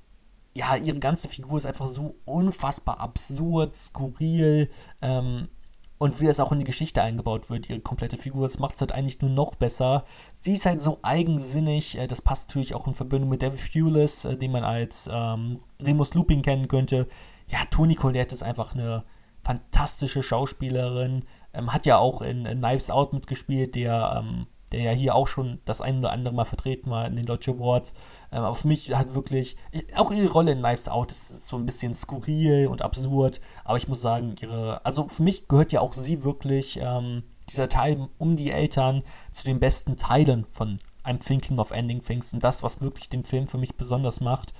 ja, 0.54 0.76
ihre 0.76 1.00
ganze 1.00 1.30
Figur 1.30 1.58
ist 1.58 1.66
einfach 1.66 1.88
so 1.88 2.16
unfassbar 2.26 3.00
absurd, 3.00 3.76
skurril 3.76 4.70
ähm, 5.02 5.48
und 5.98 6.20
wie 6.20 6.26
das 6.26 6.40
auch 6.40 6.52
in 6.52 6.58
die 6.58 6.66
Geschichte 6.66 7.04
eingebaut 7.04 7.50
wird, 7.50 7.70
ihre 7.70 7.80
komplette 7.80 8.18
Figur, 8.18 8.48
das 8.48 8.58
macht 8.58 8.74
es 8.74 8.82
halt 8.82 8.92
eigentlich 8.92 9.22
nur 9.22 9.30
noch 9.30 9.54
besser. 9.54 10.04
Sie 10.40 10.54
ist 10.54 10.66
halt 10.66 10.82
so 10.82 10.98
eigensinnig, 11.04 11.98
äh, 11.98 12.08
das 12.08 12.22
passt 12.22 12.50
natürlich 12.50 12.74
auch 12.74 12.88
in 12.88 12.94
Verbindung 12.94 13.30
mit 13.30 13.44
David 13.44 13.72
Thewlis, 13.72 14.26
äh, 14.26 14.36
den 14.36 14.52
man 14.52 14.64
als 14.64 15.10
ähm, 15.12 15.60
Remus 15.80 16.14
Lupin 16.16 16.42
kennen 16.42 16.68
könnte. 16.68 17.08
Ja, 17.48 17.60
Toni 17.70 17.96
Collette 17.96 18.34
ist 18.34 18.44
einfach 18.44 18.74
eine 18.74 19.04
fantastische 19.44 20.24
Schauspielerin, 20.24 21.26
ähm, 21.54 21.72
hat 21.72 21.86
ja 21.86 21.98
auch 21.98 22.22
in, 22.22 22.46
in, 22.46 22.60
Knives 22.60 22.90
Out 22.90 23.14
mitgespielt, 23.14 23.76
der 23.76 24.24
ähm, 24.24 24.48
der 24.72 24.82
ja 24.82 24.92
hier 24.92 25.16
auch 25.16 25.28
schon 25.28 25.60
das 25.66 25.82
ein 25.82 26.00
oder 26.00 26.12
andere 26.12 26.34
Mal 26.34 26.46
vertreten 26.46 26.90
war 26.90 27.06
in 27.06 27.16
den 27.16 27.26
Deutsche 27.26 27.52
Awards. 27.52 27.94
Ähm, 28.32 28.44
aber 28.44 28.56
für 28.56 28.68
mich 28.68 28.96
hat 28.96 29.14
wirklich, 29.16 29.58
auch 29.96 30.12
ihre 30.12 30.32
Rolle 30.32 30.54
in 30.54 30.60
Knives 30.60 30.88
Out 30.88 31.12
ist 31.12 31.48
so 31.48 31.58
ein 31.58 31.66
bisschen 31.66 31.94
skurril 31.94 32.68
und 32.68 32.82
absurd. 32.82 33.42
Aber 33.64 33.78
ich 33.78 33.88
muss 33.88 34.02
sagen, 34.02 34.36
ihre, 34.42 34.86
also 34.86 35.08
für 35.08 35.24
mich 35.24 35.48
gehört 35.48 35.72
ja 35.72 35.82
auch 35.82 35.94
sie 35.94 36.24
wirklich, 36.24 36.80
ähm, 36.82 37.24
dieser 37.50 37.70
Teil 37.70 38.08
um 38.18 38.36
die 38.36 38.52
Eltern, 38.52 39.04
zu 39.32 39.44
den 39.44 39.60
besten 39.60 39.98
Teilen 39.98 40.46
von 40.50 40.80
I'm 41.04 41.20
Thinking 41.26 41.60
of 41.60 41.72
Ending 41.72 42.02
Things 42.02 42.34
und 42.34 42.44
das, 42.44 42.64
was 42.64 42.82
wirklich 42.82 43.10
den 43.10 43.24
Film 43.24 43.48
für 43.48 43.58
mich 43.58 43.76
besonders 43.76 44.22
macht. 44.22 44.54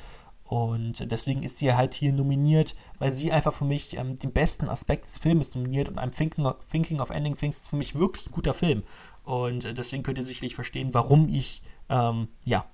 Und 0.44 1.10
deswegen 1.10 1.44
ist 1.44 1.60
sie 1.60 1.74
halt 1.74 1.94
hier 1.94 2.12
nominiert, 2.12 2.76
weil 3.00 3.10
sie 3.10 3.32
einfach 3.32 3.54
für 3.54 3.64
mich 3.64 3.96
ähm, 3.96 4.18
den 4.18 4.34
besten 4.34 4.68
Aspekt 4.68 5.06
des 5.06 5.18
Filmes 5.18 5.56
nominiert 5.56 5.88
und 5.88 5.98
I'm 5.98 6.14
Thinking 6.14 6.46
of, 6.46 6.58
Thinking 6.70 7.00
of 7.00 7.10
Ending 7.10 7.38
Things 7.38 7.62
ist 7.62 7.70
für 7.70 7.78
mich 7.78 7.96
wirklich 7.96 8.28
ein 8.28 8.34
guter 8.34 8.54
Film. 8.54 8.84
Und 9.24 9.66
äh, 9.66 9.74
deswegen 9.74 10.04
könnt 10.04 10.18
ihr 10.18 10.24
sicherlich 10.24 10.56
verstehen, 10.56 10.94
warum 10.94 11.30
ich, 11.30 11.62
ähm, 11.90 12.28
ja, 12.44 12.66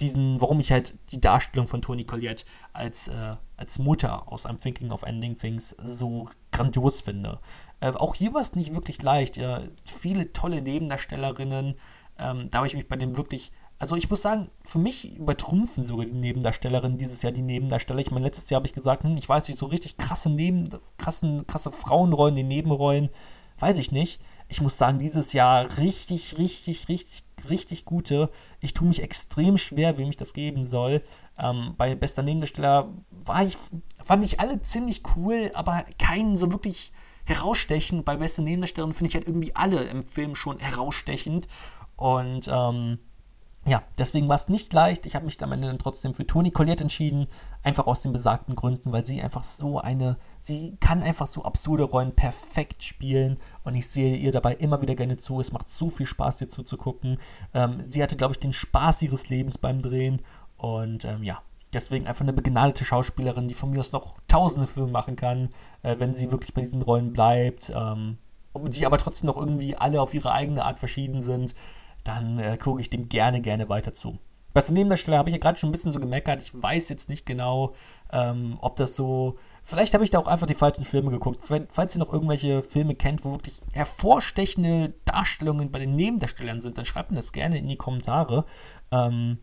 diesen, 0.00 0.40
warum 0.40 0.60
ich 0.60 0.70
halt 0.70 0.96
die 1.10 1.20
Darstellung 1.20 1.66
von 1.66 1.82
Toni 1.82 2.04
Collette 2.04 2.44
als, 2.72 3.08
äh, 3.08 3.36
als 3.56 3.78
Mutter 3.78 4.30
aus 4.30 4.46
einem 4.46 4.58
Thinking 4.58 4.92
of 4.92 5.02
Ending 5.02 5.36
Things 5.36 5.74
so 5.82 6.28
grandios 6.52 7.00
finde. 7.00 7.40
Äh, 7.80 7.92
auch 7.92 8.14
hier 8.14 8.32
war 8.32 8.40
es 8.40 8.54
nicht 8.54 8.74
wirklich 8.74 9.02
leicht. 9.02 9.36
Ja, 9.36 9.62
viele 9.84 10.32
tolle 10.32 10.62
Nebendarstellerinnen. 10.62 11.74
Ähm, 12.18 12.50
da 12.50 12.58
habe 12.58 12.66
ich 12.66 12.74
mich 12.74 12.88
bei 12.88 12.96
dem 12.96 13.16
wirklich. 13.16 13.50
Also 13.80 13.94
ich 13.94 14.10
muss 14.10 14.22
sagen, 14.22 14.48
für 14.64 14.80
mich 14.80 15.16
übertrumpfen 15.16 15.84
sogar 15.84 16.06
die 16.06 16.12
Nebendarstellerinnen 16.12 16.98
dieses 16.98 17.22
Jahr 17.22 17.32
die 17.32 17.42
Nebendarsteller. 17.42 18.00
Ich 18.00 18.10
meine, 18.10 18.26
letztes 18.26 18.50
Jahr 18.50 18.58
habe 18.58 18.66
ich 18.66 18.72
gesagt, 18.72 19.04
hm, 19.04 19.16
ich 19.16 19.28
weiß 19.28 19.46
nicht, 19.46 19.58
so 19.58 19.66
richtig 19.66 19.96
krasse 19.96 20.30
Neben, 20.30 20.68
krassen, 20.96 21.46
krasse 21.46 21.70
Frauenrollen, 21.70 22.34
die 22.34 22.42
Nebenrollen, 22.42 23.08
weiß 23.58 23.78
ich 23.78 23.92
nicht 23.92 24.20
ich 24.48 24.60
muss 24.60 24.78
sagen, 24.78 24.98
dieses 24.98 25.32
Jahr 25.34 25.78
richtig, 25.78 26.38
richtig, 26.38 26.88
richtig, 26.88 27.24
richtig 27.48 27.84
gute. 27.84 28.30
Ich 28.60 28.72
tue 28.74 28.88
mich 28.88 29.02
extrem 29.02 29.58
schwer, 29.58 29.98
wem 29.98 30.08
ich 30.08 30.16
das 30.16 30.32
geben 30.32 30.64
soll. 30.64 31.02
Ähm, 31.38 31.74
bei 31.76 31.94
bester 31.94 32.22
Nebendarsteller 32.22 32.88
war 33.10 33.44
ich, 33.44 33.56
fand 34.02 34.24
ich 34.24 34.40
alle 34.40 34.60
ziemlich 34.62 35.02
cool, 35.16 35.50
aber 35.54 35.84
keinen 35.98 36.36
so 36.36 36.50
wirklich 36.50 36.92
herausstechend. 37.26 38.06
Bei 38.06 38.16
bester 38.16 38.42
Nebendarstellerin 38.42 38.94
finde 38.94 39.08
ich 39.10 39.14
halt 39.14 39.26
irgendwie 39.26 39.54
alle 39.54 39.84
im 39.84 40.02
Film 40.02 40.34
schon 40.34 40.58
herausstechend. 40.58 41.46
Und 41.96 42.48
ähm, 42.50 42.98
ja, 43.66 43.82
deswegen 43.98 44.28
war 44.28 44.36
es 44.36 44.48
nicht 44.48 44.72
leicht. 44.72 45.04
Ich 45.04 45.14
habe 45.14 45.26
mich 45.26 45.42
am 45.42 45.52
Ende 45.52 45.66
dann 45.66 45.78
trotzdem 45.78 46.14
für 46.14 46.26
Toni 46.26 46.50
Collette 46.50 46.84
entschieden. 46.84 47.26
Einfach 47.62 47.86
aus 47.86 48.00
den 48.00 48.12
besagten 48.12 48.54
Gründen, 48.54 48.92
weil 48.92 49.04
sie 49.04 49.20
einfach 49.20 49.44
so 49.44 49.78
eine, 49.78 50.16
sie 50.38 50.76
kann 50.80 51.02
einfach 51.02 51.26
so 51.26 51.42
absurde 51.42 51.84
Rollen 51.84 52.14
perfekt 52.14 52.82
spielen 52.82 53.38
und 53.64 53.74
ich 53.74 53.86
sehe 53.88 54.16
ihr 54.16 54.32
dabei 54.32 54.54
immer 54.54 54.80
wieder 54.80 54.94
gerne 54.94 55.18
zu. 55.18 55.40
Es 55.40 55.52
macht 55.52 55.68
so 55.68 55.90
viel 55.90 56.06
Spaß, 56.06 56.40
ihr 56.40 56.48
zuzugucken. 56.48 57.18
Ähm, 57.52 57.82
sie 57.82 58.02
hatte, 58.02 58.16
glaube 58.16 58.32
ich, 58.32 58.40
den 58.40 58.52
Spaß 58.52 59.02
ihres 59.02 59.28
Lebens 59.28 59.58
beim 59.58 59.82
Drehen 59.82 60.22
und 60.56 61.04
ähm, 61.04 61.22
ja, 61.22 61.42
deswegen 61.74 62.06
einfach 62.06 62.22
eine 62.22 62.32
begnadete 62.32 62.84
Schauspielerin, 62.84 63.48
die 63.48 63.54
von 63.54 63.70
mir 63.70 63.80
aus 63.80 63.92
noch 63.92 64.18
tausende 64.28 64.66
Filme 64.66 64.90
machen 64.90 65.16
kann, 65.16 65.50
äh, 65.82 65.96
wenn 65.98 66.14
sie 66.14 66.30
wirklich 66.30 66.54
bei 66.54 66.62
diesen 66.62 66.80
Rollen 66.80 67.12
bleibt. 67.12 67.70
Ähm, 67.74 68.18
die 68.56 68.86
aber 68.86 68.98
trotzdem 68.98 69.26
noch 69.26 69.36
irgendwie 69.36 69.76
alle 69.76 70.00
auf 70.00 70.14
ihre 70.14 70.32
eigene 70.32 70.64
Art 70.64 70.78
verschieden 70.78 71.22
sind 71.22 71.54
dann 72.08 72.38
äh, 72.38 72.56
gucke 72.56 72.80
ich 72.80 72.90
dem 72.90 73.08
gerne, 73.08 73.40
gerne 73.40 73.68
weiter 73.68 73.92
zu. 73.92 74.18
Beste 74.54 74.72
Nebendarsteller 74.72 75.18
habe 75.18 75.28
ich 75.28 75.34
ja 75.34 75.40
gerade 75.40 75.58
schon 75.58 75.68
ein 75.68 75.72
bisschen 75.72 75.92
so 75.92 76.00
gemeckert. 76.00 76.40
Ich 76.42 76.50
weiß 76.60 76.88
jetzt 76.88 77.08
nicht 77.10 77.26
genau, 77.26 77.74
ähm, 78.12 78.56
ob 78.60 78.76
das 78.76 78.96
so. 78.96 79.36
Vielleicht 79.62 79.92
habe 79.92 80.02
ich 80.02 80.10
da 80.10 80.18
auch 80.18 80.26
einfach 80.26 80.46
die 80.46 80.54
falschen 80.54 80.84
Filme 80.84 81.10
geguckt. 81.10 81.44
Falls 81.68 81.94
ihr 81.94 81.98
noch 81.98 82.12
irgendwelche 82.12 82.62
Filme 82.62 82.94
kennt, 82.94 83.24
wo 83.24 83.32
wirklich 83.32 83.60
hervorstechende 83.72 84.94
Darstellungen 85.04 85.70
bei 85.70 85.78
den 85.78 85.94
Nebendarstellern 85.94 86.60
sind, 86.60 86.78
dann 86.78 86.86
schreibt 86.86 87.10
mir 87.10 87.16
das 87.16 87.32
gerne 87.32 87.58
in 87.58 87.68
die 87.68 87.76
Kommentare. 87.76 88.46
Ähm, 88.90 89.38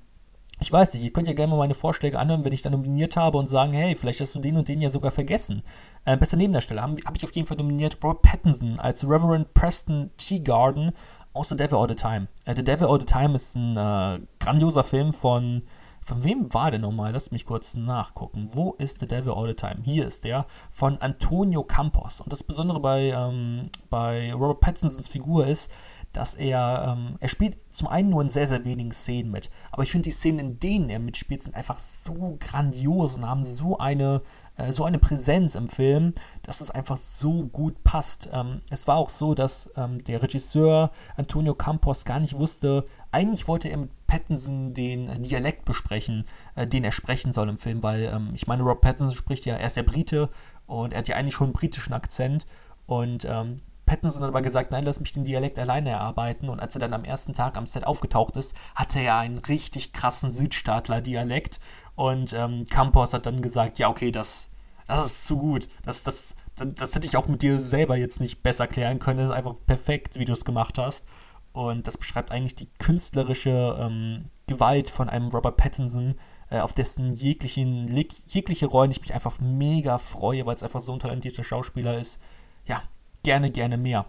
ich 0.60 0.72
weiß 0.72 0.94
nicht, 0.94 1.04
ihr 1.04 1.14
könnt 1.14 1.28
ja 1.28 1.34
gerne 1.34 1.52
mal 1.52 1.60
meine 1.60 1.76
Vorschläge 1.76 2.18
anhören, 2.18 2.46
wenn 2.46 2.54
ich 2.54 2.62
dann 2.62 2.72
nominiert 2.72 3.18
habe 3.18 3.38
und 3.38 3.50
sagen, 3.50 3.74
hey, 3.74 3.94
vielleicht 3.94 4.22
hast 4.22 4.34
du 4.34 4.40
den 4.40 4.58
und 4.58 4.68
den 4.68 4.82
ja 4.82 4.90
sogar 4.90 5.12
vergessen. 5.12 5.62
Äh, 6.06 6.18
bester 6.18 6.38
Nebendarsteller 6.38 6.82
habe 6.82 6.96
hab 7.06 7.16
ich 7.16 7.24
auf 7.26 7.36
jeden 7.36 7.48
Fall 7.48 7.58
nominiert 7.58 8.00
Robert 8.04 8.22
Pattinson 8.22 8.80
als 8.80 9.04
Reverend 9.04 9.54
Preston 9.54 10.12
Teagarden 10.18 10.94
aus 11.36 11.50
The 11.50 11.56
Devil 11.56 11.78
All 11.78 11.88
the 11.88 11.96
Time. 11.96 12.28
Äh, 12.46 12.56
The 12.56 12.64
Devil 12.64 12.88
All 12.88 13.00
the 13.00 13.06
Time 13.06 13.36
ist 13.36 13.56
ein 13.56 13.78
äh, 13.78 14.20
grandioser 14.40 14.84
Film 14.84 15.14
von. 15.14 15.64
Von 16.02 16.24
wem 16.24 16.54
war 16.54 16.70
der 16.70 16.80
nochmal? 16.80 17.14
Lass 17.14 17.32
mich 17.32 17.48
kurz 17.48 17.74
nachgucken. 17.74 18.50
Wo 18.54 18.74
ist 18.74 19.00
The 19.00 19.08
Devil 19.08 19.34
All 19.34 19.48
the 19.48 19.56
Time? 19.56 19.78
Hier 19.82 20.06
ist 20.06 20.24
der 20.24 20.46
von 20.70 21.02
Antonio 21.02 21.64
Campos. 21.64 22.22
Und 22.22 22.32
das 22.32 22.44
Besondere 22.44 22.80
bei, 22.80 23.10
ähm, 23.10 23.66
bei 23.90 24.32
Robert 24.32 24.60
Pattinsons 24.60 25.08
Figur 25.08 25.48
ist, 25.48 25.72
dass 26.14 26.36
er, 26.36 26.96
ähm, 26.96 27.18
er 27.20 27.28
spielt 27.28 27.58
zum 27.72 27.88
einen 27.88 28.12
nur 28.12 28.22
in 28.22 28.30
sehr, 28.30 28.46
sehr 28.46 28.64
wenigen 28.66 28.92
Szenen 28.92 29.32
mit. 29.32 29.50
Aber 29.72 29.82
ich 29.82 29.92
finde, 29.92 30.04
die 30.04 30.12
Szenen, 30.12 30.40
in 30.40 30.60
denen 30.60 30.90
er 30.92 31.00
mitspielt, 31.00 31.42
sind 31.42 31.56
einfach 31.56 31.80
so 31.80 32.38
grandios 32.40 33.16
und 33.16 33.28
haben 33.28 33.44
so 33.44 33.80
eine, 33.80 34.22
äh, 34.58 34.72
so 34.72 34.84
eine 34.84 35.00
Präsenz 35.00 35.56
im 35.56 35.68
Film, 35.68 36.14
dass 36.44 36.62
es 36.62 36.72
einfach 36.72 36.98
so 36.98 37.46
gut 37.46 37.84
passt. 37.84 38.30
Ähm, 38.32 38.62
es 38.70 38.88
war 38.88 38.98
auch 38.98 39.10
so, 39.10 39.34
dass 39.34 39.70
ähm, 39.76 40.04
der 40.04 40.22
Regisseur 40.22 40.92
Antonio 41.18 41.54
Campos 41.54 42.06
gar 42.06 42.20
nicht 42.20 42.38
wusste, 42.38 42.86
eigentlich 43.12 43.48
wollte 43.48 43.70
er 43.70 43.78
mit 43.78 43.92
Pattinson 44.08 44.74
den 44.74 45.10
äh, 45.10 45.20
Dialekt 45.20 45.66
besprechen, 45.66 46.26
äh, 46.56 46.68
den 46.68 46.84
er 46.84 46.92
sprechen 46.92 47.32
soll 47.32 47.50
im 47.50 47.58
Film, 47.58 47.84
weil 47.84 48.04
ähm, 48.14 48.32
ich 48.34 48.48
meine, 48.48 48.64
Rob 48.64 48.82
Pattinson 48.82 49.16
spricht 49.16 49.46
ja, 49.46 49.56
er 49.56 49.68
ist 49.68 49.78
der 49.78 49.84
Brite 49.84 50.30
und 50.68 50.94
er 50.94 51.00
hat 51.00 51.08
ja 51.08 51.16
eigentlich 51.16 51.36
schon 51.36 51.48
einen 51.48 51.54
britischen 51.54 51.94
Akzent 51.94 52.46
und 52.86 53.26
ähm, 53.26 53.58
Pattinson 53.86 54.24
hat 54.24 54.30
aber 54.30 54.42
gesagt, 54.42 54.72
nein, 54.72 54.84
lass 54.84 55.00
mich 55.00 55.12
den 55.12 55.26
Dialekt 55.26 55.60
alleine 55.60 55.92
erarbeiten. 55.92 56.50
Und 56.50 56.60
als 56.60 56.76
er 56.76 56.80
dann 56.80 56.94
am 56.94 57.04
ersten 57.04 57.34
Tag 57.34 57.56
am 57.56 57.66
Set 57.66 57.86
aufgetaucht 57.86 58.36
ist, 58.36 58.56
hatte 58.74 59.00
er 59.00 59.18
einen 59.18 59.38
richtig 59.38 59.94
krassen 59.94 60.32
Südstaatler-Dialekt. 60.32 61.60
Und 61.96 62.34
ähm, 62.34 62.66
Campos 62.70 63.14
hat 63.14 63.26
dann 63.26 63.42
gesagt, 63.42 63.80
ja, 63.80 63.90
okay, 63.90 64.12
das, 64.12 64.52
das 64.88 65.06
ist 65.06 65.28
zu 65.28 65.38
gut. 65.38 65.68
Das, 65.84 66.04
das, 66.04 66.36
das, 66.56 66.68
das 66.76 66.96
hätte 66.96 67.08
ich 67.08 67.18
auch 67.18 67.28
mit 67.28 67.42
dir 67.42 67.62
selber 67.62 67.96
jetzt 67.98 68.20
nicht 68.20 68.44
besser 68.44 68.68
klären 68.68 69.00
können. 69.00 69.20
Das 69.20 69.30
ist 69.30 69.36
einfach 69.36 69.56
perfekt, 69.66 70.20
wie 70.20 70.26
du 70.26 70.34
es 70.34 70.46
gemacht 70.46 70.78
hast. 70.78 71.06
Und 71.54 71.88
das 71.88 71.98
beschreibt 71.98 72.32
eigentlich 72.32 72.56
die 72.56 72.68
künstlerische 72.80 73.78
ähm, 73.80 74.26
Gewalt 74.48 74.90
von 74.90 75.10
einem 75.10 75.30
Robert 75.30 75.56
Pattinson, 75.56 76.16
äh, 76.50 76.60
auf 76.60 76.74
dessen 76.74 77.14
jeglichen, 77.14 77.88
jegliche 78.28 78.66
Rollen 78.66 78.92
ich 78.92 79.00
mich 79.00 79.14
einfach 79.14 79.40
mega 79.40 79.98
freue, 79.98 80.46
weil 80.46 80.56
es 80.56 80.64
einfach 80.64 80.82
so 80.82 80.92
ein 80.92 81.00
talentierter 81.00 81.46
Schauspieler 81.46 81.98
ist. 81.98 82.20
Ja, 82.66 82.84
gerne, 83.24 83.52
gerne 83.52 83.78
mehr. 83.78 84.06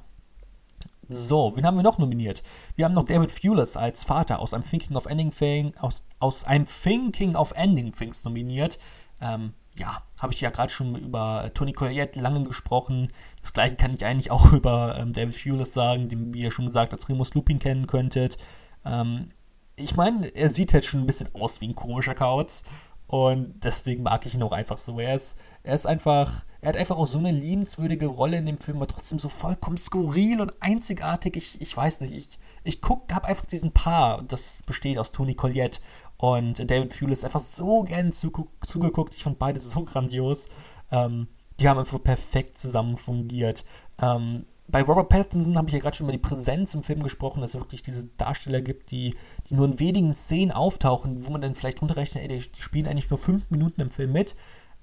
So, 1.08 1.52
wen 1.54 1.64
haben 1.64 1.76
wir 1.76 1.82
noch 1.82 1.98
nominiert? 1.98 2.42
Wir 2.74 2.84
haben 2.84 2.94
noch 2.94 3.04
David 3.04 3.34
Thewlis 3.34 3.76
als 3.76 4.04
Vater 4.04 4.40
aus 4.40 4.52
einem 4.52 4.64
Thinking 4.64 4.96
of 4.96 5.06
Ending 5.06 5.30
Thing, 5.30 5.72
aus, 5.78 6.02
aus 6.18 6.44
einem 6.44 6.66
Thinking 6.66 7.36
of 7.36 7.52
Ending 7.52 7.92
Things 7.92 8.24
nominiert. 8.24 8.78
Ähm, 9.20 9.54
ja, 9.78 10.02
habe 10.18 10.32
ich 10.32 10.40
ja 10.40 10.50
gerade 10.50 10.72
schon 10.72 10.96
über 10.96 11.50
Tony 11.54 11.72
Collette 11.72 12.18
lange 12.18 12.42
gesprochen. 12.42 13.08
Das 13.40 13.52
gleiche 13.52 13.76
kann 13.76 13.94
ich 13.94 14.04
eigentlich 14.04 14.30
auch 14.30 14.52
über 14.52 14.96
ähm, 14.98 15.12
David 15.12 15.36
Fulis 15.36 15.72
sagen, 15.72 16.08
den, 16.08 16.34
wie 16.34 16.40
ihr 16.40 16.50
schon 16.50 16.66
gesagt, 16.66 16.92
als 16.92 17.08
Remus 17.08 17.34
Lupin 17.34 17.58
kennen 17.58 17.86
könntet. 17.86 18.36
Ähm, 18.84 19.28
ich 19.76 19.94
meine, 19.96 20.26
er 20.28 20.48
sieht 20.48 20.72
halt 20.72 20.86
schon 20.86 21.00
ein 21.00 21.06
bisschen 21.06 21.28
aus 21.34 21.60
wie 21.60 21.68
ein 21.68 21.74
komischer 21.74 22.14
Kauz. 22.14 22.64
Und 23.06 23.60
deswegen 23.62 24.02
mag 24.02 24.26
ich 24.26 24.34
ihn 24.34 24.42
auch 24.42 24.52
einfach 24.52 24.78
so. 24.78 24.98
Er 24.98 25.14
ist, 25.14 25.38
er 25.62 25.74
ist 25.74 25.86
einfach, 25.86 26.44
er 26.66 26.70
hat 26.70 26.78
einfach 26.78 26.96
auch 26.96 27.06
so 27.06 27.18
eine 27.18 27.30
liebenswürdige 27.30 28.06
Rolle 28.06 28.38
in 28.38 28.46
dem 28.46 28.58
Film, 28.58 28.78
aber 28.78 28.88
trotzdem 28.88 29.20
so 29.20 29.28
vollkommen 29.28 29.78
skurril 29.78 30.40
und 30.40 30.52
einzigartig. 30.58 31.36
Ich, 31.36 31.60
ich 31.60 31.76
weiß 31.76 32.00
nicht, 32.00 32.12
ich, 32.12 32.40
ich 32.64 32.80
guck, 32.80 33.12
habe 33.14 33.28
einfach 33.28 33.46
diesen 33.46 33.70
Paar, 33.70 34.24
das 34.24 34.64
besteht 34.66 34.98
aus 34.98 35.12
Tony 35.12 35.36
Collette 35.36 35.78
und 36.16 36.68
David 36.68 36.92
Fulis, 36.92 37.22
einfach 37.22 37.38
so 37.38 37.84
gern 37.84 38.12
zugeguckt. 38.12 39.14
Ich 39.14 39.22
fand 39.22 39.38
beide 39.38 39.60
so 39.60 39.84
grandios. 39.84 40.46
Ähm, 40.90 41.28
die 41.60 41.68
haben 41.68 41.78
einfach 41.78 42.02
perfekt 42.02 42.58
zusammen 42.58 42.96
fungiert. 42.96 43.64
Ähm, 44.02 44.44
bei 44.66 44.82
Robert 44.82 45.08
Pattinson 45.08 45.56
habe 45.56 45.68
ich 45.68 45.74
ja 45.74 45.78
gerade 45.78 45.96
schon 45.96 46.06
über 46.06 46.12
die 46.12 46.18
Präsenz 46.18 46.74
im 46.74 46.82
Film 46.82 47.00
gesprochen, 47.00 47.42
dass 47.42 47.54
es 47.54 47.60
wirklich 47.60 47.82
diese 47.82 48.06
Darsteller 48.16 48.60
gibt, 48.60 48.90
die, 48.90 49.14
die 49.48 49.54
nur 49.54 49.66
in 49.66 49.78
wenigen 49.78 50.14
Szenen 50.14 50.50
auftauchen, 50.50 51.24
wo 51.24 51.30
man 51.30 51.42
dann 51.42 51.54
vielleicht 51.54 51.80
runterrechnet, 51.80 52.24
ey, 52.24 52.40
die 52.40 52.60
spielen 52.60 52.88
eigentlich 52.88 53.08
nur 53.08 53.18
fünf 53.18 53.52
Minuten 53.52 53.82
im 53.82 53.90
Film 53.92 54.10
mit. 54.10 54.34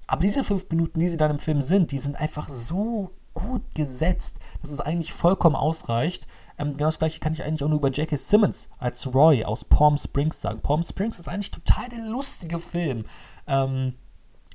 Aber 0.06 0.22
diese 0.22 0.44
fünf 0.44 0.68
Minuten, 0.70 1.00
die 1.00 1.08
sie 1.08 1.16
dann 1.16 1.30
im 1.30 1.38
Film 1.38 1.62
sind, 1.62 1.92
die 1.92 1.98
sind 1.98 2.16
einfach 2.16 2.48
so 2.48 3.10
gut 3.34 3.62
gesetzt, 3.74 4.38
dass 4.62 4.70
es 4.70 4.80
eigentlich 4.80 5.12
vollkommen 5.12 5.56
ausreicht. 5.56 6.26
Ähm, 6.56 6.72
genau 6.72 6.86
das 6.86 6.98
gleiche 6.98 7.20
kann 7.20 7.32
ich 7.32 7.42
eigentlich 7.42 7.64
auch 7.64 7.68
nur 7.68 7.78
über 7.78 7.90
Jackie 7.92 8.16
Simmons 8.16 8.68
als 8.78 9.12
Roy 9.12 9.44
aus 9.44 9.64
Palm 9.64 9.96
Springs 9.96 10.40
sagen. 10.40 10.60
Palm 10.60 10.82
Springs 10.82 11.18
ist 11.18 11.28
eigentlich 11.28 11.50
total 11.50 11.88
der 11.88 12.04
lustige 12.06 12.60
Film. 12.60 13.04
Ähm, 13.46 13.94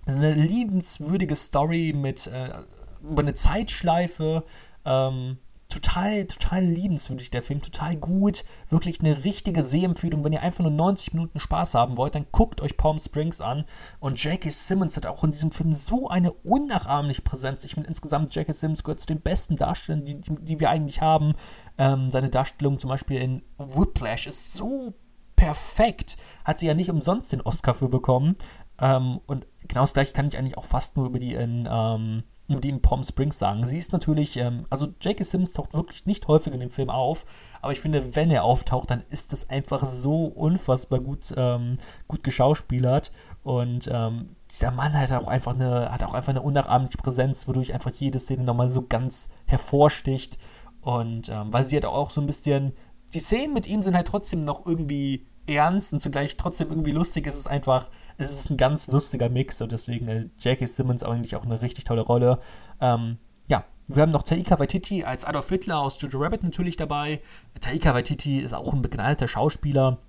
eine 0.06 0.34
liebenswürdige 0.34 1.36
Story 1.36 1.94
mit 1.96 2.28
äh, 2.28 2.64
über 3.02 3.22
eine 3.22 3.34
Zeitschleife, 3.34 4.44
ähm, 4.86 5.38
total, 5.70 6.26
total 6.26 6.64
liebenswürdig, 6.64 7.30
der 7.30 7.44
Film, 7.44 7.62
total 7.62 7.96
gut. 7.96 8.44
Wirklich 8.70 9.00
eine 9.00 9.24
richtige 9.24 9.64
Sehempfehlung. 9.64 10.24
Wenn 10.24 10.34
ihr 10.34 10.42
einfach 10.42 10.64
nur 10.64 10.72
90 10.72 11.14
Minuten 11.14 11.40
Spaß 11.40 11.76
haben 11.76 11.96
wollt, 11.96 12.16
dann 12.16 12.26
guckt 12.32 12.62
euch 12.62 12.76
Palm 12.76 13.00
Springs 13.00 13.40
an. 13.40 13.66
Und 14.00 14.22
Jackie 14.22 14.50
Simmons 14.50 14.98
hat 14.98 15.06
auch 15.06 15.24
in 15.24 15.32
diesem 15.32 15.52
Film 15.52 15.72
so 15.74 16.10
eine 16.10 16.32
unnachahmliche 16.32 17.22
Präsenz. 17.22 17.64
Ich 17.64 17.76
finde 17.76 17.88
insgesamt, 17.88 18.34
Jackie 18.34 18.54
Simmons 18.54 18.84
gehört 18.84 19.00
zu 19.00 19.08
den 19.08 19.22
besten 19.22 19.56
Darstellern, 19.56 20.06
die, 20.06 20.20
die, 20.20 20.36
die 20.42 20.60
wir 20.60 20.72
eigentlich 20.72 21.02
haben. 21.02 21.36
Ähm, 21.78 22.10
seine 22.10 22.30
Darstellung 22.30 22.80
zum 22.80 22.90
Beispiel 22.90 23.22
in 23.22 23.44
Whiplash 23.58 24.26
ist 24.26 24.54
so 24.54 24.96
perfekt. 25.36 26.18
Hat 26.44 26.60
sie 26.60 26.66
ja 26.66 26.74
nicht 26.74 26.90
umsonst 26.90 27.32
den 27.32 27.42
Oscar 27.42 27.76
für 27.76 27.90
bekommen. 27.90 28.36
Ähm, 28.82 29.20
und 29.28 29.46
genau 29.68 29.82
das 29.82 29.94
gleiche 29.94 30.14
kann 30.14 30.28
ich 30.28 30.38
eigentlich 30.38 30.58
auch 30.58 30.66
fast 30.66 30.98
nur 30.98 31.06
über 31.06 31.20
die 31.20 31.36
in. 31.36 31.70
Ähm, 31.72 32.24
die 32.58 32.70
in 32.70 32.82
Palm 32.82 33.04
Springs 33.04 33.38
sagen. 33.38 33.66
Sie 33.66 33.78
ist 33.78 33.94
natürlich, 33.94 34.38
ähm, 34.38 34.66
also 34.70 34.88
J.K. 35.02 35.24
Simmons 35.24 35.54
taucht 35.54 35.74
wirklich 35.74 36.06
nicht 36.06 36.28
häufig 36.28 36.54
in 36.54 36.60
dem 36.60 36.72
Film 36.72 36.90
auf, 36.90 37.26
aber 37.62 37.72
ich 37.72 37.80
finde, 37.80 38.16
wenn 38.16 38.32
er 38.32 38.44
auftaucht, 38.44 38.90
dann 38.90 39.04
ist 39.10 39.32
das 39.32 39.50
einfach 39.50 39.86
so 39.86 40.26
unfassbar 40.26 41.00
gut, 41.00 41.34
ähm, 41.38 41.76
gut 42.08 42.24
geschauspielert. 42.24 43.12
Und 43.44 43.90
ähm, 43.92 44.36
dieser 44.50 44.72
Mann 44.72 44.94
hat 44.94 45.12
auch 45.12 45.28
einfach 45.28 45.54
eine, 45.54 45.92
hat 45.92 46.04
auch 46.04 46.14
einfach 46.14 46.30
eine 46.30 46.42
unnachahmliche 46.42 46.98
Präsenz, 46.98 47.48
wodurch 47.48 47.74
einfach 47.74 47.92
jede 47.92 48.20
Szene 48.20 48.44
nochmal 48.44 48.70
so 48.70 48.86
ganz 48.88 49.30
hervorsticht. 49.46 50.38
Und 50.82 51.30
ähm, 51.30 51.52
weil 51.54 51.66
sie 51.66 51.76
halt 51.76 51.86
auch 51.86 52.10
so 52.10 52.22
ein 52.22 52.28
bisschen, 52.28 52.74
die 53.14 53.20
Szenen 53.20 53.54
mit 53.54 53.68
ihm 53.68 53.82
sind 53.82 53.96
halt 53.96 54.08
trotzdem 54.08 54.42
noch 54.42 54.66
irgendwie 54.66 55.28
ernst 55.48 55.94
und 55.94 56.00
zugleich 56.00 56.38
trotzdem 56.38 56.70
irgendwie 56.70 56.92
lustig. 56.92 57.28
Es 57.28 57.36
ist 57.36 57.48
einfach, 57.48 57.90
es 58.20 58.32
ist 58.32 58.50
ein 58.52 58.58
ganz 58.58 58.90
lustiger 58.90 59.30
Mix 59.30 59.62
und 59.62 59.72
deswegen 59.72 60.08
äh, 60.10 60.26
Jackie 60.40 60.68
Simmons 60.68 61.04
eigentlich 61.04 61.36
auch 61.38 61.46
eine 61.46 61.62
richtig 61.62 61.86
tolle 61.86 62.02
Rolle. 62.02 62.40
Ähm, 62.82 63.18
ja, 63.48 63.64
wir 63.88 64.02
haben 64.02 64.12
noch 64.12 64.24
Taika 64.24 64.60
Waititi 64.60 65.06
als 65.06 65.24
Adolf 65.24 65.48
Hitler 65.48 65.80
aus 65.80 66.00
Jojo 66.02 66.20
Rabbit 66.20 66.44
natürlich 66.44 66.76
dabei. 66.76 67.22
Taika 67.62 67.94
Waititi 67.94 68.40
ist 68.40 68.54
auch 68.54 68.74
ein 68.74 68.82
begnadeter 68.82 69.30
Schauspieler 69.30 70.00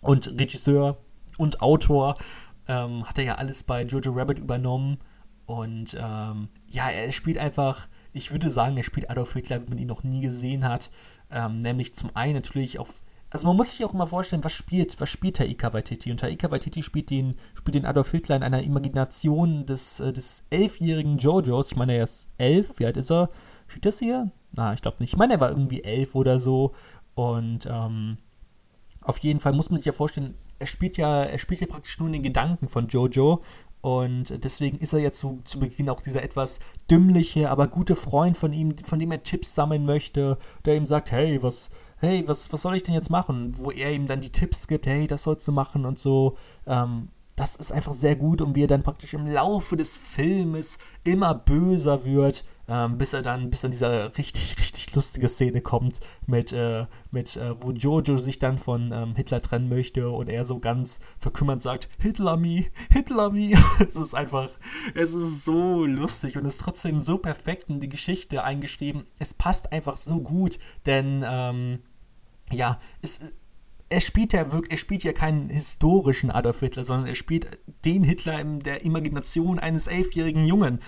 und 0.00 0.26
Regisseur 0.38 0.96
und 1.38 1.62
Autor. 1.62 2.16
Ähm, 2.66 3.08
hat 3.08 3.18
er 3.18 3.24
ja 3.24 3.34
alles 3.36 3.62
bei 3.62 3.84
Jojo 3.84 4.12
Rabbit 4.12 4.40
übernommen. 4.40 4.98
Und 5.46 5.96
ähm, 5.98 6.48
ja, 6.66 6.90
er 6.90 7.12
spielt 7.12 7.38
einfach, 7.38 7.86
ich 8.12 8.32
würde 8.32 8.50
sagen, 8.50 8.76
er 8.76 8.82
spielt 8.82 9.08
Adolf 9.08 9.34
Hitler, 9.34 9.62
wie 9.62 9.68
man 9.68 9.78
ihn 9.78 9.86
noch 9.86 10.02
nie 10.02 10.20
gesehen 10.20 10.68
hat. 10.68 10.90
Ähm, 11.30 11.60
nämlich 11.60 11.94
zum 11.94 12.10
einen 12.14 12.34
natürlich 12.34 12.80
auf 12.80 13.02
also 13.30 13.46
man 13.46 13.56
muss 13.56 13.72
sich 13.72 13.84
auch 13.84 13.92
immer 13.92 14.06
vorstellen, 14.06 14.44
was 14.44 14.52
spielt, 14.52 15.00
was 15.00 15.10
spielt 15.10 15.36
Taika 15.36 15.72
Waititi? 15.72 16.10
Und 16.10 16.20
Taika 16.20 16.50
Waititi 16.50 16.82
spielt 16.82 17.10
den, 17.10 17.34
spielt 17.54 17.74
den 17.74 17.86
Adolf 17.86 18.10
Hitler 18.10 18.36
in 18.36 18.42
einer 18.42 18.62
Imagination 18.62 19.66
des, 19.66 20.00
äh, 20.00 20.12
des 20.12 20.44
elfjährigen 20.50 21.18
Jojos. 21.18 21.72
Ich 21.72 21.76
meine, 21.76 21.94
er 21.94 22.04
ist 22.04 22.28
elf, 22.38 22.78
wie 22.78 22.86
alt 22.86 22.96
ist 22.96 23.10
er? 23.10 23.30
Steht 23.66 23.84
das 23.84 23.98
hier? 23.98 24.30
Na, 24.52 24.72
ich 24.74 24.82
glaube 24.82 24.98
nicht. 25.00 25.12
Ich 25.12 25.18
meine, 25.18 25.34
er 25.34 25.40
war 25.40 25.50
irgendwie 25.50 25.82
elf 25.82 26.14
oder 26.14 26.38
so. 26.38 26.72
Und 27.14 27.66
ähm, 27.68 28.18
auf 29.00 29.18
jeden 29.18 29.40
Fall 29.40 29.52
muss 29.52 29.70
man 29.70 29.80
sich 29.80 29.86
ja 29.86 29.92
vorstellen, 29.92 30.34
er 30.58 30.66
spielt 30.66 30.96
ja, 30.96 31.24
er 31.24 31.38
spielt 31.38 31.60
ja 31.60 31.66
praktisch 31.66 31.98
nur 31.98 32.08
in 32.08 32.14
den 32.14 32.22
Gedanken 32.22 32.68
von 32.68 32.88
Jojo. 32.88 33.42
Und 33.80 34.42
deswegen 34.42 34.78
ist 34.78 34.92
er 34.92 35.00
jetzt 35.00 35.20
so 35.20 35.40
zu 35.44 35.60
Beginn 35.60 35.90
auch 35.90 36.00
dieser 36.00 36.22
etwas 36.22 36.58
dümmliche, 36.90 37.50
aber 37.50 37.68
gute 37.68 37.94
Freund 37.94 38.36
von 38.36 38.52
ihm, 38.52 38.76
von 38.78 38.98
dem 38.98 39.12
er 39.12 39.22
Tipps 39.22 39.54
sammeln 39.54 39.84
möchte, 39.84 40.38
der 40.64 40.76
ihm 40.76 40.86
sagt, 40.86 41.12
hey, 41.12 41.42
was, 41.42 41.70
hey, 41.98 42.26
was, 42.26 42.52
was 42.52 42.62
soll 42.62 42.76
ich 42.76 42.82
denn 42.82 42.94
jetzt 42.94 43.10
machen? 43.10 43.52
Wo 43.58 43.70
er 43.70 43.92
ihm 43.92 44.06
dann 44.06 44.20
die 44.20 44.32
Tipps 44.32 44.66
gibt, 44.66 44.86
hey, 44.86 45.06
das 45.06 45.22
sollst 45.22 45.46
du 45.48 45.52
machen 45.52 45.84
und 45.84 45.98
so. 45.98 46.36
Ähm, 46.66 47.08
das 47.36 47.56
ist 47.56 47.70
einfach 47.70 47.92
sehr 47.92 48.16
gut 48.16 48.40
und 48.40 48.56
wie 48.56 48.64
er 48.64 48.68
dann 48.68 48.82
praktisch 48.82 49.12
im 49.12 49.26
Laufe 49.26 49.76
des 49.76 49.96
Filmes 49.96 50.78
immer 51.04 51.34
böser 51.34 52.04
wird, 52.04 52.44
ähm, 52.68 52.98
bis 52.98 53.12
er 53.12 53.22
dann, 53.22 53.50
bis 53.50 53.60
dann 53.60 53.70
dieser 53.70 54.16
richtig, 54.16 54.56
richtig 54.58 54.94
lustige 54.94 55.28
Szene 55.28 55.60
kommt, 55.60 56.00
mit, 56.26 56.52
äh, 56.52 56.86
mit 57.10 57.36
äh, 57.36 57.60
wo 57.60 57.72
Jojo 57.72 58.18
sich 58.18 58.38
dann 58.38 58.58
von 58.58 58.92
ähm, 58.92 59.14
Hitler 59.14 59.40
trennen 59.42 59.68
möchte 59.68 60.10
und 60.10 60.28
er 60.28 60.44
so 60.44 60.58
ganz 60.58 61.00
verkümmert 61.18 61.62
sagt, 61.62 61.88
Hitler 61.98 62.36
me, 62.36 62.66
Hitler 62.90 63.30
me. 63.30 63.52
es 63.86 63.96
ist 63.96 64.14
einfach, 64.14 64.50
es 64.94 65.12
ist 65.12 65.44
so 65.44 65.84
lustig 65.84 66.36
und 66.36 66.44
ist 66.44 66.60
trotzdem 66.60 67.00
so 67.00 67.18
perfekt 67.18 67.70
in 67.70 67.80
die 67.80 67.88
Geschichte 67.88 68.42
eingeschrieben. 68.44 69.04
Es 69.18 69.34
passt 69.34 69.72
einfach 69.72 69.96
so 69.96 70.20
gut, 70.20 70.58
denn 70.86 71.24
ähm, 71.26 71.80
ja, 72.52 72.78
es 73.02 73.20
er 73.88 74.00
spielt 74.00 74.32
ja 74.32 74.52
wirklich, 74.52 74.72
er 74.72 74.78
spielt 74.78 75.04
ja 75.04 75.12
keinen 75.12 75.48
historischen 75.48 76.30
Adolf 76.30 76.60
Hitler, 76.60 76.84
sondern 76.84 77.06
er 77.06 77.14
spielt 77.14 77.46
den 77.84 78.02
Hitler 78.02 78.40
in 78.40 78.60
der 78.60 78.84
Imagination 78.84 79.58
eines 79.58 79.86
elfjährigen 79.86 80.44
Jungen. 80.44 80.80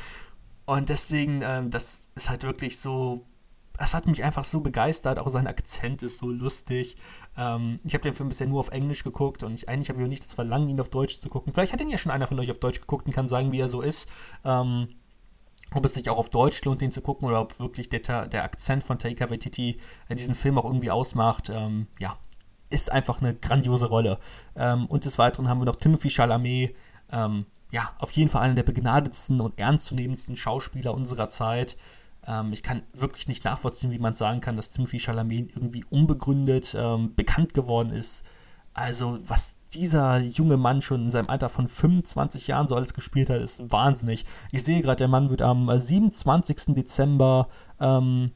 Und 0.69 0.91
deswegen, 0.91 1.41
ähm, 1.43 1.71
das 1.71 2.03
ist 2.15 2.29
halt 2.29 2.43
wirklich 2.43 2.79
so, 2.79 3.25
das 3.79 3.95
hat 3.95 4.07
mich 4.07 4.23
einfach 4.23 4.45
so 4.45 4.61
begeistert. 4.61 5.19
Auch 5.19 5.31
sein 5.31 5.47
Akzent 5.47 6.03
ist 6.03 6.19
so 6.19 6.29
lustig. 6.29 6.99
Ähm, 7.39 7.81
ich 7.85 7.95
habe 7.95 8.03
den 8.03 8.13
Film 8.13 8.29
bisher 8.29 8.47
nur 8.47 8.61
auf 8.61 8.69
Englisch 8.69 9.03
geguckt 9.03 9.43
und 9.45 9.55
ich, 9.55 9.67
eigentlich 9.67 9.89
habe 9.89 9.99
ich 9.99 10.05
auch 10.05 10.11
nicht 10.11 10.23
das 10.23 10.35
Verlangen, 10.35 10.69
ihn 10.69 10.79
auf 10.79 10.91
Deutsch 10.91 11.21
zu 11.21 11.31
gucken. 11.31 11.55
Vielleicht 11.55 11.73
hat 11.73 11.81
ihn 11.81 11.89
ja 11.89 11.97
schon 11.97 12.13
einer 12.13 12.27
von 12.27 12.39
euch 12.39 12.51
auf 12.51 12.59
Deutsch 12.59 12.83
geguckt 12.83 13.07
und 13.07 13.15
kann 13.15 13.27
sagen, 13.27 13.51
wie 13.51 13.61
er 13.61 13.71
so 13.71 13.81
ist. 13.81 14.11
Ähm, 14.45 14.89
ob 15.73 15.87
es 15.87 15.95
sich 15.95 16.11
auch 16.11 16.19
auf 16.19 16.29
Deutsch 16.29 16.63
lohnt, 16.65 16.83
den 16.83 16.93
zu 16.93 17.01
gucken 17.01 17.27
oder 17.27 17.41
ob 17.41 17.59
wirklich 17.61 17.89
der, 17.89 18.27
der 18.27 18.45
Akzent 18.45 18.85
von 18.85 18.99
Taika 18.99 19.31
Waititi 19.31 19.79
äh, 20.11 20.17
diesen 20.17 20.35
Film 20.35 20.59
auch 20.59 20.67
irgendwie 20.67 20.91
ausmacht. 20.91 21.49
Ähm, 21.49 21.87
ja, 21.99 22.19
ist 22.69 22.93
einfach 22.93 23.23
eine 23.23 23.35
grandiose 23.35 23.87
Rolle. 23.87 24.19
Ähm, 24.55 24.85
und 24.85 25.07
des 25.07 25.17
Weiteren 25.17 25.49
haben 25.49 25.63
wir 25.63 25.65
noch 25.65 25.77
Timothy 25.77 26.11
Chalamet, 26.11 26.75
ähm, 27.11 27.47
ja, 27.71 27.93
auf 27.99 28.11
jeden 28.13 28.31
Fall 28.31 28.43
einer 28.43 28.55
der 28.55 28.63
begnadetsten 28.63 29.41
und 29.41 29.59
ernstzunehmendsten 29.59 30.37
Schauspieler 30.37 30.95
unserer 30.95 31.29
Zeit. 31.29 31.77
Ähm, 32.27 32.53
ich 32.53 32.63
kann 32.63 32.83
wirklich 32.93 33.29
nicht 33.29 33.45
nachvollziehen, 33.45 33.91
wie 33.91 33.99
man 33.99 34.15
sagen 34.15 34.41
kann, 34.41 34.57
dass 34.57 34.71
Timothy 34.71 34.99
Chalamet 35.01 35.55
irgendwie 35.55 35.85
unbegründet 35.91 36.75
ähm, 36.79 37.15
bekannt 37.15 37.55
geworden 37.55 37.91
ist. 37.91 38.25
Also, 38.75 39.19
was 39.27 39.57
dieser 39.75 40.19
junge 40.19 40.57
Mann 40.57 40.81
schon 40.81 41.05
in 41.05 41.11
seinem 41.11 41.29
Alter 41.29 41.49
von 41.49 41.69
25 41.69 42.47
Jahren 42.47 42.69
so 42.69 42.77
alles 42.77 42.95
gespielt 42.95 43.29
hat, 43.29 43.41
ist 43.41 43.71
wahnsinnig. 43.71 44.25
Ich 44.53 44.63
sehe 44.63 44.81
gerade, 44.81 44.97
der 44.97 45.09
Mann 45.09 45.31
wird 45.31 45.43
am 45.43 45.69
27. 45.79 46.75
Dezember 46.75 47.49
ähm, 47.81 48.31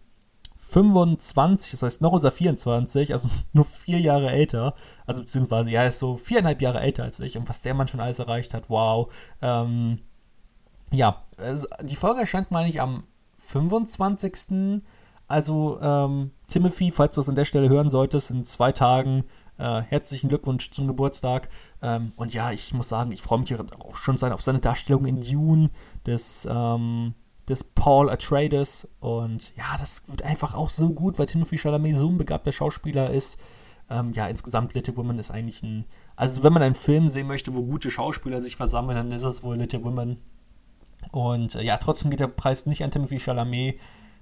25, 0.65 1.73
das 1.73 1.83
heißt 1.83 2.01
noch 2.01 2.13
unser 2.13 2.31
24, 2.31 3.13
also 3.13 3.29
nur 3.53 3.65
vier 3.65 3.99
Jahre 3.99 4.31
älter, 4.31 4.75
also 5.07 5.21
beziehungsweise, 5.21 5.71
ja, 5.71 5.83
er 5.83 5.89
ist 5.89 5.99
so 5.99 6.17
viereinhalb 6.17 6.63
Jahre 6.63 6.81
älter 6.81 7.03
als 7.03 7.19
ich 7.21 7.37
und 7.37 7.49
was 7.49 7.61
der 7.61 7.75
Mann 7.75 7.89
schon 7.89 8.01
alles 8.01 8.21
erreicht 8.21 8.55
hat, 8.55 8.71
wow. 8.71 9.13
Ähm, 9.43 9.99
ja, 10.93 11.23
also 11.37 11.67
die 11.83 11.97
Folge 11.97 12.21
erscheint, 12.21 12.51
meine 12.51 12.69
ich, 12.69 12.81
am 12.81 13.05
25. 13.37 14.83
Also, 15.27 15.81
ähm, 15.81 16.31
Timothy, 16.47 16.91
falls 16.91 17.15
du 17.15 17.23
es 17.23 17.29
an 17.29 17.35
der 17.35 17.45
Stelle 17.45 17.69
hören 17.69 17.89
solltest, 17.91 18.31
in 18.31 18.45
zwei 18.45 18.71
Tagen 18.71 19.25
äh, 19.59 19.81
herzlichen 19.83 20.29
Glückwunsch 20.29 20.71
zum 20.71 20.87
Geburtstag. 20.87 21.49
Ähm, 21.81 22.13
und 22.17 22.35
ja, 22.35 22.53
ich 22.53 22.73
muss 22.75 22.89
sagen, 22.89 23.11
ich 23.13 23.23
freue 23.23 23.41
mich 23.41 23.55
auch 23.55 23.97
schon 23.97 24.23
auf 24.23 24.43
seine 24.43 24.61
Darstellung 24.61 25.07
in 25.07 25.21
Dune 25.21 25.71
des, 26.07 26.47
ähm, 26.51 27.15
des 27.49 27.65
Paul 27.65 28.11
Atreides. 28.11 28.89
Und 29.01 29.55
ja, 29.57 29.77
das 29.79 30.03
wird 30.07 30.23
einfach 30.23 30.55
auch 30.55 30.69
so 30.69 30.93
gut, 30.93 31.19
weil 31.19 31.27
Timothy 31.27 31.59
Chalamet 31.59 31.97
so 31.97 32.09
ein 32.09 32.19
begabter 32.19 32.53
Schauspieler 32.53 33.11
ist. 33.11 33.39
ähm, 33.91 34.13
ja, 34.13 34.27
insgesamt 34.27 34.75
Little 34.75 34.97
Women 34.97 35.19
ist 35.19 35.31
eigentlich 35.31 35.63
ein. 35.63 35.85
Also, 36.17 36.43
wenn 36.43 36.53
man 36.53 36.63
einen 36.63 36.75
Film 36.75 37.09
sehen 37.09 37.27
möchte, 37.27 37.55
wo 37.55 37.63
gute 37.63 37.91
Schauspieler 37.91 38.41
sich 38.41 38.57
versammeln, 38.57 38.97
dann 38.97 39.13
ist 39.13 39.25
es 39.25 39.43
wohl 39.43 39.57
Little 39.57 39.85
Women. 39.85 40.19
Und 41.11 41.57
äh, 41.57 41.63
ja, 41.63 41.77
trotzdem 41.79 42.11
geht 42.11 42.21
der 42.21 42.29
Preis 42.29 42.67
nicht 42.67 42.85
an 42.85 42.91
Timothy 42.91 43.19
Chalamet, 43.19 43.81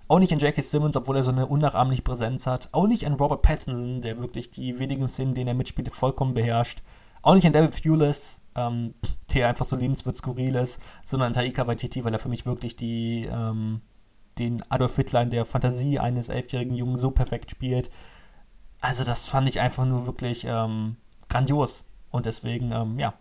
auch 0.09 0.19
nicht 0.19 0.33
an 0.33 0.39
Jackie 0.39 0.63
Simmons, 0.63 0.97
obwohl 0.97 1.17
er 1.17 1.23
so 1.23 1.31
eine 1.31 1.47
unnachahmliche 1.47 2.03
Präsenz 2.03 2.47
hat, 2.47 2.69
auch 2.73 2.87
nicht 2.87 3.07
an 3.07 3.13
Robert 3.15 3.43
Pattinson, 3.43 4.01
der 4.01 4.19
wirklich 4.19 4.51
die 4.51 4.79
wenigen 4.79 5.07
Szenen, 5.07 5.35
denen 5.35 5.49
er 5.49 5.55
mitspielt, 5.55 5.91
vollkommen 5.91 6.35
beherrscht, 6.35 6.83
auch 7.23 7.35
nicht 7.35 7.47
an 7.47 7.53
David 7.53 7.81
Thewlis, 7.81 8.40
ähm, 8.55 8.95
der 9.35 9.49
einfach 9.49 9.65
so 9.65 9.77
liebenswert 9.77 10.17
skurril 10.17 10.57
ist, 10.57 10.81
sondern 11.05 11.33
Taika 11.33 11.67
Waititi, 11.67 12.05
weil 12.05 12.13
er 12.13 12.19
für 12.19 12.29
mich 12.29 12.47
wirklich 12.47 12.77
die, 12.77 13.29
ähm, 13.31 13.81
den 14.39 14.63
Adolf 14.71 14.97
Hitler 14.97 15.23
in 15.23 15.31
der 15.31 15.45
Fantasie 15.45 15.99
eines 15.99 16.29
elfjährigen 16.29 16.75
Jungen 16.75 16.97
so 16.97 17.11
perfekt 17.11 17.51
spielt. 17.51 17.91
Also 18.81 19.05
das 19.05 19.27
fand 19.27 19.49
ich 19.49 19.61
einfach 19.61 19.85
nur 19.85 20.07
wirklich 20.07 20.45
ähm, 20.49 20.97
grandios. 21.29 21.85
Und 22.11 22.27
deswegen, 22.27 22.73
ähm, 22.73 22.99
ja, 22.99 23.15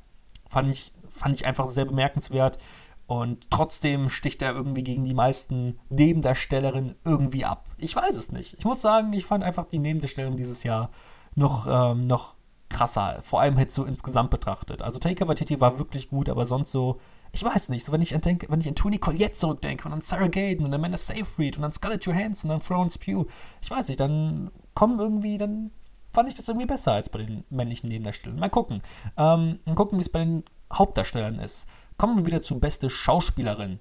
fand 0.47 0.69
ich, 0.69 0.93
fand 1.09 1.35
ich 1.35 1.45
einfach 1.45 1.67
sehr 1.67 1.85
bemerkenswert. 1.85 2.57
Und 3.05 3.49
trotzdem 3.49 4.07
sticht 4.07 4.41
er 4.41 4.53
irgendwie 4.53 4.83
gegen 4.83 5.03
die 5.03 5.15
meisten 5.15 5.79
Nebendarstellerinnen 5.89 6.95
irgendwie 7.03 7.43
ab. 7.43 7.67
Ich 7.77 7.95
weiß 7.95 8.15
es 8.15 8.31
nicht. 8.31 8.55
Ich 8.59 8.65
muss 8.65 8.81
sagen, 8.81 9.13
ich 9.13 9.25
fand 9.25 9.43
einfach 9.43 9.65
die 9.65 9.79
Nebendarstellung 9.79 10.37
dieses 10.37 10.63
Jahr 10.63 10.91
noch, 11.33 11.65
ähm, 11.67 12.05
noch 12.05 12.35
krasser. 12.69 13.19
Vor 13.21 13.41
allem 13.41 13.57
halt 13.57 13.71
so 13.71 13.83
insgesamt 13.83 14.29
betrachtet. 14.29 14.81
Also 14.81 14.99
Taika 14.99 15.27
Waititi 15.27 15.59
war 15.59 15.79
wirklich 15.79 16.09
gut, 16.09 16.29
aber 16.29 16.45
sonst 16.45 16.71
so, 16.71 16.99
ich 17.31 17.43
weiß 17.43 17.69
nicht, 17.69 17.85
so 17.85 17.91
wenn 17.91 18.01
ich 18.01 18.15
an, 18.15 18.21
denke, 18.21 18.47
wenn 18.49 18.61
ich 18.61 18.67
an 18.67 18.75
Tony 18.75 18.97
Collette 18.97 19.33
zurückdenke 19.33 19.87
und 19.87 19.93
an 19.93 20.01
Sarah 20.01 20.27
Gaden 20.27 20.59
und 20.59 20.67
an 20.67 20.75
Amanda 20.75 20.97
Seyfried 20.97 21.57
und 21.57 21.63
an 21.63 21.71
Scarlett 21.71 22.05
Johansson 22.05 22.49
und 22.49 22.55
an 22.55 22.61
Florence 22.61 22.97
Pugh, 22.97 23.25
ich 23.61 23.69
weiß 23.69 23.87
nicht, 23.87 23.99
dann 23.99 24.51
kommen 24.73 24.99
irgendwie, 24.99 25.37
dann 25.37 25.71
fand 26.13 26.29
ich 26.29 26.35
das 26.35 26.47
irgendwie 26.47 26.67
besser 26.67 26.93
als 26.93 27.09
bei 27.09 27.19
den 27.19 27.43
männlichen 27.49 27.89
Nebendarstellern. 27.89 28.39
Mal 28.39 28.49
gucken. 28.49 28.81
Ähm, 29.17 29.59
mal 29.65 29.75
gucken, 29.75 29.97
wie 29.99 30.03
es 30.03 30.09
bei 30.09 30.19
den 30.19 30.43
Hauptdarstellern 30.71 31.39
ist. 31.39 31.67
Kommen 31.97 32.17
wir 32.17 32.25
wieder 32.25 32.41
zu 32.41 32.59
beste 32.59 32.89
Schauspielerin. 32.89 33.79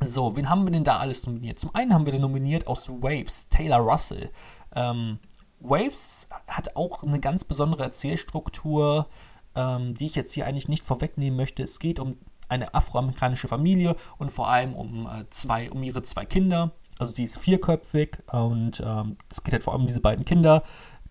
So, 0.00 0.36
wen 0.36 0.48
haben 0.48 0.64
wir 0.64 0.72
denn 0.72 0.84
da 0.84 0.98
alles 0.98 1.26
nominiert? 1.26 1.58
Zum 1.58 1.74
einen 1.74 1.94
haben 1.94 2.06
wir 2.06 2.12
den 2.12 2.22
nominiert 2.22 2.66
aus 2.66 2.88
Waves, 2.88 3.48
Taylor 3.50 3.78
Russell. 3.78 4.30
Ähm, 4.74 5.18
Waves 5.62 6.28
hat 6.46 6.76
auch 6.76 7.02
eine 7.02 7.20
ganz 7.20 7.44
besondere 7.44 7.84
Erzählstruktur, 7.84 9.08
ähm, 9.54 9.94
die 9.94 10.06
ich 10.06 10.14
jetzt 10.14 10.32
hier 10.32 10.46
eigentlich 10.46 10.68
nicht 10.68 10.84
vorwegnehmen 10.84 11.36
möchte. 11.36 11.62
Es 11.62 11.78
geht 11.78 11.98
um 11.98 12.16
eine 12.48 12.74
afroamerikanische 12.74 13.48
Familie 13.48 13.96
und 14.18 14.30
vor 14.30 14.48
allem 14.48 14.74
um, 14.74 15.06
äh, 15.06 15.24
zwei, 15.30 15.70
um 15.70 15.82
ihre 15.82 16.02
zwei 16.02 16.24
Kinder. 16.24 16.72
Also 16.98 17.14
sie 17.14 17.24
ist 17.24 17.38
vierköpfig 17.38 18.18
und 18.30 18.82
ähm, 18.84 19.16
es 19.30 19.42
geht 19.42 19.54
halt 19.54 19.64
vor 19.64 19.72
allem 19.72 19.82
um 19.82 19.88
diese 19.88 20.00
beiden 20.00 20.24
Kinder, 20.24 20.62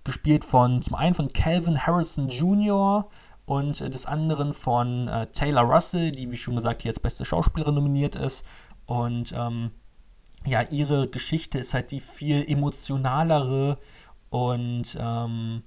gespielt 0.04 0.46
von 0.46 0.82
zum 0.82 0.96
einen 0.96 1.16
von 1.16 1.30
Calvin 1.34 1.86
Harrison 1.86 2.30
Jr., 2.30 3.10
und 3.52 3.82
äh, 3.82 3.90
des 3.90 4.06
anderen 4.06 4.54
von 4.54 5.08
äh, 5.08 5.28
Taylor 5.28 5.64
Russell, 5.64 6.12
die, 6.12 6.32
wie 6.32 6.38
schon 6.38 6.56
gesagt, 6.56 6.84
hier 6.84 6.92
als 6.92 7.00
beste 7.00 7.26
Schauspielerin 7.26 7.76
nominiert 7.76 8.16
ist. 8.16 8.46
Und 8.86 9.34
ähm, 9.36 9.72
ja, 10.46 10.62
ihre 10.62 11.10
Geschichte 11.10 11.60
ist 11.60 11.74
halt 11.74 11.92
die 11.92 12.00
viel 12.00 12.46
emotionalere 12.50 13.78
und 14.32 14.98
ähm, 15.00 15.62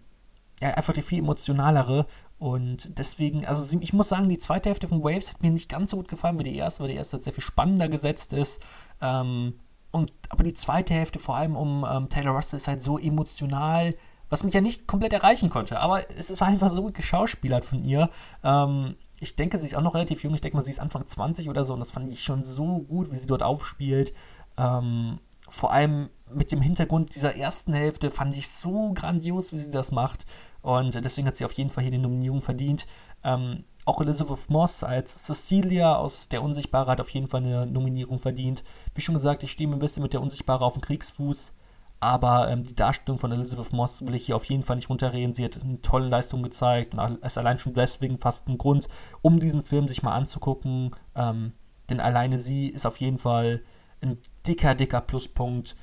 ja, 0.60 0.70
einfach 0.70 0.92
die 0.92 1.02
viel 1.02 1.20
emotionalere. 1.20 2.06
Und 2.38 2.98
deswegen, 2.98 3.46
also 3.46 3.78
ich 3.80 3.92
muss 3.92 4.08
sagen, 4.08 4.28
die 4.28 4.38
zweite 4.38 4.70
Hälfte 4.70 4.88
von 4.88 5.04
Waves 5.04 5.30
hat 5.30 5.42
mir 5.42 5.52
nicht 5.52 5.68
ganz 5.68 5.92
so 5.92 5.96
gut 5.96 6.08
gefallen 6.08 6.40
wie 6.40 6.44
die 6.44 6.56
erste, 6.56 6.82
weil 6.82 6.90
die 6.90 6.96
erste 6.96 7.22
sehr 7.22 7.32
viel 7.32 7.44
spannender 7.44 7.88
gesetzt 7.88 8.32
ist. 8.32 8.60
Ähm, 9.00 9.60
und, 9.92 10.12
aber 10.28 10.42
die 10.42 10.54
zweite 10.54 10.92
Hälfte, 10.92 11.20
vor 11.20 11.36
allem 11.36 11.54
um 11.54 11.86
ähm, 11.88 12.08
Taylor 12.08 12.32
Russell, 12.32 12.56
ist 12.56 12.66
halt 12.66 12.82
so 12.82 12.98
emotional 12.98 13.94
was 14.34 14.42
mich 14.42 14.54
ja 14.54 14.60
nicht 14.60 14.86
komplett 14.86 15.12
erreichen 15.12 15.50
konnte. 15.50 15.78
Aber 15.80 16.10
es 16.10 16.40
war 16.40 16.48
einfach 16.48 16.68
so 16.68 16.82
gut 16.82 16.94
geschauspielert 16.94 17.64
von 17.64 17.84
ihr. 17.84 18.10
Ähm, 18.42 18.96
ich 19.20 19.36
denke, 19.36 19.58
sie 19.58 19.66
ist 19.66 19.76
auch 19.76 19.82
noch 19.82 19.94
relativ 19.94 20.24
jung. 20.24 20.34
Ich 20.34 20.40
denke 20.40 20.56
mal, 20.56 20.64
sie 20.64 20.72
ist 20.72 20.80
Anfang 20.80 21.06
20 21.06 21.48
oder 21.48 21.64
so. 21.64 21.74
Und 21.74 21.80
das 21.80 21.90
fand 21.90 22.10
ich 22.10 22.22
schon 22.22 22.42
so 22.42 22.80
gut, 22.80 23.12
wie 23.12 23.16
sie 23.16 23.26
dort 23.26 23.42
aufspielt. 23.42 24.12
Ähm, 24.56 25.20
vor 25.48 25.72
allem 25.72 26.10
mit 26.32 26.52
dem 26.52 26.60
Hintergrund 26.60 27.14
dieser 27.14 27.36
ersten 27.36 27.74
Hälfte 27.74 28.10
fand 28.10 28.36
ich 28.36 28.48
so 28.48 28.92
grandios, 28.94 29.52
wie 29.52 29.58
sie 29.58 29.70
das 29.70 29.92
macht. 29.92 30.24
Und 30.62 30.94
deswegen 31.04 31.26
hat 31.26 31.36
sie 31.36 31.44
auf 31.44 31.52
jeden 31.52 31.70
Fall 31.70 31.82
hier 31.84 31.90
die 31.90 31.98
Nominierung 31.98 32.40
verdient. 32.40 32.86
Ähm, 33.22 33.64
auch 33.84 34.00
Elizabeth 34.00 34.48
Moss 34.48 34.82
als 34.82 35.26
Cecilia 35.26 35.96
aus 35.96 36.28
Der 36.28 36.42
Unsichtbare 36.42 36.90
hat 36.90 37.00
auf 37.00 37.10
jeden 37.10 37.28
Fall 37.28 37.42
eine 37.42 37.66
Nominierung 37.66 38.18
verdient. 38.18 38.64
Wie 38.94 39.02
schon 39.02 39.14
gesagt, 39.14 39.42
ich 39.42 39.52
stehe 39.52 39.68
mir 39.68 39.76
ein 39.76 39.80
bisschen 39.80 40.02
mit 40.02 40.14
Der 40.14 40.22
Unsichtbare 40.22 40.64
auf 40.64 40.74
dem 40.74 40.82
Kriegsfuß. 40.82 41.52
Aber 42.00 42.50
ähm, 42.50 42.64
die 42.64 42.74
Darstellung 42.74 43.18
von 43.18 43.32
Elizabeth 43.32 43.72
Moss 43.72 44.06
will 44.06 44.14
ich 44.14 44.26
hier 44.26 44.36
auf 44.36 44.44
jeden 44.46 44.62
Fall 44.62 44.76
nicht 44.76 44.90
runterreden. 44.90 45.34
Sie 45.34 45.44
hat 45.44 45.62
eine 45.62 45.80
tolle 45.80 46.08
Leistung 46.08 46.42
gezeigt 46.42 46.94
und 46.94 47.22
ist 47.24 47.38
allein 47.38 47.58
schon 47.58 47.74
deswegen 47.74 48.18
fast 48.18 48.48
ein 48.48 48.58
Grund, 48.58 48.88
um 49.22 49.38
diesen 49.40 49.62
Film 49.62 49.86
sich 49.86 50.02
mal 50.02 50.14
anzugucken. 50.14 50.90
Ähm, 51.14 51.52
denn 51.90 52.00
alleine 52.00 52.38
sie 52.38 52.68
ist 52.68 52.86
auf 52.86 52.98
jeden 52.98 53.18
Fall 53.18 53.62
ein 54.02 54.18
dicker, 54.46 54.74
dicker 54.74 55.00
Pluspunkt. 55.00 55.76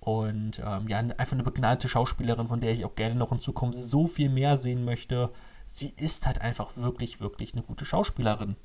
Und 0.00 0.60
ähm, 0.64 0.88
ja, 0.88 0.98
einfach 0.98 1.32
eine 1.32 1.44
begnadete 1.44 1.88
Schauspielerin, 1.88 2.48
von 2.48 2.60
der 2.60 2.72
ich 2.72 2.84
auch 2.84 2.96
gerne 2.96 3.14
noch 3.14 3.30
in 3.30 3.38
Zukunft 3.38 3.78
so 3.78 4.08
viel 4.08 4.28
mehr 4.28 4.56
sehen 4.56 4.84
möchte. 4.84 5.30
Sie 5.66 5.92
ist 5.96 6.26
halt 6.26 6.40
einfach 6.40 6.76
wirklich, 6.76 7.20
wirklich 7.20 7.52
eine 7.52 7.62
gute 7.62 7.84
Schauspielerin. 7.84 8.56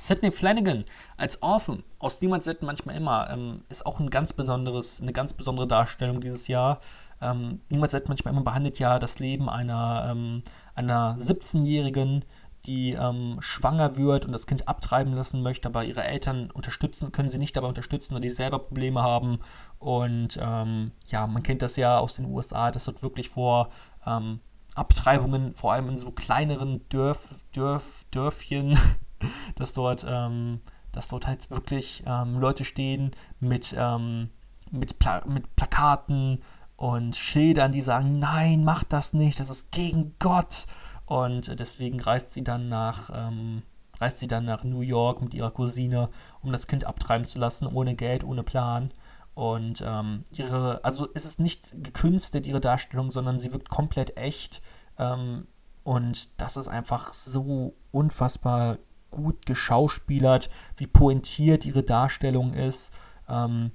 Sidney 0.00 0.30
Flanagan 0.30 0.84
als 1.16 1.42
Orphan 1.42 1.82
aus 1.98 2.20
Niemand 2.20 2.42
Sitten 2.42 2.66
manchmal 2.66 2.96
immer 2.96 3.28
ähm, 3.30 3.62
ist 3.68 3.84
auch 3.84 4.00
ein 4.00 4.10
ganz 4.10 4.32
besonderes, 4.32 5.02
eine 5.02 5.12
ganz 5.12 5.34
besondere 5.34 5.66
Darstellung 5.66 6.20
dieses 6.20 6.48
Jahr. 6.48 6.80
Ähm, 7.20 7.60
Niemand 7.68 7.90
Sitten 7.90 8.08
manchmal 8.08 8.32
immer 8.32 8.42
behandelt 8.42 8.78
ja 8.78 8.98
das 8.98 9.18
Leben 9.18 9.48
einer, 9.48 10.08
ähm, 10.10 10.42
einer 10.74 11.16
17-Jährigen, 11.18 12.24
die 12.66 12.92
ähm, 12.92 13.38
schwanger 13.40 13.96
wird 13.96 14.26
und 14.26 14.32
das 14.32 14.46
Kind 14.46 14.68
abtreiben 14.68 15.14
lassen 15.14 15.42
möchte, 15.42 15.68
aber 15.68 15.84
ihre 15.84 16.04
Eltern 16.04 16.50
unterstützen, 16.50 17.12
können 17.12 17.30
sie 17.30 17.38
nicht 17.38 17.56
dabei 17.56 17.68
unterstützen, 17.68 18.14
weil 18.14 18.20
die 18.20 18.28
selber 18.28 18.58
Probleme 18.58 19.02
haben. 19.02 19.38
Und 19.78 20.38
ähm, 20.40 20.92
ja, 21.06 21.26
man 21.26 21.42
kennt 21.42 21.62
das 21.62 21.76
ja 21.76 21.98
aus 21.98 22.16
den 22.16 22.26
USA, 22.26 22.70
dass 22.70 22.84
dort 22.84 23.02
wirklich 23.02 23.28
vor 23.28 23.70
ähm, 24.06 24.40
Abtreibungen, 24.74 25.52
vor 25.52 25.72
allem 25.72 25.88
in 25.88 25.96
so 25.96 26.10
kleineren 26.10 26.86
Dörf, 26.88 27.44
Dörf, 27.54 28.04
Dörfchen, 28.10 28.78
dass 29.56 29.72
dort, 29.72 30.04
ähm, 30.08 30.60
dass 30.92 31.08
dort 31.08 31.26
halt 31.26 31.50
wirklich 31.50 32.02
ähm, 32.06 32.38
Leute 32.38 32.64
stehen 32.64 33.12
mit, 33.40 33.74
ähm, 33.76 34.30
mit, 34.70 34.98
Pla 34.98 35.22
mit 35.26 35.56
Plakaten 35.56 36.42
und 36.76 37.16
Schildern, 37.16 37.72
die 37.72 37.80
sagen, 37.80 38.18
nein, 38.18 38.64
mach 38.64 38.84
das 38.84 39.12
nicht, 39.12 39.38
das 39.40 39.50
ist 39.50 39.70
gegen 39.70 40.14
Gott. 40.18 40.66
Und 41.10 41.58
deswegen 41.58 41.98
reist 41.98 42.34
sie 42.34 42.44
dann 42.44 42.68
nach, 42.68 43.10
ähm, 43.12 43.62
reist 43.98 44.20
sie 44.20 44.28
dann 44.28 44.44
nach 44.44 44.62
New 44.62 44.80
York 44.80 45.20
mit 45.20 45.34
ihrer 45.34 45.50
Cousine, 45.50 46.08
um 46.40 46.52
das 46.52 46.68
Kind 46.68 46.84
abtreiben 46.84 47.26
zu 47.26 47.40
lassen, 47.40 47.66
ohne 47.66 47.96
Geld, 47.96 48.22
ohne 48.22 48.44
Plan. 48.44 48.92
Und 49.34 49.82
ähm, 49.84 50.22
ihre, 50.30 50.84
also 50.84 51.08
es 51.12 51.24
ist 51.24 51.40
nicht 51.40 51.82
gekünstelt, 51.82 52.46
ihre 52.46 52.60
Darstellung, 52.60 53.10
sondern 53.10 53.40
sie 53.40 53.52
wirkt 53.52 53.68
komplett 53.68 54.16
echt. 54.16 54.62
Ähm, 54.98 55.48
und 55.82 56.40
das 56.40 56.56
ist 56.56 56.68
einfach 56.68 57.12
so 57.12 57.74
unfassbar 57.90 58.78
gut 59.10 59.46
geschauspielert, 59.46 60.48
wie 60.76 60.86
pointiert 60.86 61.66
ihre 61.66 61.82
Darstellung 61.82 62.52
ist. 62.52 62.92
Ähm, 63.28 63.72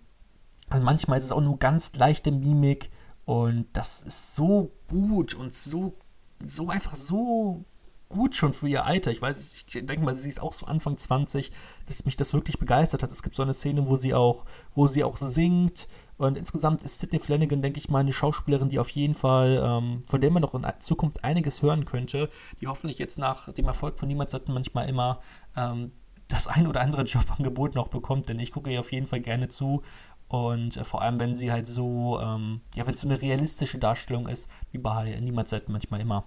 also 0.70 0.86
manchmal 0.86 1.18
ist 1.18 1.26
es 1.26 1.34
auch 1.34 1.42
nur 1.42 1.60
ganz 1.60 1.96
leichte 1.96 2.32
Mimik 2.32 2.92
und 3.26 3.68
das 3.74 4.04
ist 4.04 4.38
so 4.38 4.72
gut 4.88 5.34
und 5.34 5.54
so, 5.54 5.98
so 6.44 6.70
einfach 6.70 6.96
so 6.96 7.66
gut 8.10 8.36
schon 8.36 8.54
für 8.54 8.68
ihr 8.68 8.86
Alter. 8.86 9.12
Ich 9.12 9.22
weiß, 9.22 9.54
ich 9.54 9.66
denke 9.86 10.04
mal, 10.04 10.16
sie 10.16 10.30
ist 10.30 10.42
auch 10.42 10.54
so 10.54 10.66
Anfang 10.66 10.98
20, 10.98 11.52
dass 11.88 12.06
mich 12.06 12.16
das 12.16 12.34
wirklich 12.34 12.60
begeistert 12.60 13.04
hat. 13.04 13.12
Es 13.12 13.24
gibt 13.24 13.36
so 13.36 13.44
eine 13.44 13.54
Szene, 13.54 13.88
wo 13.88 13.98
sie 13.98 14.14
auch, 14.14 14.46
wo 14.74 14.88
sie 14.88 15.04
auch 15.04 15.18
singt. 15.18 15.88
Und 16.18 16.38
insgesamt 16.38 16.84
ist 16.84 17.00
Sidney 17.00 17.20
Flanagan, 17.20 17.62
denke 17.62 17.80
ich 17.80 17.90
mal, 17.90 18.00
eine 18.00 18.14
Schauspielerin, 18.14 18.70
die 18.70 18.80
auf 18.80 18.90
jeden 18.90 19.16
Fall, 19.16 19.62
ähm, 19.64 20.04
von 20.08 20.22
der 20.22 20.32
man 20.32 20.42
noch 20.42 20.54
in 20.54 20.66
Zukunft 20.80 21.24
einiges 21.24 21.62
hören 21.62 21.86
könnte, 21.86 22.30
die 22.62 22.68
hoffentlich 22.68 23.00
jetzt 23.00 23.18
nach 23.18 23.52
dem 23.52 23.66
Erfolg 23.66 24.00
von 24.00 24.08
Niemand 24.08 24.30
Satten 24.30 24.54
manchmal 24.54 24.88
immer 24.88 25.20
ähm, 25.58 25.92
das 26.28 26.48
ein 26.48 26.68
oder 26.68 26.82
andere 26.82 27.04
Jobangebot 27.06 27.76
noch 27.76 27.88
bekommt, 27.88 28.30
denn 28.30 28.40
ich 28.40 28.52
gucke 28.52 28.72
ihr 28.72 28.80
auf 28.80 28.92
jeden 28.92 29.08
Fall 29.08 29.22
gerne 29.22 29.50
zu. 29.50 29.84
Und 30.28 30.78
äh, 30.78 30.84
vor 30.84 31.02
allem, 31.02 31.20
wenn 31.20 31.36
sie 31.36 31.52
halt 31.52 31.68
so, 31.68 32.20
ähm, 32.22 32.62
ja, 32.76 32.86
wenn 32.88 32.96
es 32.96 33.02
so 33.02 33.08
eine 33.08 33.22
realistische 33.22 33.78
Darstellung 33.78 34.28
ist, 34.28 34.50
wie 34.72 34.78
bei 34.78 35.20
Niemand 35.20 35.50
Satten 35.50 35.72
manchmal 35.72 36.02
immer. 36.02 36.26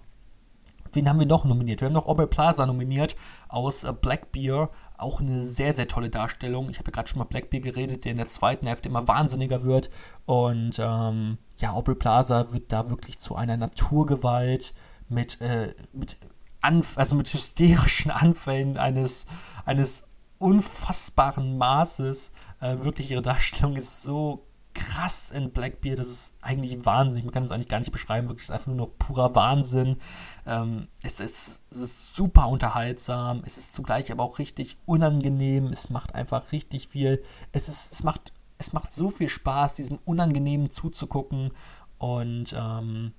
Wen 0.93 1.07
haben 1.07 1.19
wir 1.19 1.27
noch 1.27 1.45
nominiert? 1.45 1.81
Wir 1.81 1.87
haben 1.87 1.93
noch 1.93 2.07
Aubrey 2.07 2.27
Plaza 2.27 2.65
nominiert 2.65 3.15
aus 3.47 3.83
äh, 3.83 3.93
Blackbear. 3.93 4.71
Auch 4.97 5.21
eine 5.21 5.45
sehr, 5.45 5.73
sehr 5.73 5.87
tolle 5.87 6.09
Darstellung. 6.09 6.69
Ich 6.69 6.79
habe 6.79 6.89
ja 6.89 6.93
gerade 6.93 7.07
schon 7.07 7.19
mal 7.19 7.25
Blackbear 7.25 7.61
geredet, 7.61 8.05
der 8.05 8.11
in 8.11 8.17
der 8.17 8.27
zweiten 8.27 8.67
Hälfte 8.67 8.89
immer 8.89 9.07
wahnsinniger 9.07 9.63
wird. 9.63 9.89
Und 10.25 10.79
ähm, 10.79 11.37
ja, 11.59 11.73
Aubrey 11.73 11.95
Plaza 11.95 12.51
wird 12.53 12.73
da 12.73 12.89
wirklich 12.89 13.19
zu 13.19 13.35
einer 13.35 13.57
Naturgewalt 13.57 14.73
mit, 15.07 15.39
äh, 15.41 15.73
mit, 15.93 16.17
Anf 16.61 16.97
also 16.97 17.15
mit 17.15 17.31
hysterischen 17.31 18.11
Anfällen 18.11 18.77
eines, 18.77 19.25
eines 19.65 20.03
unfassbaren 20.39 21.57
Maßes. 21.57 22.31
Äh, 22.59 22.79
wirklich, 22.79 23.11
ihre 23.11 23.21
Darstellung 23.21 23.75
ist 23.75 24.03
so 24.03 24.45
krass 24.73 25.31
in 25.31 25.51
Blackbeard, 25.51 25.99
das 25.99 26.09
ist 26.09 26.33
eigentlich 26.41 26.85
wahnsinnig. 26.85 27.25
Man 27.25 27.33
kann 27.33 27.43
es 27.43 27.51
eigentlich 27.51 27.67
gar 27.67 27.79
nicht 27.79 27.91
beschreiben, 27.91 28.29
wirklich 28.29 28.45
ist 28.45 28.51
einfach 28.51 28.67
nur 28.67 28.75
noch 28.75 28.97
purer 28.97 29.35
Wahnsinn. 29.35 29.97
Ähm, 30.45 30.87
es, 31.03 31.19
ist, 31.19 31.61
es 31.71 31.77
ist 31.77 32.15
super 32.15 32.47
unterhaltsam, 32.47 33.41
es 33.45 33.57
ist 33.57 33.73
zugleich 33.73 34.11
aber 34.11 34.23
auch 34.23 34.39
richtig 34.39 34.77
unangenehm, 34.85 35.67
es 35.67 35.89
macht 35.89 36.15
einfach 36.15 36.51
richtig 36.51 36.87
viel. 36.87 37.23
Es, 37.51 37.67
ist, 37.67 37.91
es, 37.91 38.03
macht, 38.03 38.31
es 38.57 38.73
macht 38.73 38.93
so 38.93 39.09
viel 39.09 39.29
Spaß, 39.29 39.73
diesem 39.73 39.99
Unangenehmen 40.05 40.71
zuzugucken 40.71 41.51
und 41.97 42.55
ähm, 42.57 43.13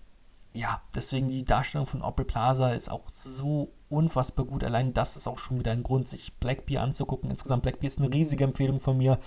ja, 0.53 0.82
deswegen 0.95 1.28
die 1.28 1.45
Darstellung 1.45 1.86
von 1.86 2.03
Aubrey 2.03 2.24
Plaza 2.24 2.72
ist 2.72 2.91
auch 2.91 3.09
so 3.12 3.72
unfassbar 3.91 4.47
gut. 4.47 4.64
Allein 4.64 4.95
das 4.95 5.16
ist 5.16 5.26
auch 5.26 5.38
schon 5.38 5.59
wieder 5.59 5.72
ein 5.72 5.82
Grund, 5.82 6.09
sich 6.09 6.32
Blackbeard 6.34 6.82
anzugucken. 6.82 7.30
Insgesamt 7.30 7.62
Blackbeard 7.62 7.93
ist 7.93 7.99
eine 7.99 8.12
riesige 8.12 8.45
Empfehlung 8.45 8.80
von 8.80 8.97
mir. 8.97 9.18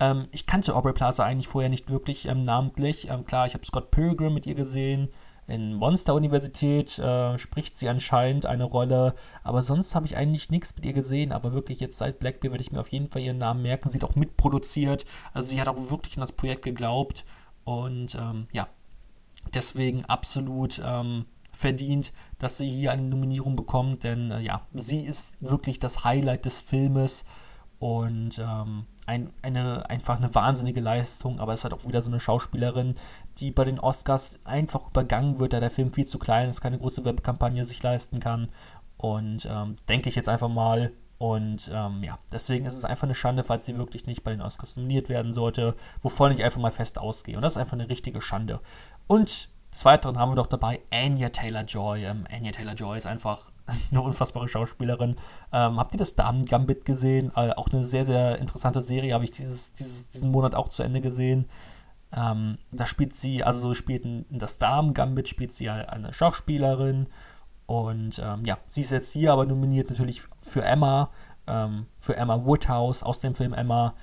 Ähm, 0.00 0.28
ich 0.32 0.46
kannte 0.46 0.74
Aubrey 0.74 0.92
Plaza 0.92 1.24
eigentlich 1.24 1.48
vorher 1.48 1.70
nicht 1.70 1.90
wirklich 1.90 2.26
ähm, 2.26 2.42
namentlich. 2.42 3.08
Ähm, 3.10 3.24
klar, 3.24 3.46
ich 3.46 3.54
habe 3.54 3.66
Scott 3.66 3.90
Pilgrim 3.90 4.34
mit 4.34 4.46
ihr 4.46 4.54
gesehen. 4.54 5.08
In 5.46 5.74
Monster 5.74 6.14
Universität 6.14 6.98
äh, 6.98 7.36
spricht 7.36 7.76
sie 7.76 7.90
anscheinend 7.90 8.46
eine 8.46 8.64
Rolle, 8.64 9.14
aber 9.42 9.62
sonst 9.62 9.94
habe 9.94 10.06
ich 10.06 10.16
eigentlich 10.16 10.48
nichts 10.48 10.74
mit 10.74 10.86
ihr 10.86 10.94
gesehen. 10.94 11.32
Aber 11.32 11.52
wirklich 11.52 11.80
jetzt 11.80 11.98
seit 11.98 12.18
Blackbeard 12.18 12.52
werde 12.52 12.62
ich 12.62 12.72
mir 12.72 12.80
auf 12.80 12.92
jeden 12.92 13.08
Fall 13.08 13.22
ihren 13.22 13.38
Namen 13.38 13.62
merken. 13.62 13.88
Sie 13.88 13.98
hat 13.98 14.08
auch 14.08 14.16
mitproduziert, 14.16 15.04
also 15.34 15.48
sie 15.48 15.60
hat 15.60 15.68
auch 15.68 15.90
wirklich 15.90 16.16
an 16.16 16.22
das 16.22 16.32
Projekt 16.32 16.62
geglaubt 16.62 17.24
und 17.64 18.14
ähm, 18.14 18.46
ja, 18.52 18.68
deswegen 19.54 20.04
absolut 20.06 20.80
ähm, 20.84 21.26
verdient, 21.54 22.12
dass 22.38 22.58
sie 22.58 22.68
hier 22.68 22.92
eine 22.92 23.02
Nominierung 23.02 23.56
bekommt, 23.56 24.04
denn 24.04 24.30
äh, 24.30 24.40
ja, 24.40 24.66
sie 24.74 25.00
ist 25.00 25.36
wirklich 25.40 25.78
das 25.78 26.04
Highlight 26.04 26.44
des 26.44 26.60
Filmes 26.60 27.24
und 27.78 28.38
ähm, 28.38 28.86
ein, 29.06 29.32
eine, 29.42 29.88
einfach 29.90 30.16
eine 30.16 30.34
wahnsinnige 30.34 30.80
Leistung, 30.80 31.40
aber 31.40 31.52
es 31.52 31.64
hat 31.64 31.72
auch 31.72 31.86
wieder 31.86 32.02
so 32.02 32.10
eine 32.10 32.20
Schauspielerin, 32.20 32.94
die 33.38 33.50
bei 33.50 33.64
den 33.64 33.78
Oscars 33.78 34.38
einfach 34.44 34.88
übergangen 34.88 35.38
wird, 35.38 35.52
da 35.52 35.60
der 35.60 35.70
Film 35.70 35.92
viel 35.92 36.06
zu 36.06 36.18
klein 36.18 36.48
ist, 36.48 36.60
keine 36.60 36.78
große 36.78 37.04
Werbekampagne 37.04 37.64
sich 37.64 37.82
leisten 37.82 38.20
kann 38.20 38.48
und 38.96 39.46
ähm, 39.50 39.76
denke 39.88 40.08
ich 40.08 40.16
jetzt 40.16 40.28
einfach 40.28 40.48
mal, 40.48 40.92
und 41.18 41.70
ähm, 41.72 42.02
ja, 42.02 42.18
deswegen 42.32 42.66
ist 42.66 42.76
es 42.76 42.84
einfach 42.84 43.04
eine 43.04 43.14
Schande, 43.14 43.44
falls 43.44 43.64
sie 43.64 43.78
wirklich 43.78 44.06
nicht 44.06 44.24
bei 44.24 44.32
den 44.32 44.42
Oscars 44.42 44.76
nominiert 44.76 45.08
werden 45.08 45.32
sollte, 45.32 45.74
wovon 46.02 46.32
ich 46.32 46.42
einfach 46.42 46.60
mal 46.60 46.72
fest 46.72 46.98
ausgehe. 46.98 47.36
Und 47.36 47.42
das 47.42 47.54
ist 47.54 47.58
einfach 47.58 47.74
eine 47.74 47.88
richtige 47.88 48.20
Schande. 48.20 48.60
Und 49.06 49.48
des 49.74 49.84
Weiteren 49.84 50.18
haben 50.18 50.30
wir 50.30 50.36
doch 50.36 50.46
dabei 50.46 50.80
Anya 50.92 51.30
Taylor-Joy. 51.30 52.04
Ähm, 52.04 52.26
Anya 52.32 52.52
Taylor-Joy 52.52 52.96
ist 52.96 53.06
einfach 53.06 53.50
eine 53.90 54.00
unfassbare 54.00 54.46
Schauspielerin. 54.46 55.16
Ähm, 55.52 55.78
habt 55.80 55.92
ihr 55.94 55.98
das 55.98 56.14
Damen-Gambit 56.14 56.84
gesehen? 56.84 57.32
Äh, 57.34 57.50
auch 57.50 57.68
eine 57.72 57.82
sehr, 57.82 58.04
sehr 58.04 58.38
interessante 58.38 58.80
Serie, 58.80 59.14
habe 59.14 59.24
ich 59.24 59.32
dieses, 59.32 59.72
dieses, 59.72 60.08
diesen 60.08 60.30
Monat 60.30 60.54
auch 60.54 60.68
zu 60.68 60.84
Ende 60.84 61.00
gesehen. 61.00 61.46
Ähm, 62.16 62.58
da 62.70 62.86
spielt 62.86 63.16
sie, 63.16 63.42
also 63.42 63.58
so 63.58 63.74
spielt 63.74 64.04
in, 64.04 64.24
in 64.30 64.38
das 64.38 64.58
Damen-Gambit 64.58 65.28
spielt 65.28 65.52
sie 65.52 65.68
eine 65.68 66.12
Schauspielerin. 66.12 67.08
Und 67.66 68.20
ähm, 68.22 68.44
ja, 68.44 68.58
sie 68.68 68.82
ist 68.82 68.92
jetzt 68.92 69.12
hier 69.12 69.32
aber 69.32 69.44
nominiert 69.44 69.90
natürlich 69.90 70.22
für 70.40 70.62
Emma, 70.62 71.10
ähm, 71.48 71.86
für 71.98 72.16
Emma 72.16 72.44
Woodhouse 72.44 73.02
aus 73.02 73.18
dem 73.18 73.34
Film 73.34 73.52
Emma 73.52 73.94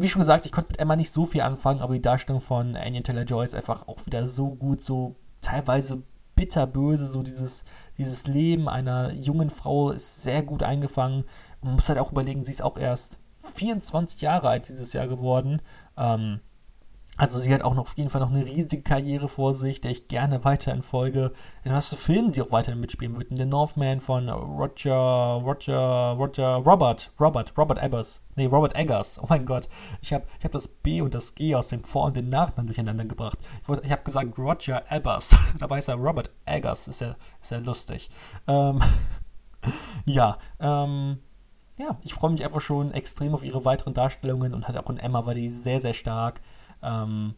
wie 0.00 0.08
schon 0.08 0.20
gesagt, 0.20 0.46
ich 0.46 0.52
konnte 0.52 0.70
mit 0.70 0.80
Emma 0.80 0.96
nicht 0.96 1.10
so 1.10 1.26
viel 1.26 1.40
anfangen, 1.40 1.80
aber 1.80 1.94
die 1.94 2.02
Darstellung 2.02 2.40
von 2.40 2.76
Anya 2.76 3.00
Taylor-Joy 3.00 3.44
ist 3.44 3.54
einfach 3.54 3.88
auch 3.88 4.06
wieder 4.06 4.26
so 4.26 4.54
gut, 4.54 4.82
so 4.82 5.16
teilweise 5.40 6.02
bitterböse, 6.36 7.08
so 7.08 7.22
dieses, 7.22 7.64
dieses 7.98 8.26
Leben 8.28 8.68
einer 8.68 9.12
jungen 9.12 9.50
Frau 9.50 9.90
ist 9.90 10.22
sehr 10.22 10.44
gut 10.44 10.62
eingefangen. 10.62 11.24
Man 11.62 11.74
muss 11.74 11.88
halt 11.88 11.98
auch 11.98 12.12
überlegen, 12.12 12.44
sie 12.44 12.52
ist 12.52 12.62
auch 12.62 12.78
erst 12.78 13.18
24 13.38 14.20
Jahre 14.20 14.48
alt 14.48 14.68
dieses 14.68 14.92
Jahr 14.92 15.08
geworden. 15.08 15.60
Ähm, 15.96 16.40
also 17.18 17.40
sie 17.40 17.52
hat 17.52 17.62
auch 17.62 17.74
noch 17.74 17.82
auf 17.82 17.96
jeden 17.96 18.10
Fall 18.10 18.20
noch 18.20 18.30
eine 18.30 18.44
riesige 18.44 18.82
Karriere 18.82 19.28
vor 19.28 19.52
sich, 19.52 19.80
der 19.80 19.90
ich 19.90 20.06
gerne 20.06 20.44
weiterhin 20.44 20.82
folge. 20.82 21.32
In 21.64 21.72
was 21.72 21.88
für 21.88 21.96
Filmen 21.96 22.32
sie 22.32 22.40
auch 22.40 22.52
weiterhin 22.52 22.80
mitspielen 22.80 23.16
wird. 23.16 23.32
In 23.32 23.36
The 23.36 23.44
Northman 23.44 23.98
von 23.98 24.28
Roger, 24.28 25.42
Roger, 25.44 26.14
Roger, 26.16 26.54
Robert, 26.54 27.10
Robert, 27.18 27.58
Robert 27.58 27.82
Eggers. 27.82 28.22
Nee, 28.36 28.46
Robert 28.46 28.76
Eggers. 28.76 29.18
Oh 29.20 29.26
mein 29.28 29.44
Gott. 29.44 29.68
Ich 30.00 30.12
habe 30.12 30.26
ich 30.38 30.44
hab 30.44 30.52
das 30.52 30.68
B 30.68 31.02
und 31.02 31.12
das 31.12 31.34
G 31.34 31.56
aus 31.56 31.68
dem 31.68 31.82
Vor- 31.82 32.04
und 32.04 32.16
dem 32.16 32.28
Nachnamen 32.28 32.68
durcheinander 32.68 33.04
gebracht. 33.04 33.38
Ich, 33.62 33.84
ich 33.84 33.90
habe 33.90 34.04
gesagt 34.04 34.38
Roger 34.38 34.84
Eggers. 34.88 35.36
Dabei 35.58 35.78
ist 35.78 35.88
er 35.88 35.96
Robert 35.96 36.30
Eggers. 36.46 36.86
Ist 36.86 37.00
ja, 37.00 37.16
ist 37.42 37.50
ja 37.50 37.58
lustig. 37.58 38.10
Ähm, 38.46 38.78
ja, 40.04 40.38
ähm, 40.60 41.18
ja, 41.78 41.98
ich 42.02 42.14
freue 42.14 42.30
mich 42.30 42.44
einfach 42.44 42.60
schon 42.60 42.92
extrem 42.92 43.34
auf 43.34 43.44
ihre 43.44 43.64
weiteren 43.64 43.94
Darstellungen 43.94 44.54
und 44.54 44.68
halt 44.68 44.78
auch 44.78 44.88
in 44.88 44.98
Emma 44.98 45.26
war 45.26 45.34
die 45.34 45.48
sehr, 45.48 45.80
sehr 45.80 45.94
stark. 45.94 46.40
Ähm, 46.82 47.34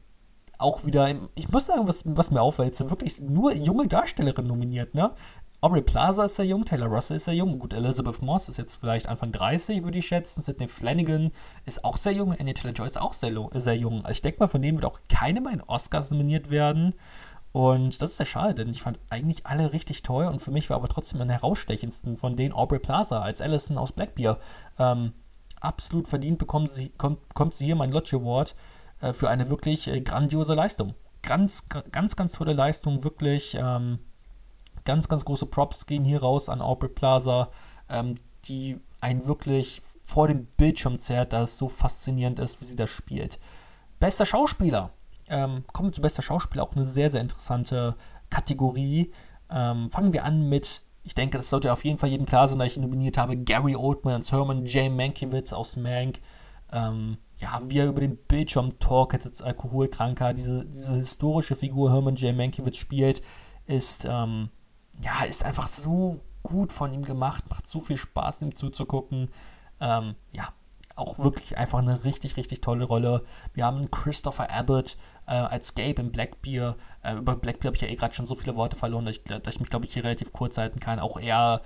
auch 0.58 0.84
wieder, 0.84 1.14
ich 1.34 1.50
muss 1.50 1.66
sagen, 1.66 1.88
was, 1.88 2.02
was 2.04 2.30
mir 2.30 2.42
auffällt, 2.42 2.74
sind 2.74 2.90
wirklich 2.90 3.20
nur 3.20 3.54
junge 3.54 3.88
Darstellerinnen 3.88 4.48
nominiert, 4.48 4.94
ne? 4.94 5.12
Aubrey 5.62 5.82
Plaza 5.82 6.24
ist 6.24 6.36
sehr 6.36 6.46
jung, 6.46 6.64
Taylor 6.64 6.86
Russell 6.86 7.16
ist 7.16 7.26
sehr 7.26 7.34
jung, 7.34 7.58
gut, 7.58 7.74
Elizabeth 7.74 8.22
Moss 8.22 8.48
ist 8.48 8.56
jetzt 8.56 8.76
vielleicht 8.76 9.06
Anfang 9.08 9.30
30, 9.30 9.84
würde 9.84 9.98
ich 9.98 10.06
schätzen, 10.06 10.40
Sidney 10.40 10.68
Flanagan 10.68 11.32
ist 11.66 11.84
auch 11.84 11.98
sehr 11.98 12.12
jung, 12.12 12.32
Annie 12.32 12.54
Taylor-Joy 12.54 12.86
ist 12.86 12.98
auch 12.98 13.12
sehr, 13.12 13.34
sehr 13.54 13.76
jung. 13.76 13.96
Also 13.96 14.12
ich 14.12 14.22
denke 14.22 14.40
mal, 14.40 14.48
von 14.48 14.62
denen 14.62 14.78
wird 14.78 14.86
auch 14.86 15.00
keine 15.10 15.42
bei 15.42 15.50
den 15.50 15.60
Oscars 15.60 16.10
nominiert 16.10 16.50
werden. 16.50 16.94
Und 17.52 18.00
das 18.00 18.12
ist 18.12 18.16
sehr 18.16 18.26
schade, 18.26 18.54
denn 18.54 18.70
ich 18.70 18.80
fand 18.80 18.98
eigentlich 19.10 19.44
alle 19.44 19.72
richtig 19.72 20.02
toll 20.02 20.26
und 20.26 20.38
für 20.38 20.52
mich 20.52 20.70
war 20.70 20.76
aber 20.76 20.88
trotzdem 20.88 21.20
am 21.20 21.28
herausstechendsten 21.28 22.16
von 22.16 22.36
denen 22.36 22.54
Aubrey 22.54 22.78
Plaza 22.78 23.20
als 23.20 23.40
Allison 23.42 23.76
aus 23.76 23.92
Blackbeard. 23.92 24.40
Ähm, 24.78 25.12
absolut 25.60 26.08
verdient 26.08 26.38
bekommen 26.38 26.68
sie, 26.68 26.90
kommt, 26.90 27.34
kommt 27.34 27.54
sie 27.54 27.66
hier 27.66 27.76
mein 27.76 27.90
Lodge 27.90 28.16
Award. 28.16 28.54
Äh, 29.00 29.12
für 29.12 29.28
eine 29.28 29.50
wirklich 29.50 29.88
äh, 29.88 30.00
grandiose 30.00 30.54
Leistung. 30.54 30.94
Ganz, 31.22 31.68
ganz, 31.68 32.16
ganz 32.16 32.32
tolle 32.32 32.52
Leistung, 32.52 33.04
wirklich. 33.04 33.56
Ähm, 33.58 33.98
ganz, 34.84 35.08
ganz 35.08 35.24
große 35.24 35.46
Props 35.46 35.86
gehen 35.86 36.04
hier 36.04 36.20
raus 36.20 36.48
an 36.48 36.62
Aubrey 36.62 36.88
Plaza, 36.88 37.50
ähm, 37.88 38.14
die 38.44 38.80
einen 39.00 39.26
wirklich 39.26 39.80
vor 40.02 40.28
dem 40.28 40.46
Bildschirm 40.56 40.98
zerrt, 40.98 41.32
da 41.32 41.42
es 41.42 41.58
so 41.58 41.68
faszinierend 41.68 42.38
ist, 42.38 42.60
wie 42.60 42.66
sie 42.66 42.76
das 42.76 42.90
spielt. 42.90 43.38
Bester 43.98 44.26
Schauspieler. 44.26 44.90
Ähm, 45.28 45.64
kommen 45.72 45.90
wir 45.90 45.92
zu 45.92 46.00
bester 46.00 46.22
Schauspieler, 46.22 46.64
auch 46.64 46.74
eine 46.74 46.84
sehr, 46.84 47.10
sehr 47.10 47.20
interessante 47.20 47.94
Kategorie. 48.30 49.12
Ähm, 49.50 49.90
fangen 49.90 50.12
wir 50.12 50.24
an 50.24 50.48
mit, 50.48 50.82
ich 51.04 51.14
denke, 51.14 51.36
das 51.36 51.50
sollte 51.50 51.72
auf 51.72 51.84
jeden 51.84 51.98
Fall 51.98 52.08
jedem 52.08 52.26
klar 52.26 52.48
sein, 52.48 52.58
da 52.58 52.64
ich 52.64 52.76
ihn 52.76 52.82
nominiert 52.82 53.16
habe, 53.16 53.36
Gary 53.36 53.76
Oldman 53.76 54.14
als 54.14 54.32
Herman 54.32 54.66
J. 54.66 54.90
Mankiewicz 54.90 55.52
aus 55.52 55.76
Mank. 55.76 56.20
Ähm, 56.72 57.18
ja, 57.40 57.60
wie 57.64 57.78
er 57.78 57.86
über 57.86 58.00
den 58.00 58.16
Bildschirm 58.16 58.78
talkt 58.78 59.24
als 59.24 59.42
Alkoholkranker, 59.42 60.34
diese, 60.34 60.66
diese 60.66 60.94
historische 60.94 61.56
Figur 61.56 61.90
Herman 61.90 62.16
J. 62.16 62.36
Mankiewicz 62.36 62.76
spielt, 62.76 63.22
ist, 63.66 64.06
ähm, 64.08 64.50
ja, 65.02 65.24
ist 65.24 65.44
einfach 65.44 65.66
so 65.66 66.20
gut 66.42 66.72
von 66.72 66.92
ihm 66.92 67.02
gemacht, 67.02 67.44
macht 67.48 67.66
so 67.66 67.80
viel 67.80 67.96
Spaß, 67.96 68.42
ihm 68.42 68.56
zuzugucken. 68.56 69.30
Ähm, 69.80 70.16
ja, 70.32 70.48
auch 70.96 71.18
wirklich 71.18 71.56
einfach 71.56 71.78
eine 71.78 72.04
richtig, 72.04 72.36
richtig 72.36 72.60
tolle 72.60 72.84
Rolle. 72.84 73.24
Wir 73.54 73.64
haben 73.64 73.90
Christopher 73.90 74.50
Abbott 74.50 74.98
äh, 75.26 75.32
als 75.32 75.74
Gabe 75.74 76.02
in 76.02 76.12
Blackbeard. 76.12 76.76
Äh, 77.02 77.16
über 77.16 77.36
Blackbeard 77.36 77.66
habe 77.66 77.76
ich 77.76 77.82
ja 77.82 77.88
eh 77.88 77.94
gerade 77.94 78.14
schon 78.14 78.26
so 78.26 78.34
viele 78.34 78.56
Worte 78.56 78.76
verloren, 78.76 79.06
dass 79.06 79.16
ich, 79.16 79.24
dass 79.24 79.54
ich 79.54 79.60
mich, 79.60 79.70
glaube 79.70 79.86
ich, 79.86 79.94
hier 79.94 80.04
relativ 80.04 80.32
kurz 80.32 80.58
halten 80.58 80.78
kann. 80.78 80.98
Auch 80.98 81.18
er 81.18 81.62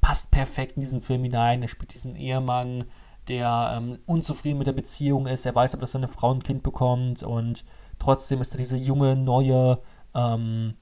passt 0.00 0.30
perfekt 0.30 0.76
in 0.76 0.80
diesen 0.80 1.02
Film 1.02 1.22
hinein. 1.22 1.60
Er 1.60 1.68
spielt 1.68 1.92
diesen 1.92 2.16
Ehemann, 2.16 2.86
der 3.28 3.74
ähm, 3.76 3.98
unzufrieden 4.06 4.58
mit 4.58 4.66
der 4.66 4.72
Beziehung 4.72 5.26
ist. 5.26 5.46
Er 5.46 5.54
weiß 5.54 5.74
aber, 5.74 5.82
dass 5.82 5.92
seine 5.92 6.08
Frau 6.08 6.32
ein 6.32 6.42
Kind 6.42 6.62
bekommt 6.62 7.22
und 7.22 7.64
trotzdem 7.98 8.40
ist 8.40 8.52
er 8.52 8.58
diese 8.58 8.76
junge, 8.76 9.16
neue, 9.16 9.78
ähm, 10.14 10.74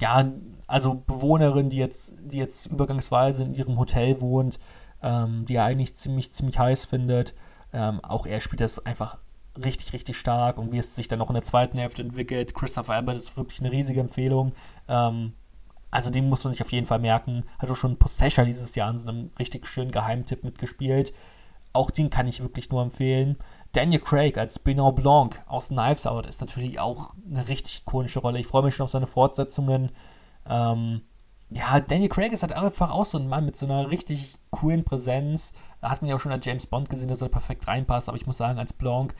ja, 0.00 0.32
also 0.66 0.94
Bewohnerin, 1.06 1.68
die 1.68 1.76
jetzt, 1.76 2.14
die 2.20 2.38
jetzt 2.38 2.66
übergangsweise 2.66 3.44
in 3.44 3.54
ihrem 3.54 3.78
Hotel 3.78 4.20
wohnt, 4.20 4.58
ähm, 5.02 5.44
die 5.44 5.56
er 5.56 5.64
eigentlich 5.64 5.96
ziemlich, 5.96 6.32
ziemlich 6.32 6.58
heiß 6.58 6.86
findet. 6.86 7.34
Ähm, 7.72 8.00
auch 8.02 8.26
er 8.26 8.40
spielt 8.40 8.60
das 8.60 8.84
einfach 8.84 9.18
richtig, 9.62 9.92
richtig 9.92 10.16
stark 10.16 10.58
und 10.58 10.72
wie 10.72 10.78
es 10.78 10.94
sich 10.94 11.08
dann 11.08 11.18
noch 11.18 11.28
in 11.28 11.34
der 11.34 11.42
zweiten 11.42 11.78
Hälfte 11.78 12.02
entwickelt. 12.02 12.54
Christopher 12.54 12.94
Abbott 12.94 13.16
ist 13.16 13.36
wirklich 13.36 13.60
eine 13.60 13.70
riesige 13.70 14.00
Empfehlung. 14.00 14.52
Ähm, 14.88 15.34
also 15.92 16.10
den 16.10 16.28
muss 16.28 16.42
man 16.42 16.54
sich 16.54 16.62
auf 16.62 16.72
jeden 16.72 16.86
Fall 16.86 16.98
merken. 16.98 17.44
Hat 17.58 17.70
auch 17.70 17.76
schon 17.76 17.98
Possession 17.98 18.46
dieses 18.46 18.74
Jahr 18.74 18.90
in 18.90 18.96
so 18.96 19.06
einem 19.06 19.30
richtig 19.38 19.66
schönen 19.66 19.90
Geheimtipp 19.90 20.42
mitgespielt. 20.42 21.12
Auch 21.74 21.90
den 21.90 22.08
kann 22.08 22.26
ich 22.26 22.40
wirklich 22.40 22.70
nur 22.70 22.82
empfehlen. 22.82 23.36
Daniel 23.72 24.00
Craig 24.00 24.38
als 24.38 24.58
Benoit 24.58 24.96
Blanc 24.96 25.42
aus 25.46 25.68
Knives 25.68 26.06
Out 26.06 26.26
ist 26.26 26.40
natürlich 26.40 26.80
auch 26.80 27.14
eine 27.30 27.46
richtig 27.46 27.82
ikonische 27.82 28.20
Rolle. 28.20 28.38
Ich 28.38 28.46
freue 28.46 28.62
mich 28.62 28.74
schon 28.74 28.84
auf 28.84 28.90
seine 28.90 29.06
Fortsetzungen. 29.06 29.92
Ähm, 30.48 31.02
ja, 31.50 31.78
Daniel 31.80 32.08
Craig 32.08 32.32
ist 32.32 32.42
halt 32.42 32.54
einfach 32.54 32.90
auch 32.90 33.04
so 33.04 33.18
ein 33.18 33.28
Mann 33.28 33.44
mit 33.44 33.56
so 33.56 33.66
einer 33.66 33.90
richtig 33.90 34.38
coolen 34.48 34.84
Präsenz. 34.84 35.52
Da 35.82 35.90
hat 35.90 36.00
man 36.00 36.08
ja 36.08 36.16
auch 36.16 36.20
schon 36.20 36.32
als 36.32 36.46
James 36.46 36.66
Bond 36.66 36.88
gesehen, 36.88 37.08
dass 37.08 37.20
er 37.20 37.28
perfekt 37.28 37.68
reinpasst. 37.68 38.08
Aber 38.08 38.16
ich 38.16 38.26
muss 38.26 38.38
sagen, 38.38 38.58
als 38.58 38.72
Blanc, 38.72 39.14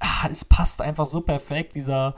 ah, 0.00 0.26
es 0.28 0.44
passt 0.44 0.82
einfach 0.82 1.06
so 1.06 1.20
perfekt. 1.20 1.76
Dieser 1.76 2.16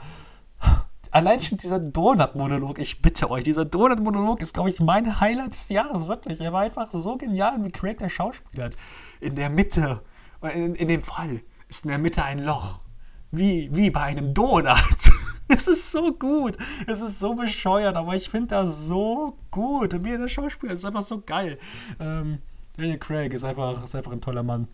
allein 1.13 1.39
schon 1.39 1.57
dieser 1.57 1.79
Donut-Monolog, 1.79 2.79
ich 2.79 3.01
bitte 3.01 3.29
euch, 3.29 3.43
dieser 3.43 3.65
Donut-Monolog 3.65 4.41
ist, 4.41 4.53
glaube 4.53 4.69
ich, 4.69 4.79
mein 4.79 5.19
Highlight 5.19 5.51
des 5.51 5.69
Jahres, 5.69 6.07
wirklich. 6.07 6.41
Er 6.41 6.51
war 6.51 6.61
einfach 6.61 6.91
so 6.91 7.15
genial, 7.17 7.63
wie 7.63 7.71
Craig 7.71 7.97
der 7.99 8.09
Schauspieler 8.09 8.65
hat. 8.65 8.75
In 9.21 9.35
der 9.35 9.49
Mitte, 9.49 10.01
in, 10.41 10.75
in 10.75 10.87
dem 10.87 11.03
Fall, 11.03 11.41
ist 11.69 11.85
in 11.85 11.89
der 11.89 11.99
Mitte 11.99 12.23
ein 12.23 12.39
Loch. 12.39 12.79
wie, 13.31 13.69
wie 13.73 13.89
bei 13.89 14.01
einem 14.01 14.33
Donut. 14.33 15.09
es 15.47 15.67
ist 15.67 15.91
so 15.91 16.13
gut. 16.13 16.57
Es 16.87 17.01
ist 17.01 17.19
so 17.19 17.33
bescheuert, 17.33 17.95
aber 17.95 18.15
ich 18.15 18.29
finde 18.29 18.49
das 18.49 18.85
so 18.85 19.37
gut. 19.49 19.93
Und 19.93 20.03
wie 20.05 20.17
der 20.17 20.27
Schauspieler 20.27 20.73
ist 20.73 20.85
einfach 20.85 21.03
so 21.03 21.21
geil. 21.21 21.57
Ähm, 21.99 22.39
Daniel 22.77 22.97
Craig 22.97 23.33
ist 23.33 23.43
einfach, 23.43 23.83
ist 23.83 23.95
einfach 23.95 24.11
ein 24.11 24.21
toller 24.21 24.43
Mann. 24.43 24.67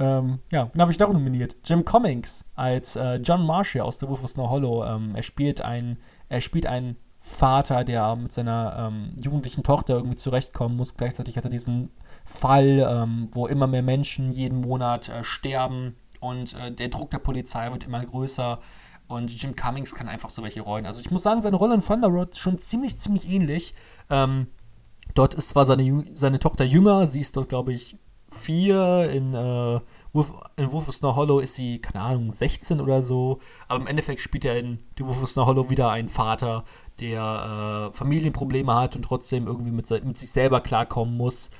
Ähm, 0.00 0.38
ja, 0.52 0.66
den 0.66 0.80
habe 0.80 0.92
ich 0.92 0.98
doch 0.98 1.12
nominiert. 1.12 1.56
Jim 1.64 1.84
Cummings 1.84 2.44
als 2.54 2.96
äh, 2.96 3.16
John 3.16 3.44
Marshall 3.44 3.82
aus 3.82 3.98
The 3.98 4.08
Wolf 4.08 4.24
of 4.24 4.30
Snow 4.30 4.48
Hollow. 4.48 4.84
Ähm, 4.84 5.14
er 5.14 5.22
spielt 5.22 5.60
ein, 5.60 5.98
er 6.28 6.40
spielt 6.40 6.66
einen 6.66 6.96
Vater, 7.18 7.84
der 7.84 8.14
mit 8.16 8.32
seiner 8.32 8.90
ähm, 8.90 9.14
jugendlichen 9.20 9.64
Tochter 9.64 9.94
irgendwie 9.94 10.16
zurechtkommen 10.16 10.76
muss. 10.76 10.96
Gleichzeitig 10.96 11.36
hat 11.36 11.44
er 11.44 11.50
diesen 11.50 11.90
Fall, 12.24 12.86
ähm, 12.88 13.28
wo 13.32 13.46
immer 13.46 13.66
mehr 13.66 13.82
Menschen 13.82 14.32
jeden 14.32 14.60
Monat 14.60 15.08
äh, 15.08 15.24
sterben 15.24 15.96
und 16.20 16.54
äh, 16.54 16.72
der 16.72 16.88
Druck 16.88 17.10
der 17.10 17.18
Polizei 17.18 17.70
wird 17.70 17.84
immer 17.84 18.04
größer. 18.04 18.58
Und 19.08 19.30
Jim 19.42 19.56
Cummings 19.56 19.94
kann 19.94 20.08
einfach 20.08 20.28
so 20.30 20.42
welche 20.42 20.60
Rollen. 20.60 20.84
Also 20.84 21.00
ich 21.00 21.10
muss 21.10 21.22
sagen, 21.22 21.40
seine 21.40 21.56
Rolle 21.56 21.74
in 21.74 21.80
Thunder 21.80 22.08
Road 22.08 22.32
ist 22.32 22.38
schon 22.38 22.58
ziemlich, 22.58 22.98
ziemlich 22.98 23.28
ähnlich. 23.28 23.74
Ähm, 24.10 24.48
dort 25.14 25.34
ist 25.34 25.48
zwar 25.48 25.64
seine, 25.64 26.04
seine 26.14 26.38
Tochter 26.38 26.64
jünger, 26.64 27.06
sie 27.06 27.20
ist 27.20 27.36
dort, 27.36 27.48
glaube 27.48 27.72
ich, 27.72 27.96
vier. 28.30 29.10
In, 29.10 29.34
äh, 29.34 29.80
Wolf, 30.12 30.32
in 30.56 30.72
Wolf 30.72 30.88
of 30.88 30.94
Snow 30.94 31.16
Hollow 31.16 31.38
ist 31.40 31.54
sie, 31.54 31.80
keine 31.80 32.04
Ahnung, 32.04 32.32
16 32.32 32.80
oder 32.80 33.02
so. 33.02 33.38
Aber 33.68 33.80
im 33.80 33.86
Endeffekt 33.86 34.20
spielt 34.20 34.44
er 34.44 34.58
in 34.58 34.78
The 34.96 35.04
Wolf 35.04 35.22
of 35.22 35.28
Snow 35.28 35.46
Hollow 35.46 35.70
wieder 35.70 35.90
einen 35.90 36.08
Vater, 36.08 36.64
der 37.00 37.90
äh, 37.90 37.96
Familienprobleme 37.96 38.74
hat 38.74 38.96
und 38.96 39.02
trotzdem 39.02 39.46
irgendwie 39.46 39.70
mit, 39.70 39.88
mit 40.04 40.18
sich 40.18 40.30
selber 40.30 40.60
klarkommen 40.60 41.16
muss. 41.16 41.50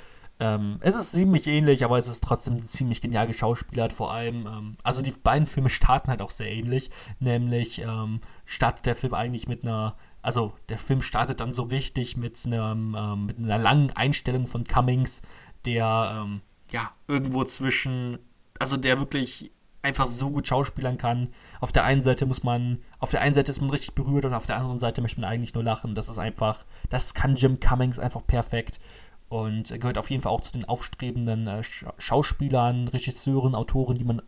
Ähm, 0.40 0.78
es 0.80 0.94
ist 0.94 1.12
ziemlich 1.12 1.48
ähnlich, 1.48 1.84
aber 1.84 1.98
es 1.98 2.06
ist 2.06 2.22
trotzdem 2.22 2.62
ziemlich 2.62 3.00
genial 3.00 3.26
geschauspielert. 3.26 3.92
Vor 3.92 4.12
allem, 4.12 4.46
ähm, 4.46 4.76
also 4.84 5.02
die 5.02 5.10
beiden 5.10 5.46
Filme 5.46 5.68
starten 5.68 6.08
halt 6.08 6.22
auch 6.22 6.30
sehr 6.30 6.50
ähnlich. 6.50 6.90
Nämlich 7.18 7.80
ähm, 7.80 8.20
startet 8.44 8.86
der 8.86 8.94
Film 8.94 9.14
eigentlich 9.14 9.48
mit 9.48 9.64
einer, 9.64 9.96
also 10.22 10.52
der 10.68 10.78
Film 10.78 11.02
startet 11.02 11.40
dann 11.40 11.52
so 11.52 11.64
richtig 11.64 12.16
mit, 12.16 12.40
einem, 12.46 12.96
ähm, 12.96 13.26
mit 13.26 13.38
einer 13.38 13.58
langen 13.58 13.90
Einstellung 13.90 14.46
von 14.46 14.64
Cummings, 14.64 15.22
der 15.64 16.22
ähm, 16.24 16.42
ja 16.72 16.92
irgendwo 17.06 17.44
zwischen, 17.44 18.18
also 18.58 18.76
der 18.76 18.98
wirklich 18.98 19.52
einfach 19.82 20.06
so 20.06 20.30
gut 20.30 20.46
schauspielern 20.46 20.98
kann. 20.98 21.28
Auf 21.60 21.72
der 21.72 21.84
einen 21.84 22.00
Seite 22.00 22.26
muss 22.26 22.42
man, 22.42 22.82
auf 22.98 23.10
der 23.10 23.20
einen 23.20 23.34
Seite 23.34 23.50
ist 23.50 23.60
man 23.60 23.70
richtig 23.70 23.94
berührt 23.94 24.24
und 24.24 24.34
auf 24.34 24.46
der 24.46 24.56
anderen 24.56 24.78
Seite 24.78 25.00
möchte 25.00 25.20
man 25.20 25.30
eigentlich 25.30 25.54
nur 25.54 25.64
lachen. 25.64 25.94
Das 25.94 26.08
ist 26.08 26.18
einfach, 26.18 26.64
das 26.90 27.14
kann 27.14 27.36
Jim 27.36 27.60
Cummings 27.60 27.98
einfach 27.98 28.26
perfekt 28.26 28.80
und 29.28 29.68
gehört 29.68 29.98
auf 29.98 30.10
jeden 30.10 30.22
Fall 30.22 30.32
auch 30.32 30.40
zu 30.40 30.52
den 30.52 30.64
aufstrebenden 30.64 31.46
äh, 31.46 31.62
Schauspielern, 31.98 32.88
Regisseuren, 32.88 33.54
Autoren, 33.54 33.98
die 33.98 34.04
man 34.04 34.22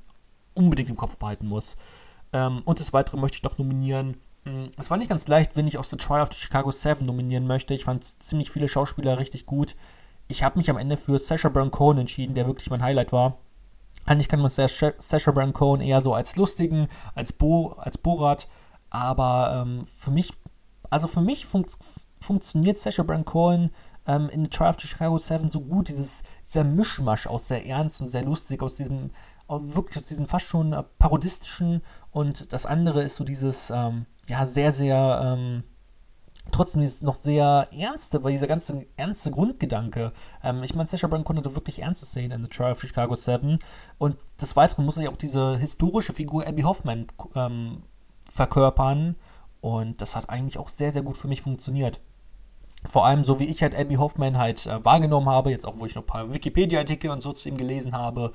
unbedingt 0.55 0.91
im 0.91 0.97
Kopf 0.97 1.17
behalten 1.17 1.47
muss. 1.47 1.77
Ähm, 2.33 2.63
und 2.65 2.79
des 2.79 2.93
Weiteren 2.93 3.21
möchte 3.21 3.37
ich 3.37 3.43
noch 3.43 3.59
nominieren. 3.59 4.19
Hm, 4.45 4.71
es 4.77 4.91
war 4.91 4.99
nicht 4.99 5.11
ganz 5.11 5.27
leicht, 5.27 5.57
wenn 5.57 5.67
ich 5.67 5.79
aus 5.79 5.91
The 5.91 5.97
Trial 5.97 6.23
of 6.23 6.33
the 6.33 6.39
Chicago 6.39 6.71
7 6.71 7.07
nominieren 7.07 7.47
möchte. 7.47 7.75
Ich 7.75 7.85
fand 7.85 8.05
ziemlich 8.23 8.51
viele 8.51 8.69
Schauspieler 8.69 9.19
richtig 9.19 9.47
gut. 9.47 9.75
Ich 10.31 10.45
habe 10.45 10.59
mich 10.59 10.71
am 10.71 10.79
Ende 10.79 10.97
für 10.97 11.19
Sasha 11.19 11.49
Baron 11.49 11.73
Cohen 11.73 11.99
entschieden, 11.99 12.37
der 12.37 12.47
wirklich 12.47 12.71
mein 12.71 12.85
Highlight 12.85 13.11
war. 13.11 13.39
Eigentlich 14.07 14.29
kann 14.29 14.41
man 14.41 14.49
Sasha 14.49 15.31
Baron 15.33 15.53
Cohen 15.53 15.81
eher 15.81 16.01
so 16.01 16.15
als 16.15 16.37
lustigen, 16.37 16.87
als, 17.17 17.33
Bo, 17.33 17.73
als 17.73 17.99
Borat, 17.99 18.49
aber 18.91 19.67
ähm, 19.67 19.85
für 19.87 20.13
mich, 20.13 20.33
also 20.89 21.09
für 21.09 21.21
mich 21.21 21.47
fun 21.47 21.67
funktioniert 22.21 22.79
Sasha 22.79 23.03
Baron 23.03 23.25
Cohen 23.25 23.71
ähm, 24.07 24.29
in 24.29 24.45
The 24.45 24.51
Trial 24.51 24.71
of 24.71 24.81
the 24.81 24.87
Chicago 24.87 25.19
7 25.19 25.49
so 25.49 25.63
gut, 25.63 25.89
dieses, 25.89 26.23
dieser 26.47 26.63
Mischmasch 26.63 27.27
aus 27.27 27.49
sehr 27.49 27.67
ernst 27.67 28.01
und 28.01 28.07
sehr 28.07 28.25
lustig, 28.25 28.63
aus 28.63 28.75
diesem, 28.75 29.11
wirklich 29.49 29.97
aus 29.97 30.05
diesem 30.05 30.29
fast 30.29 30.47
schon 30.47 30.73
äh, 30.73 30.85
parodistischen 31.01 31.83
und 32.13 32.53
das 32.53 32.67
andere 32.67 33.03
ist 33.03 33.17
so 33.17 33.25
dieses, 33.25 33.71
ähm, 33.71 34.07
ja, 34.29 34.47
sehr, 34.47 34.71
sehr, 34.71 35.21
ähm, 35.25 35.65
trotzdem 36.51 36.81
dieses 36.81 37.03
noch 37.03 37.15
sehr 37.15 37.69
ernste, 37.73 38.23
weil 38.23 38.33
dieser 38.33 38.47
ganze 38.47 38.87
ernste 38.97 39.31
Grundgedanke. 39.31 40.13
Ähm, 40.43 40.63
ich 40.63 40.75
meine, 40.75 40.89
Sasha 40.89 41.07
Baron 41.07 41.25
konnte 41.25 41.55
wirklich 41.55 41.81
ernste 41.81 42.07
Szenen 42.07 42.33
in 42.33 42.43
The 42.43 42.51
Trial 42.51 42.73
of 42.73 42.81
Chicago 42.81 43.15
7 43.15 43.59
und 43.99 44.17
des 44.41 44.57
Weiteren 44.57 44.85
muss 44.85 44.97
ja 44.97 45.11
auch 45.11 45.17
diese 45.17 45.57
historische 45.59 46.13
Figur 46.13 46.47
Abby 46.47 46.63
Hoffman 46.63 47.07
ähm, 47.35 47.83
verkörpern 48.29 49.17
und 49.61 50.01
das 50.01 50.17
hat 50.17 50.31
eigentlich 50.31 50.59
auch 50.59 50.69
sehr, 50.69 50.93
sehr 50.93 51.03
gut 51.03 51.17
für 51.17 51.29
mich 51.29 51.43
funktioniert 51.43 52.01
vor 52.87 53.07
allem 53.07 53.25
so 53.25 53.39
wie 53.39 53.45
ich 53.45 53.63
halt 53.63 53.75
Abby 53.75 53.97
Hoffman 53.97 54.39
halt 54.39 54.67
äh, 54.67 54.85
wahrgenommen 54.85 55.29
habe, 55.29 55.51
jetzt 55.51 55.67
auch 55.67 55.79
wo 55.79 55.87
ich 55.87 55.95
noch 55.95 56.03
ein 56.03 56.07
paar 56.07 56.33
Wikipedia-Artikel 56.33 57.11
und 57.11 57.23
so 57.23 57.33
zu 57.33 57.49
ihm 57.49 57.57
gelesen 57.57 57.93
habe, 57.93 58.33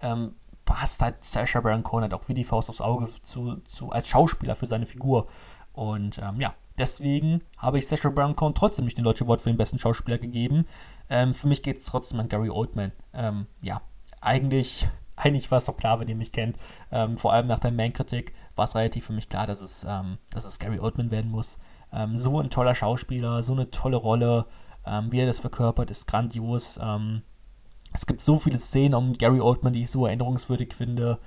ähm, 0.00 0.34
passt 0.64 1.02
halt 1.02 1.24
Sacha 1.24 1.60
Baron 1.60 1.82
Cohen 1.82 2.02
halt 2.02 2.14
auch 2.14 2.28
wie 2.28 2.34
die 2.34 2.44
Faust 2.44 2.70
aufs 2.70 2.80
Auge 2.80 3.08
zu, 3.22 3.56
zu, 3.66 3.90
als 3.90 4.08
Schauspieler 4.08 4.54
für 4.54 4.66
seine 4.66 4.86
Figur. 4.86 5.26
Und 5.72 6.18
ähm, 6.18 6.40
ja, 6.40 6.54
deswegen 6.78 7.42
habe 7.56 7.78
ich 7.78 7.86
Sacha 7.86 8.10
Baron 8.10 8.36
Cohen 8.36 8.54
trotzdem 8.54 8.84
nicht 8.84 8.98
den 8.98 9.04
deutschen 9.04 9.26
Wort 9.26 9.40
für 9.40 9.50
den 9.50 9.56
besten 9.56 9.78
Schauspieler 9.78 10.18
gegeben. 10.18 10.66
Ähm, 11.08 11.34
für 11.34 11.48
mich 11.48 11.62
geht 11.62 11.78
es 11.78 11.84
trotzdem 11.84 12.20
an 12.20 12.28
Gary 12.28 12.50
Oldman. 12.50 12.92
Ähm, 13.14 13.46
ja, 13.62 13.80
eigentlich, 14.20 14.86
eigentlich 15.16 15.50
war 15.50 15.58
es 15.58 15.66
doch 15.66 15.76
klar, 15.76 16.00
wenn 16.00 16.08
ihr 16.08 16.16
mich 16.16 16.32
kennt. 16.32 16.56
Ähm, 16.90 17.16
vor 17.16 17.32
allem 17.32 17.46
nach 17.46 17.58
der 17.58 17.72
Man-Kritik 17.72 18.34
war 18.54 18.64
es 18.64 18.74
relativ 18.74 19.06
für 19.06 19.12
mich 19.12 19.28
klar, 19.28 19.46
dass 19.46 19.62
es, 19.62 19.84
ähm, 19.88 20.18
dass 20.32 20.44
es 20.44 20.58
Gary 20.58 20.78
Oldman 20.78 21.10
werden 21.10 21.30
muss. 21.30 21.58
Ähm, 21.92 22.18
so 22.18 22.40
ein 22.40 22.50
toller 22.50 22.74
Schauspieler, 22.74 23.42
so 23.42 23.52
eine 23.52 23.70
tolle 23.70 23.96
Rolle, 23.96 24.46
wie 25.10 25.20
er 25.20 25.26
das 25.26 25.38
verkörpert, 25.38 25.92
ist 25.92 26.08
grandios. 26.08 26.76
Es 27.92 28.06
gibt 28.06 28.20
so 28.20 28.36
viele 28.36 28.58
Szenen 28.58 28.94
um 28.96 29.12
Gary 29.12 29.40
Oldman, 29.40 29.72
die 29.72 29.82
ich 29.82 29.92
so 29.92 30.06
erinnerungswürdig 30.06 30.74
finde. 30.74 31.20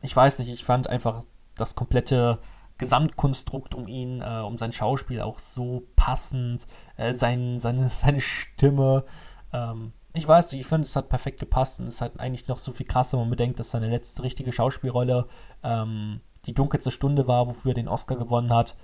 Ich 0.00 0.16
weiß 0.16 0.38
nicht, 0.38 0.48
ich 0.48 0.64
fand 0.64 0.86
einfach 0.86 1.20
das 1.54 1.74
komplette 1.74 2.38
Gesamtkonstrukt 2.78 3.74
um 3.74 3.86
ihn, 3.88 4.20
äh, 4.20 4.42
um 4.44 4.58
sein 4.58 4.72
Schauspiel 4.72 5.20
auch 5.20 5.38
so 5.38 5.84
passend, 5.96 6.66
äh, 6.96 7.12
sein, 7.12 7.58
seine, 7.58 7.88
seine 7.88 8.20
Stimme. 8.20 9.04
Ähm, 9.52 9.92
ich 10.12 10.26
weiß 10.26 10.52
nicht, 10.52 10.60
ich 10.60 10.66
finde, 10.66 10.84
es 10.84 10.96
hat 10.96 11.08
perfekt 11.08 11.40
gepasst 11.40 11.80
und 11.80 11.86
es 11.86 12.00
hat 12.00 12.20
eigentlich 12.20 12.46
noch 12.46 12.58
so 12.58 12.72
viel 12.72 12.86
krasser, 12.86 13.18
wenn 13.18 13.24
man 13.24 13.30
bedenkt, 13.30 13.58
dass 13.58 13.72
seine 13.72 13.88
letzte 13.88 14.22
richtige 14.22 14.52
Schauspielrolle 14.52 15.26
ähm, 15.62 16.20
die 16.46 16.54
dunkelste 16.54 16.90
Stunde 16.90 17.26
war, 17.26 17.48
wofür 17.48 17.72
er 17.72 17.74
den 17.74 17.88
Oscar 17.88 18.16
gewonnen 18.16 18.52
hat. 18.52 18.76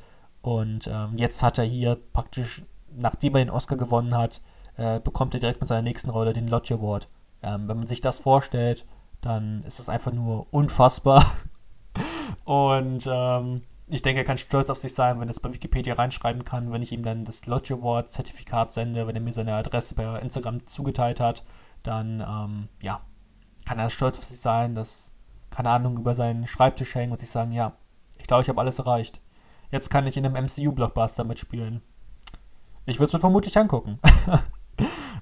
Und 0.42 0.88
ähm, 0.88 1.16
jetzt 1.16 1.42
hat 1.42 1.58
er 1.58 1.64
hier 1.64 1.96
praktisch, 2.12 2.62
nachdem 2.96 3.36
er 3.36 3.44
den 3.44 3.50
Oscar 3.50 3.76
gewonnen 3.76 4.16
hat, 4.16 4.40
äh, 4.76 4.98
bekommt 4.98 5.34
er 5.34 5.40
direkt 5.40 5.60
mit 5.60 5.68
seiner 5.68 5.82
nächsten 5.82 6.10
Rolle 6.10 6.32
den 6.32 6.48
Lodge 6.48 6.74
Award. 6.74 7.08
Ähm, 7.42 7.68
wenn 7.68 7.78
man 7.78 7.86
sich 7.86 8.00
das 8.00 8.18
vorstellt, 8.18 8.86
dann 9.20 9.62
ist 9.64 9.78
das 9.78 9.88
einfach 9.88 10.12
nur 10.12 10.46
unfassbar. 10.50 11.24
Und 12.44 13.06
ähm, 13.06 13.62
ich 13.90 14.02
denke, 14.02 14.20
er 14.20 14.24
kann 14.24 14.38
stolz 14.38 14.70
auf 14.70 14.78
sich 14.78 14.94
sein, 14.94 15.20
wenn 15.20 15.28
er 15.28 15.32
es 15.32 15.40
bei 15.40 15.52
Wikipedia 15.52 15.94
reinschreiben 15.94 16.44
kann, 16.44 16.72
wenn 16.72 16.82
ich 16.82 16.92
ihm 16.92 17.02
dann 17.02 17.24
das 17.24 17.46
Lodge 17.46 17.74
Award 17.74 18.08
Zertifikat 18.08 18.70
sende, 18.72 19.06
wenn 19.06 19.16
er 19.16 19.20
mir 19.20 19.32
seine 19.32 19.54
Adresse 19.54 19.94
bei 19.94 20.18
Instagram 20.20 20.66
zugeteilt 20.66 21.20
hat, 21.20 21.44
dann 21.82 22.20
ähm, 22.20 22.68
ja, 22.80 23.00
kann 23.66 23.78
er 23.78 23.90
stolz 23.90 24.18
auf 24.18 24.24
sich 24.24 24.40
sein, 24.40 24.74
dass, 24.74 25.12
keine 25.50 25.70
Ahnung, 25.70 25.98
über 25.98 26.14
seinen 26.14 26.46
Schreibtisch 26.46 26.94
hängen 26.94 27.12
und 27.12 27.18
sich 27.18 27.30
sagen, 27.30 27.52
ja, 27.52 27.76
ich 28.18 28.26
glaube, 28.26 28.42
ich 28.42 28.48
habe 28.48 28.60
alles 28.60 28.78
erreicht. 28.78 29.20
Jetzt 29.70 29.90
kann 29.90 30.06
ich 30.06 30.16
in 30.16 30.26
einem 30.26 30.44
MCU-Blockbuster 30.44 31.24
mitspielen. 31.24 31.82
Ich 32.86 32.98
würde 32.98 33.06
es 33.06 33.12
mir 33.12 33.20
vermutlich 33.20 33.56
angucken. 33.56 33.98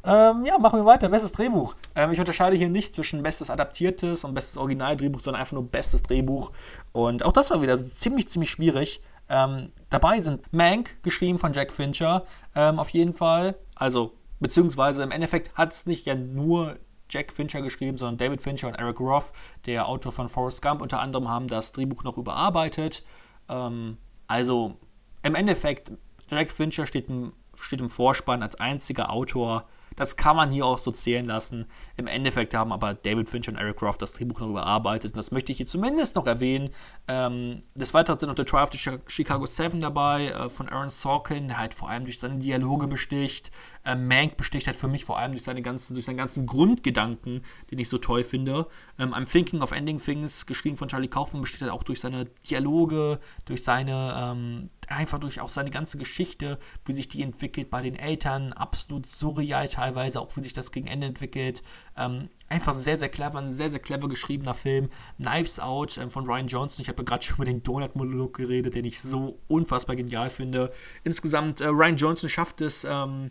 ähm, 0.04 0.44
ja, 0.44 0.58
machen 0.58 0.80
wir 0.80 0.86
weiter. 0.86 1.08
Bestes 1.08 1.32
Drehbuch. 1.32 1.74
Ähm, 1.94 2.12
ich 2.12 2.18
unterscheide 2.18 2.56
hier 2.56 2.68
nicht 2.68 2.94
zwischen 2.94 3.22
bestes 3.22 3.50
adaptiertes 3.50 4.24
und 4.24 4.34
bestes 4.34 4.56
Originaldrehbuch, 4.56 5.20
sondern 5.20 5.40
einfach 5.40 5.54
nur 5.54 5.66
bestes 5.66 6.02
Drehbuch. 6.02 6.52
Und 6.92 7.24
auch 7.24 7.32
das 7.32 7.50
war 7.50 7.62
wieder 7.62 7.76
ziemlich, 7.78 8.28
ziemlich 8.28 8.50
schwierig. 8.50 9.02
Ähm, 9.28 9.66
dabei 9.90 10.20
sind 10.20 10.52
Mank, 10.52 11.02
geschrieben 11.02 11.38
von 11.38 11.52
Jack 11.52 11.72
Fincher, 11.72 12.24
ähm, 12.54 12.78
auf 12.78 12.90
jeden 12.90 13.12
Fall. 13.12 13.56
Also, 13.74 14.14
beziehungsweise 14.40 15.02
im 15.02 15.10
Endeffekt 15.10 15.54
hat 15.54 15.72
es 15.72 15.86
nicht 15.86 16.06
ja 16.06 16.14
nur 16.14 16.78
Jack 17.10 17.32
Fincher 17.32 17.62
geschrieben, 17.62 17.96
sondern 17.96 18.18
David 18.18 18.42
Fincher 18.42 18.68
und 18.68 18.74
Eric 18.74 19.00
Roth, 19.00 19.32
der 19.66 19.88
Autor 19.88 20.12
von 20.12 20.28
Forrest 20.28 20.62
Gump, 20.62 20.82
unter 20.82 21.00
anderem 21.00 21.28
haben 21.28 21.48
das 21.48 21.72
Drehbuch 21.72 22.04
noch 22.04 22.16
überarbeitet. 22.16 23.04
Ähm, 23.48 23.98
also 24.26 24.76
im 25.22 25.34
Endeffekt, 25.34 25.92
Jack 26.30 26.50
Fincher 26.50 26.86
steht 26.86 27.08
im, 27.08 27.32
steht 27.54 27.80
im 27.80 27.90
Vorspann 27.90 28.42
als 28.42 28.56
einziger 28.56 29.10
Autor 29.10 29.66
das 29.98 30.16
kann 30.16 30.36
man 30.36 30.50
hier 30.50 30.64
auch 30.64 30.78
so 30.78 30.92
zählen 30.92 31.26
lassen. 31.26 31.66
Im 31.96 32.06
Endeffekt 32.06 32.54
haben 32.54 32.72
aber 32.72 32.94
David 32.94 33.28
Fincher 33.28 33.50
und 33.50 33.58
Eric 33.58 33.78
Croft 33.78 34.00
das 34.00 34.12
Drehbuch 34.12 34.38
noch 34.38 34.48
überarbeitet. 34.48 35.12
Und 35.12 35.18
das 35.18 35.32
möchte 35.32 35.50
ich 35.50 35.58
hier 35.58 35.66
zumindest 35.66 36.14
noch 36.14 36.26
erwähnen. 36.28 36.70
Ähm, 37.08 37.62
des 37.74 37.94
Weiteren 37.94 38.16
sind 38.16 38.28
noch 38.28 38.36
The 38.36 38.44
Trial 38.44 38.62
of 38.62 38.72
the 38.72 38.78
Chicago 39.08 39.44
7 39.44 39.80
dabei, 39.80 40.28
äh, 40.28 40.48
von 40.48 40.68
Aaron 40.68 40.88
Sorkin, 40.88 41.48
der 41.48 41.58
halt 41.58 41.74
vor 41.74 41.90
allem 41.90 42.04
durch 42.04 42.20
seine 42.20 42.38
Dialoge 42.38 42.86
besticht. 42.86 43.50
Äh, 43.84 43.96
Mank 43.96 44.36
besticht 44.36 44.68
halt 44.68 44.76
für 44.76 44.86
mich 44.86 45.04
vor 45.04 45.18
allem 45.18 45.32
durch, 45.32 45.42
seine 45.42 45.62
ganzen, 45.62 45.94
durch 45.94 46.06
seinen 46.06 46.16
ganzen 46.16 46.46
Grundgedanken, 46.46 47.42
den 47.72 47.78
ich 47.80 47.88
so 47.88 47.98
toll 47.98 48.22
finde. 48.22 48.68
Ähm, 49.00 49.12
I'm 49.12 49.28
Thinking 49.30 49.62
of 49.62 49.72
Ending 49.72 49.98
Things, 49.98 50.46
geschrieben 50.46 50.76
von 50.76 50.86
Charlie 50.86 51.08
Kaufman, 51.08 51.42
besteht 51.42 51.62
halt 51.62 51.72
auch 51.72 51.82
durch 51.82 51.98
seine 51.98 52.26
Dialoge, 52.48 53.18
durch 53.46 53.64
seine, 53.64 54.30
ähm, 54.30 54.68
einfach 54.88 55.18
durch 55.18 55.40
auch 55.40 55.48
seine 55.48 55.70
ganze 55.70 55.98
Geschichte, 55.98 56.58
wie 56.84 56.92
sich 56.92 57.08
die 57.08 57.22
entwickelt 57.22 57.70
bei 57.70 57.82
den 57.82 57.94
Eltern, 57.94 58.52
absolut 58.52 59.06
surreal 59.06 59.68
teilweise, 59.68 60.20
auch 60.20 60.34
wie 60.36 60.42
sich 60.42 60.52
das 60.52 60.72
gegen 60.72 60.86
Ende 60.86 61.06
entwickelt. 61.06 61.62
Ähm, 61.96 62.28
einfach 62.48 62.72
sehr, 62.72 62.96
sehr 62.96 63.08
clever, 63.08 63.38
ein 63.38 63.52
sehr, 63.52 63.70
sehr 63.70 63.80
clever 63.80 64.08
geschriebener 64.08 64.54
Film. 64.54 64.88
Knives 65.16 65.60
Out 65.60 65.98
ähm, 65.98 66.10
von 66.10 66.26
Ryan 66.26 66.46
Johnson. 66.46 66.82
Ich 66.82 66.88
habe 66.88 67.02
ja 67.02 67.04
gerade 67.04 67.24
schon 67.24 67.36
über 67.36 67.44
den 67.44 67.62
Donut-Monolog 67.62 68.36
geredet, 68.36 68.74
den 68.74 68.84
ich 68.84 69.00
so 69.00 69.38
unfassbar 69.48 69.96
genial 69.96 70.30
finde. 70.30 70.72
Insgesamt, 71.04 71.60
äh, 71.60 71.68
Ryan 71.68 71.96
Johnson 71.96 72.28
schafft 72.28 72.60
es, 72.60 72.84
ähm, 72.84 73.30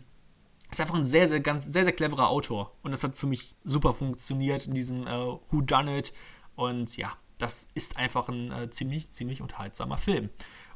ist 0.70 0.80
einfach 0.80 0.94
ein 0.94 1.06
sehr, 1.06 1.28
sehr, 1.28 1.40
ganz, 1.40 1.66
sehr, 1.66 1.84
sehr 1.84 1.94
cleverer 1.94 2.28
Autor. 2.28 2.76
Und 2.82 2.90
das 2.90 3.02
hat 3.02 3.16
für 3.16 3.26
mich 3.26 3.56
super 3.64 3.94
funktioniert 3.94 4.66
in 4.66 4.74
diesem 4.74 5.06
äh, 5.06 5.10
Who 5.50 5.62
Done 5.62 5.98
It. 5.98 6.12
Und 6.56 6.96
ja, 6.96 7.12
das 7.38 7.68
ist 7.74 7.96
einfach 7.96 8.28
ein 8.28 8.52
äh, 8.52 8.70
ziemlich, 8.70 9.10
ziemlich 9.10 9.40
unterhaltsamer 9.40 9.96
Film. 9.96 10.28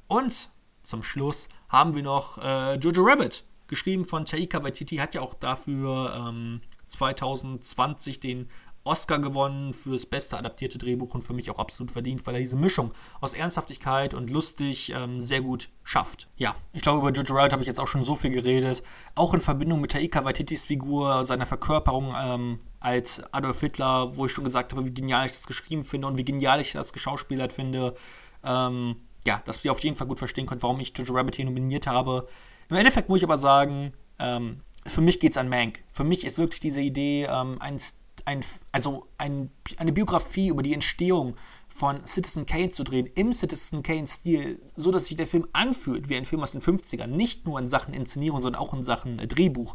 Und 0.06 0.50
zum 0.82 1.02
Schluss 1.02 1.48
haben 1.68 1.94
wir 1.94 2.02
noch 2.02 2.38
äh, 2.38 2.74
Jojo 2.74 3.02
Rabbit, 3.02 3.44
geschrieben 3.68 4.04
von 4.04 4.24
Taika 4.24 4.62
Waititi, 4.62 4.96
hat 4.96 5.14
ja 5.14 5.22
auch 5.22 5.34
dafür 5.34 6.14
ähm, 6.28 6.60
2020 6.88 8.20
den 8.20 8.48
Oscar 8.84 9.18
gewonnen 9.20 9.72
für 9.72 9.92
das 9.92 10.06
beste 10.06 10.36
adaptierte 10.36 10.78
Drehbuch 10.78 11.14
und 11.14 11.22
für 11.22 11.34
mich 11.34 11.50
auch 11.50 11.58
absolut 11.58 11.92
verdient, 11.92 12.26
weil 12.26 12.34
er 12.34 12.40
diese 12.40 12.56
Mischung 12.56 12.92
aus 13.20 13.34
Ernsthaftigkeit 13.34 14.12
und 14.12 14.30
lustig 14.30 14.92
ähm, 14.94 15.20
sehr 15.20 15.40
gut 15.40 15.68
schafft. 15.84 16.28
Ja, 16.36 16.54
ich 16.72 16.82
glaube, 16.82 16.98
über 16.98 17.12
Jojo 17.12 17.34
Rabbit 17.34 17.52
habe 17.52 17.62
ich 17.62 17.68
jetzt 17.68 17.78
auch 17.78 17.86
schon 17.86 18.02
so 18.02 18.16
viel 18.16 18.30
geredet. 18.30 18.82
Auch 19.14 19.34
in 19.34 19.40
Verbindung 19.40 19.80
mit 19.80 19.92
Taika 19.92 20.24
Waititis 20.24 20.64
Figur, 20.64 21.24
seiner 21.24 21.46
Verkörperung 21.46 22.12
ähm, 22.18 22.58
als 22.80 23.22
Adolf 23.32 23.60
Hitler, 23.60 24.16
wo 24.16 24.26
ich 24.26 24.32
schon 24.32 24.44
gesagt 24.44 24.72
habe, 24.72 24.84
wie 24.84 24.94
genial 24.94 25.26
ich 25.26 25.32
das 25.32 25.46
geschrieben 25.46 25.84
finde 25.84 26.08
und 26.08 26.18
wie 26.18 26.24
genial 26.24 26.60
ich 26.60 26.72
das 26.72 26.92
geschauspielert 26.92 27.52
finde. 27.52 27.94
Ähm, 28.42 28.96
ja, 29.26 29.40
dass 29.44 29.64
ihr 29.64 29.70
auf 29.70 29.80
jeden 29.80 29.96
Fall 29.96 30.06
gut 30.06 30.18
verstehen 30.18 30.46
könnt, 30.46 30.62
warum 30.62 30.80
ich 30.80 30.96
Jojo 30.96 31.14
Rabbit 31.14 31.36
hier 31.36 31.44
nominiert 31.44 31.86
habe. 31.86 32.26
Im 32.68 32.76
Endeffekt 32.76 33.08
muss 33.08 33.18
ich 33.18 33.24
aber 33.24 33.38
sagen, 33.38 33.92
ähm, 34.18 34.58
für 34.86 35.00
mich 35.00 35.20
geht 35.20 35.32
es 35.32 35.36
an 35.36 35.48
Mank. 35.48 35.84
Für 35.90 36.04
mich 36.04 36.24
ist 36.24 36.38
wirklich 36.38 36.60
diese 36.60 36.80
Idee, 36.80 37.26
ähm, 37.30 37.58
ein, 37.60 37.78
ein, 38.24 38.40
also 38.72 39.06
ein, 39.18 39.50
eine 39.76 39.92
Biografie 39.92 40.48
über 40.48 40.62
die 40.62 40.74
Entstehung 40.74 41.36
von 41.68 42.04
Citizen 42.04 42.46
Kane 42.46 42.70
zu 42.70 42.84
drehen, 42.84 43.06
im 43.14 43.32
Citizen 43.32 43.82
Kane-Stil, 43.82 44.60
so 44.76 44.90
dass 44.90 45.06
sich 45.06 45.16
der 45.16 45.26
Film 45.26 45.46
anfühlt 45.52 46.08
wie 46.08 46.16
ein 46.16 46.24
Film 46.24 46.42
aus 46.42 46.52
den 46.52 46.60
50ern. 46.60 47.06
Nicht 47.06 47.46
nur 47.46 47.58
in 47.58 47.66
Sachen 47.66 47.94
Inszenierung, 47.94 48.40
sondern 48.42 48.60
auch 48.60 48.74
in 48.74 48.82
Sachen 48.82 49.18
äh, 49.18 49.26
Drehbuch. 49.26 49.74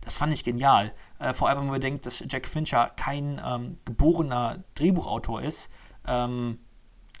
Das 0.00 0.16
fand 0.16 0.32
ich 0.32 0.44
genial. 0.44 0.94
Äh, 1.18 1.34
vor 1.34 1.48
allem, 1.48 1.58
wenn 1.58 1.66
man 1.66 1.74
bedenkt, 1.74 2.06
dass 2.06 2.24
Jack 2.28 2.46
Fincher 2.46 2.90
kein 2.96 3.40
ähm, 3.44 3.76
geborener 3.84 4.64
Drehbuchautor 4.74 5.42
ist. 5.42 5.70
Ähm, 6.06 6.58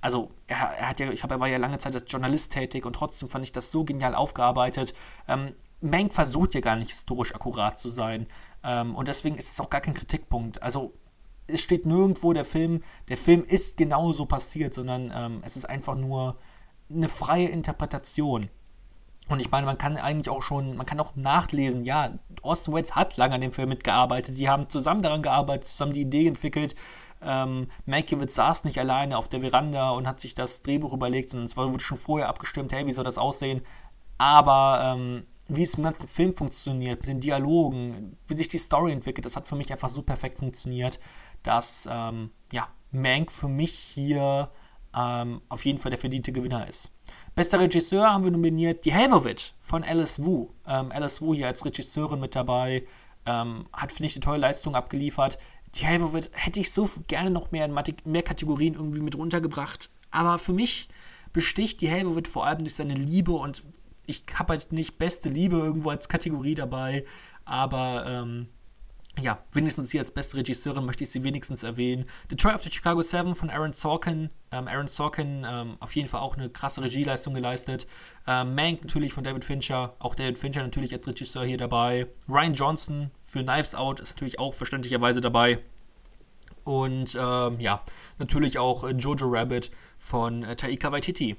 also 0.00 0.30
er, 0.46 0.56
er, 0.56 0.88
hat 0.88 1.00
ja, 1.00 1.10
ich 1.10 1.20
glaube, 1.20 1.34
er 1.34 1.40
war 1.40 1.48
ja 1.48 1.58
lange 1.58 1.78
Zeit 1.78 1.94
als 1.94 2.10
Journalist 2.10 2.52
tätig 2.52 2.86
und 2.86 2.94
trotzdem 2.94 3.28
fand 3.28 3.44
ich 3.44 3.52
das 3.52 3.70
so 3.70 3.84
genial 3.84 4.14
aufgearbeitet. 4.14 4.94
Ähm, 5.26 5.54
Mank 5.80 6.12
versucht 6.12 6.54
ja 6.54 6.60
gar 6.60 6.76
nicht 6.76 6.90
historisch 6.90 7.34
akkurat 7.34 7.78
zu 7.78 7.88
sein 7.88 8.26
ähm, 8.64 8.94
und 8.94 9.08
deswegen 9.08 9.36
ist 9.36 9.52
es 9.52 9.60
auch 9.60 9.70
gar 9.70 9.80
kein 9.80 9.94
Kritikpunkt. 9.94 10.62
Also 10.62 10.92
es 11.46 11.60
steht 11.60 11.86
nirgendwo 11.86 12.32
der 12.32 12.44
Film, 12.44 12.82
der 13.08 13.16
Film 13.16 13.42
ist 13.42 13.76
genauso 13.76 14.26
passiert, 14.26 14.74
sondern 14.74 15.12
ähm, 15.14 15.40
es 15.44 15.56
ist 15.56 15.64
einfach 15.64 15.96
nur 15.96 16.36
eine 16.90 17.08
freie 17.08 17.48
Interpretation. 17.48 18.50
Und 19.28 19.40
ich 19.40 19.50
meine, 19.50 19.66
man 19.66 19.76
kann 19.76 19.98
eigentlich 19.98 20.30
auch 20.30 20.42
schon, 20.42 20.76
man 20.76 20.86
kann 20.86 21.00
auch 21.00 21.14
nachlesen, 21.14 21.84
ja, 21.84 22.18
Austin 22.42 22.72
Welles 22.72 22.94
hat 22.94 23.16
lange 23.18 23.34
an 23.34 23.42
dem 23.42 23.52
Film 23.52 23.68
mitgearbeitet, 23.68 24.38
die 24.38 24.48
haben 24.48 24.68
zusammen 24.70 25.02
daran 25.02 25.22
gearbeitet, 25.22 25.68
zusammen 25.68 25.92
die 25.92 26.00
Idee 26.00 26.26
entwickelt, 26.26 26.74
ähm, 27.22 27.68
Mankiewicz 27.86 28.34
saß 28.34 28.64
nicht 28.64 28.78
alleine 28.78 29.16
auf 29.16 29.28
der 29.28 29.40
Veranda 29.40 29.90
und 29.90 30.06
hat 30.06 30.20
sich 30.20 30.34
das 30.34 30.62
Drehbuch 30.62 30.92
überlegt, 30.92 31.30
sondern 31.30 31.46
es 31.46 31.56
wurde 31.56 31.80
schon 31.80 31.98
vorher 31.98 32.28
abgestimmt, 32.28 32.72
hey, 32.72 32.86
wie 32.86 32.92
soll 32.92 33.04
das 33.04 33.18
aussehen? 33.18 33.62
Aber 34.18 34.96
ähm, 34.96 35.26
wie 35.48 35.62
es 35.62 35.74
im 35.74 35.84
ganzen 35.84 36.06
Film 36.06 36.32
funktioniert, 36.32 37.00
mit 37.00 37.08
den 37.08 37.20
Dialogen, 37.20 38.16
wie 38.26 38.36
sich 38.36 38.48
die 38.48 38.58
Story 38.58 38.92
entwickelt, 38.92 39.24
das 39.24 39.36
hat 39.36 39.48
für 39.48 39.56
mich 39.56 39.72
einfach 39.72 39.88
so 39.88 40.02
perfekt 40.02 40.38
funktioniert, 40.38 41.00
dass 41.42 41.88
ähm, 41.90 42.30
ja, 42.52 42.68
Mank 42.90 43.32
für 43.32 43.48
mich 43.48 43.72
hier 43.72 44.50
ähm, 44.94 45.40
auf 45.48 45.64
jeden 45.64 45.78
Fall 45.78 45.90
der 45.90 45.98
verdiente 45.98 46.32
Gewinner 46.32 46.68
ist. 46.68 46.92
Bester 47.34 47.60
Regisseur 47.60 48.12
haben 48.12 48.24
wir 48.24 48.30
nominiert 48.30 48.84
Die 48.84 48.92
Helvovich 48.92 49.54
von 49.60 49.84
Alice 49.84 50.22
Wu. 50.22 50.50
Ähm, 50.66 50.92
Alice 50.92 51.22
Wu 51.22 51.34
hier 51.34 51.46
als 51.46 51.64
Regisseurin 51.64 52.20
mit 52.20 52.34
dabei, 52.34 52.84
ähm, 53.26 53.66
hat, 53.72 53.92
finde 53.92 54.06
ich, 54.06 54.16
eine 54.16 54.20
tolle 54.20 54.38
Leistung 54.38 54.74
abgeliefert. 54.74 55.38
Die 55.74 55.86
Halbowit 55.86 56.30
hätte 56.32 56.60
ich 56.60 56.72
so 56.72 56.88
gerne 57.06 57.30
noch 57.30 57.50
mehr 57.50 57.64
in 57.64 57.74
mehr 58.04 58.22
Kategorien 58.22 58.74
irgendwie 58.74 59.00
mit 59.00 59.16
runtergebracht. 59.16 59.90
Aber 60.10 60.38
für 60.38 60.52
mich 60.52 60.88
besticht 61.32 61.80
die 61.80 61.90
Halbowit 61.90 62.28
vor 62.28 62.46
allem 62.46 62.60
durch 62.60 62.74
seine 62.74 62.94
Liebe 62.94 63.32
und 63.32 63.62
ich 64.06 64.24
habe 64.34 64.54
halt 64.54 64.72
nicht 64.72 64.96
beste 64.98 65.28
Liebe 65.28 65.58
irgendwo 65.58 65.90
als 65.90 66.08
Kategorie 66.08 66.54
dabei, 66.54 67.04
aber 67.44 68.06
ähm, 68.06 68.48
ja, 69.20 69.42
wenigstens 69.52 69.90
sie 69.90 69.98
als 69.98 70.10
beste 70.10 70.36
Regisseurin 70.36 70.84
möchte 70.84 71.04
ich 71.04 71.10
sie 71.10 71.24
wenigstens 71.24 71.62
erwähnen. 71.62 72.06
Trial 72.36 72.54
of 72.54 72.62
the 72.62 72.70
Chicago 72.70 73.02
Seven 73.02 73.34
von 73.34 73.50
Aaron 73.50 73.72
Sorkin. 73.72 74.30
Ähm, 74.50 74.68
Aaron 74.68 74.86
Sorkin 74.86 75.46
ähm, 75.48 75.76
auf 75.80 75.94
jeden 75.96 76.08
Fall 76.08 76.20
auch 76.20 76.36
eine 76.36 76.50
krasse 76.50 76.82
Regieleistung 76.82 77.34
geleistet. 77.34 77.86
Ähm, 78.26 78.54
Mank 78.54 78.82
natürlich 78.82 79.12
von 79.12 79.24
David 79.24 79.44
Fincher. 79.44 79.94
Auch 79.98 80.14
David 80.14 80.38
Fincher 80.38 80.62
natürlich 80.62 80.92
als 80.92 81.06
Regisseur 81.06 81.44
hier 81.44 81.58
dabei. 81.58 82.06
Ryan 82.28 82.54
Johnson 82.54 83.10
für 83.24 83.42
Knives 83.42 83.74
Out 83.74 84.00
ist 84.00 84.14
natürlich 84.14 84.38
auch 84.38 84.54
verständlicherweise 84.54 85.20
dabei. 85.20 85.58
Und 86.64 87.16
ähm, 87.18 87.60
ja, 87.60 87.82
natürlich 88.18 88.58
auch 88.58 88.84
äh, 88.84 88.90
Jojo 88.90 89.26
Rabbit 89.28 89.70
von 89.96 90.44
äh, 90.44 90.54
Taika 90.54 90.92
Waititi. 90.92 91.36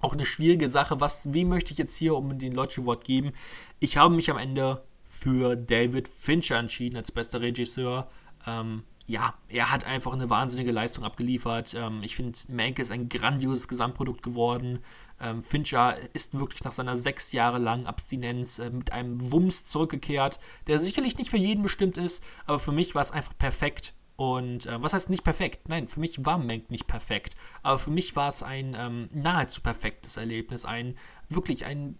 Auch 0.00 0.14
eine 0.14 0.24
schwierige 0.24 0.68
Sache. 0.68 1.00
Was, 1.00 1.32
wie 1.34 1.44
möchte 1.44 1.72
ich 1.72 1.78
jetzt 1.78 1.94
hier 1.96 2.16
um 2.16 2.38
den 2.38 2.52
Lodge 2.52 2.80
Award 2.80 3.04
geben? 3.04 3.32
Ich 3.80 3.98
habe 3.98 4.14
mich 4.14 4.30
am 4.30 4.38
Ende 4.38 4.82
für 5.10 5.56
David 5.56 6.06
Fincher 6.06 6.56
entschieden 6.56 6.96
als 6.96 7.10
bester 7.10 7.40
Regisseur. 7.40 8.08
Ähm, 8.46 8.84
ja, 9.06 9.34
er 9.48 9.72
hat 9.72 9.82
einfach 9.82 10.12
eine 10.12 10.30
wahnsinnige 10.30 10.70
Leistung 10.70 11.02
abgeliefert. 11.02 11.74
Ähm, 11.74 12.04
ich 12.04 12.14
finde, 12.14 12.38
Mank 12.46 12.78
ist 12.78 12.92
ein 12.92 13.08
grandioses 13.08 13.66
Gesamtprodukt 13.66 14.22
geworden. 14.22 14.78
Ähm, 15.20 15.42
Fincher 15.42 15.96
ist 16.12 16.38
wirklich 16.38 16.62
nach 16.62 16.70
seiner 16.70 16.96
sechs 16.96 17.32
Jahre 17.32 17.58
langen 17.58 17.86
Abstinenz 17.86 18.60
äh, 18.60 18.70
mit 18.70 18.92
einem 18.92 19.32
Wumms 19.32 19.64
zurückgekehrt, 19.64 20.38
der 20.68 20.78
sicherlich 20.78 21.18
nicht 21.18 21.28
für 21.28 21.38
jeden 21.38 21.64
bestimmt 21.64 21.98
ist, 21.98 22.22
aber 22.46 22.60
für 22.60 22.72
mich 22.72 22.94
war 22.94 23.02
es 23.02 23.10
einfach 23.10 23.36
perfekt. 23.36 23.94
Und 24.14 24.66
äh, 24.66 24.80
was 24.80 24.92
heißt 24.92 25.10
nicht 25.10 25.24
perfekt? 25.24 25.68
Nein, 25.68 25.88
für 25.88 25.98
mich 25.98 26.24
war 26.24 26.38
Mank 26.38 26.70
nicht 26.70 26.86
perfekt. 26.86 27.34
Aber 27.64 27.80
für 27.80 27.90
mich 27.90 28.14
war 28.14 28.28
es 28.28 28.44
ein 28.44 28.76
ähm, 28.78 29.08
nahezu 29.12 29.60
perfektes 29.60 30.18
Erlebnis. 30.18 30.64
Ein 30.64 30.94
wirklich 31.28 31.64
ein 31.64 31.98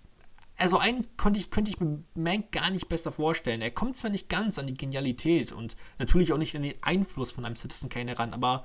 also 0.61 0.79
eigentlich 0.79 1.17
konnte 1.17 1.41
ich, 1.41 1.51
könnte 1.51 1.71
ich 1.71 1.81
mir 1.81 2.05
Mank 2.15 2.53
gar 2.53 2.71
nicht 2.71 2.89
besser 2.89 3.11
vorstellen. 3.11 3.63
Er 3.63 3.71
kommt 3.71 3.97
zwar 3.97 4.11
nicht 4.11 4.29
ganz 4.29 4.59
an 4.59 4.67
die 4.67 4.75
Genialität 4.75 5.53
und 5.53 5.75
natürlich 5.99 6.33
auch 6.33 6.39
nicht 6.39 6.55
an 6.55 6.63
den 6.63 6.75
Einfluss 6.83 7.33
von 7.33 7.45
einem 7.45 7.57
Citizen 7.57 7.89
Kane 7.89 8.11
heran, 8.11 8.35
aber 8.35 8.65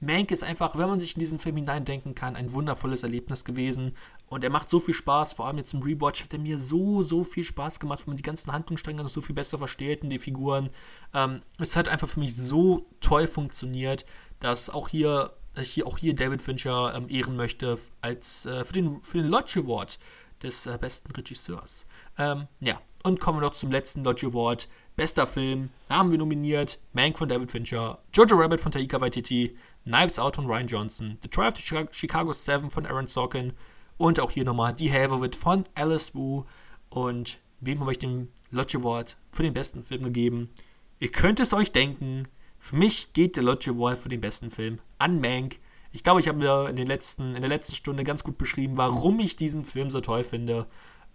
Mank 0.00 0.30
ist 0.30 0.42
einfach, 0.42 0.76
wenn 0.76 0.88
man 0.88 0.98
sich 0.98 1.14
in 1.14 1.20
diesen 1.20 1.38
Film 1.38 1.56
hineindenken 1.56 2.14
kann, 2.14 2.36
ein 2.36 2.52
wundervolles 2.52 3.02
Erlebnis 3.02 3.44
gewesen. 3.44 3.92
Und 4.26 4.44
er 4.44 4.50
macht 4.50 4.68
so 4.68 4.78
viel 4.78 4.92
Spaß, 4.92 5.32
vor 5.32 5.46
allem 5.46 5.56
jetzt 5.56 5.72
im 5.72 5.82
Rewatch 5.82 6.22
hat 6.22 6.34
er 6.34 6.38
mir 6.38 6.58
so, 6.58 7.02
so 7.02 7.24
viel 7.24 7.44
Spaß 7.44 7.80
gemacht, 7.80 8.00
wenn 8.00 8.10
man 8.10 8.16
die 8.16 8.22
ganzen 8.22 8.52
Handlungsstränge 8.52 9.02
noch 9.02 9.08
so 9.08 9.22
viel 9.22 9.34
besser 9.34 9.56
versteht 9.56 10.02
und 10.02 10.10
die 10.10 10.18
Figuren. 10.18 10.68
Ähm, 11.14 11.40
es 11.58 11.76
hat 11.76 11.88
einfach 11.88 12.08
für 12.08 12.20
mich 12.20 12.36
so 12.36 12.86
toll 13.00 13.26
funktioniert, 13.26 14.04
dass 14.38 14.68
auch 14.68 14.88
hier, 14.88 15.32
dass 15.54 15.68
ich 15.68 15.72
hier, 15.72 15.86
auch 15.86 15.96
hier 15.96 16.14
David 16.14 16.42
Fincher 16.42 16.94
ähm, 16.94 17.08
ehren 17.08 17.36
möchte 17.36 17.78
als 18.02 18.44
äh, 18.44 18.64
für 18.64 18.74
den, 18.74 19.02
für 19.02 19.18
den 19.18 19.28
Lodge 19.28 19.60
Award 19.60 19.98
des 20.42 20.66
äh, 20.66 20.78
besten 20.78 21.10
Regisseurs. 21.12 21.86
Ähm, 22.18 22.48
ja, 22.60 22.80
und 23.02 23.20
kommen 23.20 23.38
wir 23.38 23.42
noch 23.42 23.52
zum 23.52 23.70
letzten 23.70 24.04
Lodge 24.04 24.26
Award. 24.26 24.68
Bester 24.96 25.26
Film, 25.26 25.70
haben 25.90 26.10
wir 26.10 26.18
nominiert 26.18 26.80
Mank 26.92 27.18
von 27.18 27.28
David 27.28 27.50
Fincher, 27.50 27.98
Jojo 28.14 28.36
Rabbit 28.36 28.60
von 28.60 28.72
Taika 28.72 29.00
Waititi, 29.00 29.54
Knives 29.84 30.18
Out 30.18 30.36
von 30.36 30.46
Ryan 30.46 30.66
Johnson, 30.66 31.18
The 31.22 31.28
Trial 31.28 31.48
of 31.48 31.56
the 31.56 31.86
Chicago 31.92 32.32
7 32.32 32.70
von 32.70 32.86
Aaron 32.86 33.06
Sorkin 33.06 33.52
und 33.98 34.18
auch 34.20 34.30
hier 34.30 34.44
nochmal 34.44 34.72
Die 34.72 34.88
It 34.88 35.36
von 35.36 35.64
Alice 35.74 36.14
Wu. 36.14 36.44
Und 36.88 37.38
wem 37.60 37.80
habe 37.80 37.92
ich 37.92 37.98
den 37.98 38.32
Lodge 38.50 38.78
Award 38.78 39.16
für 39.32 39.42
den 39.42 39.52
besten 39.52 39.84
Film 39.84 40.02
gegeben? 40.02 40.50
Ihr 40.98 41.12
könnt 41.12 41.40
es 41.40 41.52
euch 41.52 41.72
denken, 41.72 42.26
für 42.58 42.76
mich 42.76 43.12
geht 43.12 43.36
der 43.36 43.44
Lodge 43.44 43.70
Award 43.70 43.98
für 43.98 44.08
den 44.08 44.20
besten 44.20 44.50
Film 44.50 44.80
an 44.98 45.20
Mank. 45.20 45.58
Ich 45.96 46.02
glaube, 46.02 46.20
ich 46.20 46.28
habe 46.28 46.36
mir 46.36 46.68
in, 46.68 46.76
den 46.76 46.86
letzten, 46.86 47.34
in 47.34 47.40
der 47.40 47.48
letzten 47.48 47.74
Stunde 47.74 48.04
ganz 48.04 48.22
gut 48.22 48.36
beschrieben, 48.36 48.76
warum 48.76 49.18
ich 49.18 49.34
diesen 49.34 49.64
Film 49.64 49.88
so 49.88 50.02
toll 50.02 50.24
finde, 50.24 50.66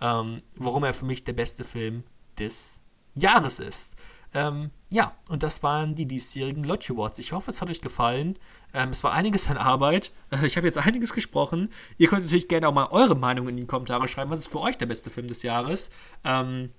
ähm, 0.01 0.41
warum 0.55 0.83
er 0.83 0.91
für 0.91 1.05
mich 1.05 1.23
der 1.23 1.33
beste 1.33 1.63
Film 1.63 2.03
des 2.39 2.81
Jahres 3.13 3.59
ist. 3.59 3.95
Ähm, 4.33 4.71
ja, 4.89 5.15
und 5.29 5.43
das 5.43 5.61
waren 5.61 5.93
die 5.93 6.07
diesjährigen 6.07 6.63
Lodge 6.63 6.93
Awards. 6.93 7.19
Ich 7.19 7.31
hoffe, 7.31 7.51
es 7.51 7.61
hat 7.61 7.69
euch 7.69 7.81
gefallen. 7.81 8.39
Ähm, 8.73 8.89
es 8.89 9.03
war 9.03 9.13
einiges 9.13 9.51
an 9.51 9.57
Arbeit. 9.57 10.11
Äh, 10.31 10.47
ich 10.47 10.57
habe 10.57 10.65
jetzt 10.65 10.79
einiges 10.79 11.13
gesprochen. 11.13 11.69
Ihr 11.99 12.07
könnt 12.07 12.23
natürlich 12.23 12.47
gerne 12.47 12.67
auch 12.67 12.73
mal 12.73 12.87
eure 12.87 13.15
Meinung 13.15 13.49
in 13.49 13.57
die 13.57 13.67
Kommentare 13.67 14.07
schreiben. 14.07 14.31
Was 14.31 14.39
ist 14.39 14.47
für 14.47 14.61
euch 14.61 14.79
der 14.79 14.87
beste 14.87 15.11
Film 15.11 15.27
des 15.27 15.43
Jahres? 15.43 15.91
Ähm, 16.23 16.71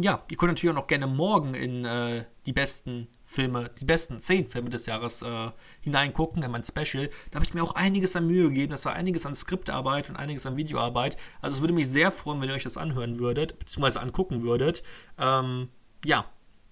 ja, 0.00 0.24
ihr 0.28 0.36
könnt 0.36 0.52
natürlich 0.52 0.70
auch 0.70 0.80
noch 0.80 0.86
gerne 0.86 1.06
morgen 1.06 1.54
in 1.54 1.84
äh, 1.84 2.24
die 2.46 2.52
besten 2.52 3.08
Filme, 3.24 3.70
die 3.78 3.84
besten 3.84 4.20
zehn 4.20 4.46
Filme 4.46 4.70
des 4.70 4.86
Jahres 4.86 5.20
äh, 5.22 5.50
hineingucken, 5.80 6.42
in 6.42 6.50
mein 6.50 6.64
Special. 6.64 7.10
Da 7.30 7.36
habe 7.36 7.44
ich 7.44 7.52
mir 7.52 7.62
auch 7.62 7.74
einiges 7.74 8.16
an 8.16 8.26
Mühe 8.26 8.48
gegeben. 8.48 8.72
Das 8.72 8.86
war 8.86 8.94
einiges 8.94 9.26
an 9.26 9.34
Skriptarbeit 9.34 10.08
und 10.08 10.16
einiges 10.16 10.46
an 10.46 10.56
Videoarbeit. 10.56 11.16
Also 11.42 11.56
es 11.56 11.60
würde 11.60 11.74
mich 11.74 11.88
sehr 11.88 12.10
freuen, 12.10 12.40
wenn 12.40 12.48
ihr 12.48 12.54
euch 12.54 12.62
das 12.62 12.78
anhören 12.78 13.18
würdet, 13.18 13.58
beziehungsweise 13.58 14.00
angucken 14.00 14.42
würdet. 14.42 14.82
Ähm, 15.18 15.68
ja, 16.04 16.24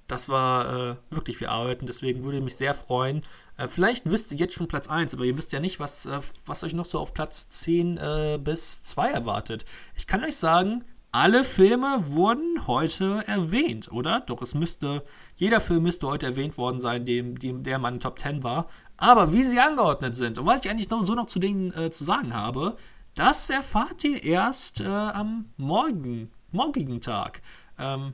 das 0.06 0.28
war 0.28 0.90
äh, 0.90 0.96
wirklich 1.10 1.36
viel 1.36 1.46
Arbeit 1.46 1.80
und 1.80 1.88
deswegen 1.88 2.24
würde 2.24 2.38
ich 2.38 2.44
mich 2.44 2.56
sehr 2.56 2.74
freuen. 2.74 3.22
Äh, 3.58 3.68
vielleicht 3.68 4.10
wisst 4.10 4.32
ihr 4.32 4.38
jetzt 4.38 4.54
schon 4.54 4.66
Platz 4.66 4.88
1, 4.88 5.14
aber 5.14 5.24
ihr 5.24 5.36
wisst 5.36 5.52
ja 5.52 5.60
nicht, 5.60 5.78
was, 5.78 6.06
äh, 6.06 6.18
was 6.46 6.64
euch 6.64 6.72
noch 6.72 6.86
so 6.86 6.98
auf 6.98 7.14
Platz 7.14 7.48
10 7.50 7.96
äh, 7.96 8.38
bis 8.42 8.82
2 8.82 9.10
erwartet. 9.10 9.64
Ich 9.94 10.06
kann 10.06 10.24
euch 10.24 10.36
sagen, 10.36 10.84
alle 11.12 11.42
Filme 11.44 11.96
wurden 12.06 12.66
heute 12.66 13.24
erwähnt, 13.26 13.90
oder? 13.90 14.20
Doch 14.20 14.42
es 14.42 14.54
müsste, 14.54 15.04
jeder 15.34 15.60
Film 15.60 15.82
müsste 15.82 16.06
heute 16.06 16.26
erwähnt 16.26 16.56
worden 16.56 16.78
sein, 16.78 17.04
dem, 17.04 17.38
dem 17.38 17.62
der 17.62 17.78
meine 17.78 17.98
Top 17.98 18.18
10 18.18 18.42
war. 18.42 18.68
Aber 18.96 19.32
wie 19.32 19.42
sie 19.42 19.58
angeordnet 19.58 20.14
sind 20.14 20.38
und 20.38 20.46
was 20.46 20.64
ich 20.64 20.70
eigentlich 20.70 20.90
noch, 20.90 21.04
so 21.04 21.14
noch 21.14 21.26
zu 21.26 21.38
denen 21.38 21.72
äh, 21.72 21.90
zu 21.90 22.04
sagen 22.04 22.34
habe, 22.34 22.76
das 23.14 23.50
erfahrt 23.50 24.04
ihr 24.04 24.22
erst 24.22 24.80
äh, 24.80 24.86
am 24.86 25.46
morgen, 25.56 26.30
morgigen 26.52 27.00
Tag. 27.00 27.42
Ähm, 27.78 28.12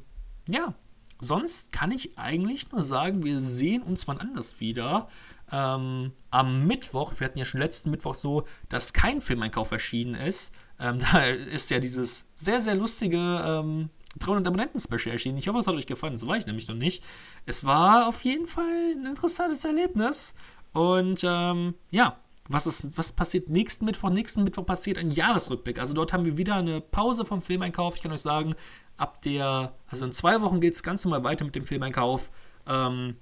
ja, 0.49 0.75
sonst 1.21 1.73
kann 1.73 1.91
ich 1.91 2.19
eigentlich 2.19 2.73
nur 2.73 2.83
sagen, 2.83 3.25
wir 3.25 3.41
sehen 3.41 3.83
uns 3.83 4.09
wann 4.09 4.19
anders 4.19 4.61
wieder. 4.61 5.09
Ähm, 5.53 6.13
am 6.31 6.67
Mittwoch, 6.67 7.13
wir 7.19 7.27
hatten 7.27 7.39
ja 7.39 7.45
schon 7.45 7.61
letzten 7.61 7.91
Mittwoch 7.91 8.15
so, 8.15 8.45
dass 8.69 8.93
kein 8.93 9.21
Filmeinkauf 9.21 9.71
erschienen 9.71 10.15
ist. 10.15 10.53
Ähm, 10.81 10.99
da 11.13 11.25
ist 11.25 11.71
ja 11.71 11.79
dieses 11.79 12.27
sehr, 12.35 12.61
sehr 12.61 12.77
lustige 12.77 13.17
ähm, 13.19 13.91
300 14.19 14.47
Abonnenten-Special 14.47 15.13
erschienen. 15.13 15.39
Ich 15.39 15.49
hoffe, 15.49 15.59
es 15.59 15.67
hat 15.67 15.75
euch 15.75 15.87
gefallen. 15.87 16.15
Das 16.15 16.27
war 16.27 16.37
ich 16.37 16.47
nämlich 16.47 16.69
noch 16.69 16.75
nicht. 16.75 17.03
Es 17.45 17.65
war 17.65 18.09
auf 18.09 18.23
jeden 18.23 18.47
Fall 18.47 18.95
ein 18.97 19.07
interessantes 19.07 19.65
Erlebnis. 19.65 20.35
Und 20.73 21.23
ähm, 21.25 21.75
ja, 21.91 22.19
was, 22.49 22.67
ist, 22.67 22.97
was 22.97 23.13
passiert 23.13 23.49
nächsten 23.49 23.85
Mittwoch? 23.85 24.11
Nächsten 24.11 24.45
Mittwoch 24.45 24.65
passiert 24.65 24.99
ein 24.99 25.11
Jahresrückblick. 25.11 25.79
Also 25.79 25.95
dort 25.95 26.13
haben 26.13 26.25
wir 26.25 26.37
wieder 26.37 26.57
eine 26.57 26.81
Pause 26.81 27.25
vom 27.25 27.43
Filmeinkauf. 27.43 27.97
Ich 27.97 28.03
kann 28.03 28.13
euch 28.13 28.23
sagen, 28.23 28.55
ab 28.97 29.23
der, 29.23 29.75
also 29.89 30.05
in 30.05 30.13
zwei 30.13 30.41
Wochen 30.41 30.61
geht 30.61 30.75
es 30.75 30.83
ganz 30.83 31.05
normal 31.05 31.25
weiter 31.25 31.45
mit 31.45 31.55
dem 31.55 31.65
Filmeinkauf. 31.65 32.31
Ähm, 32.67 33.17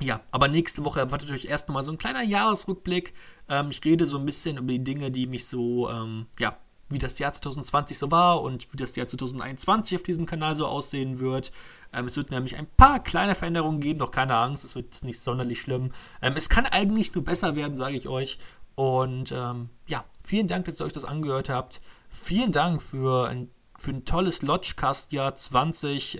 ja, 0.00 0.20
aber 0.30 0.48
nächste 0.48 0.84
Woche 0.84 1.00
erwartet 1.00 1.30
euch 1.30 1.46
erst 1.46 1.68
nochmal 1.68 1.82
so 1.82 1.90
ein 1.90 1.98
kleiner 1.98 2.22
Jahresrückblick. 2.22 3.14
Ähm, 3.48 3.70
ich 3.70 3.82
rede 3.84 4.04
so 4.04 4.18
ein 4.18 4.26
bisschen 4.26 4.58
über 4.58 4.72
die 4.72 4.84
Dinge, 4.84 5.10
die 5.10 5.26
mich 5.26 5.46
so, 5.46 5.88
ähm, 5.90 6.26
ja, 6.38 6.58
wie 6.88 6.98
das 6.98 7.18
Jahr 7.18 7.32
2020 7.32 7.98
so 7.98 8.10
war 8.10 8.42
und 8.42 8.72
wie 8.72 8.76
das 8.76 8.94
Jahr 8.96 9.08
2021 9.08 9.96
auf 9.96 10.02
diesem 10.02 10.26
Kanal 10.26 10.54
so 10.54 10.66
aussehen 10.66 11.18
wird. 11.18 11.52
Ähm, 11.92 12.06
es 12.06 12.16
wird 12.16 12.30
nämlich 12.30 12.56
ein 12.56 12.66
paar 12.76 13.00
kleine 13.02 13.34
Veränderungen 13.34 13.80
geben, 13.80 13.98
doch 13.98 14.10
keine 14.10 14.36
Angst, 14.36 14.64
es 14.64 14.74
wird 14.74 15.02
nicht 15.02 15.20
sonderlich 15.20 15.60
schlimm. 15.60 15.92
Ähm, 16.22 16.34
es 16.36 16.48
kann 16.48 16.66
eigentlich 16.66 17.14
nur 17.14 17.24
besser 17.24 17.56
werden, 17.56 17.74
sage 17.74 17.96
ich 17.96 18.08
euch. 18.08 18.38
Und 18.76 19.32
ähm, 19.32 19.70
ja, 19.86 20.04
vielen 20.22 20.48
Dank, 20.48 20.66
dass 20.66 20.80
ihr 20.80 20.84
euch 20.84 20.92
das 20.92 21.04
angehört 21.04 21.48
habt. 21.48 21.80
Vielen 22.08 22.52
Dank 22.52 22.82
für 22.82 23.28
ein, 23.28 23.50
für 23.78 23.90
ein 23.90 24.04
tolles 24.04 24.42
Lodgecast-Jahr 24.42 25.34
20, 25.34 26.18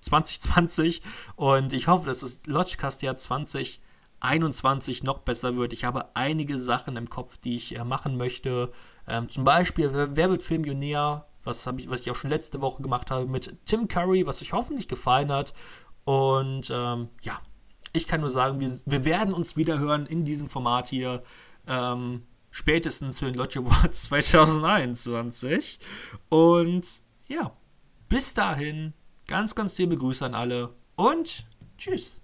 2020 0.00 1.02
und 1.36 1.72
ich 1.72 1.88
hoffe, 1.88 2.06
dass 2.06 2.20
das 2.20 2.46
Lodgecast-Jahr 2.46 3.16
2021 3.16 5.02
noch 5.02 5.18
besser 5.18 5.56
wird. 5.56 5.72
Ich 5.72 5.84
habe 5.84 6.14
einige 6.14 6.58
Sachen 6.58 6.96
im 6.96 7.08
Kopf, 7.10 7.36
die 7.38 7.56
ich 7.56 7.76
äh, 7.76 7.84
machen 7.84 8.16
möchte. 8.16 8.72
Ähm, 9.08 9.28
zum 9.28 9.44
Beispiel, 9.44 9.90
wer, 9.92 10.30
wird 10.30 10.42
Filmionär? 10.42 11.26
Was, 11.44 11.66
ich, 11.78 11.88
was 11.88 12.00
ich 12.00 12.10
auch 12.10 12.16
schon 12.16 12.30
letzte 12.30 12.60
Woche 12.60 12.82
gemacht 12.82 13.10
habe 13.10 13.26
mit 13.26 13.56
Tim 13.64 13.88
Curry, 13.88 14.26
was 14.26 14.42
euch 14.42 14.52
hoffentlich 14.52 14.86
gefallen 14.86 15.32
hat. 15.32 15.54
Und 16.04 16.70
ähm, 16.70 17.08
ja, 17.22 17.40
ich 17.92 18.06
kann 18.06 18.20
nur 18.20 18.30
sagen, 18.30 18.60
wir, 18.60 18.70
wir 18.84 19.04
werden 19.04 19.32
uns 19.32 19.56
wieder 19.56 19.78
hören 19.78 20.06
in 20.06 20.24
diesem 20.24 20.48
Format 20.48 20.88
hier. 20.88 21.22
Ähm, 21.66 22.22
spätestens 22.50 23.18
für 23.18 23.26
den 23.26 23.34
Lodge 23.34 23.60
Awards 23.60 24.02
2021. 24.04 25.78
Und 26.28 26.86
ja, 27.26 27.52
bis 28.08 28.34
dahin, 28.34 28.94
ganz, 29.26 29.54
ganz 29.54 29.78
liebe 29.78 29.96
Grüße 29.96 30.24
an 30.24 30.34
alle 30.34 30.74
und 30.96 31.46
tschüss. 31.76 32.17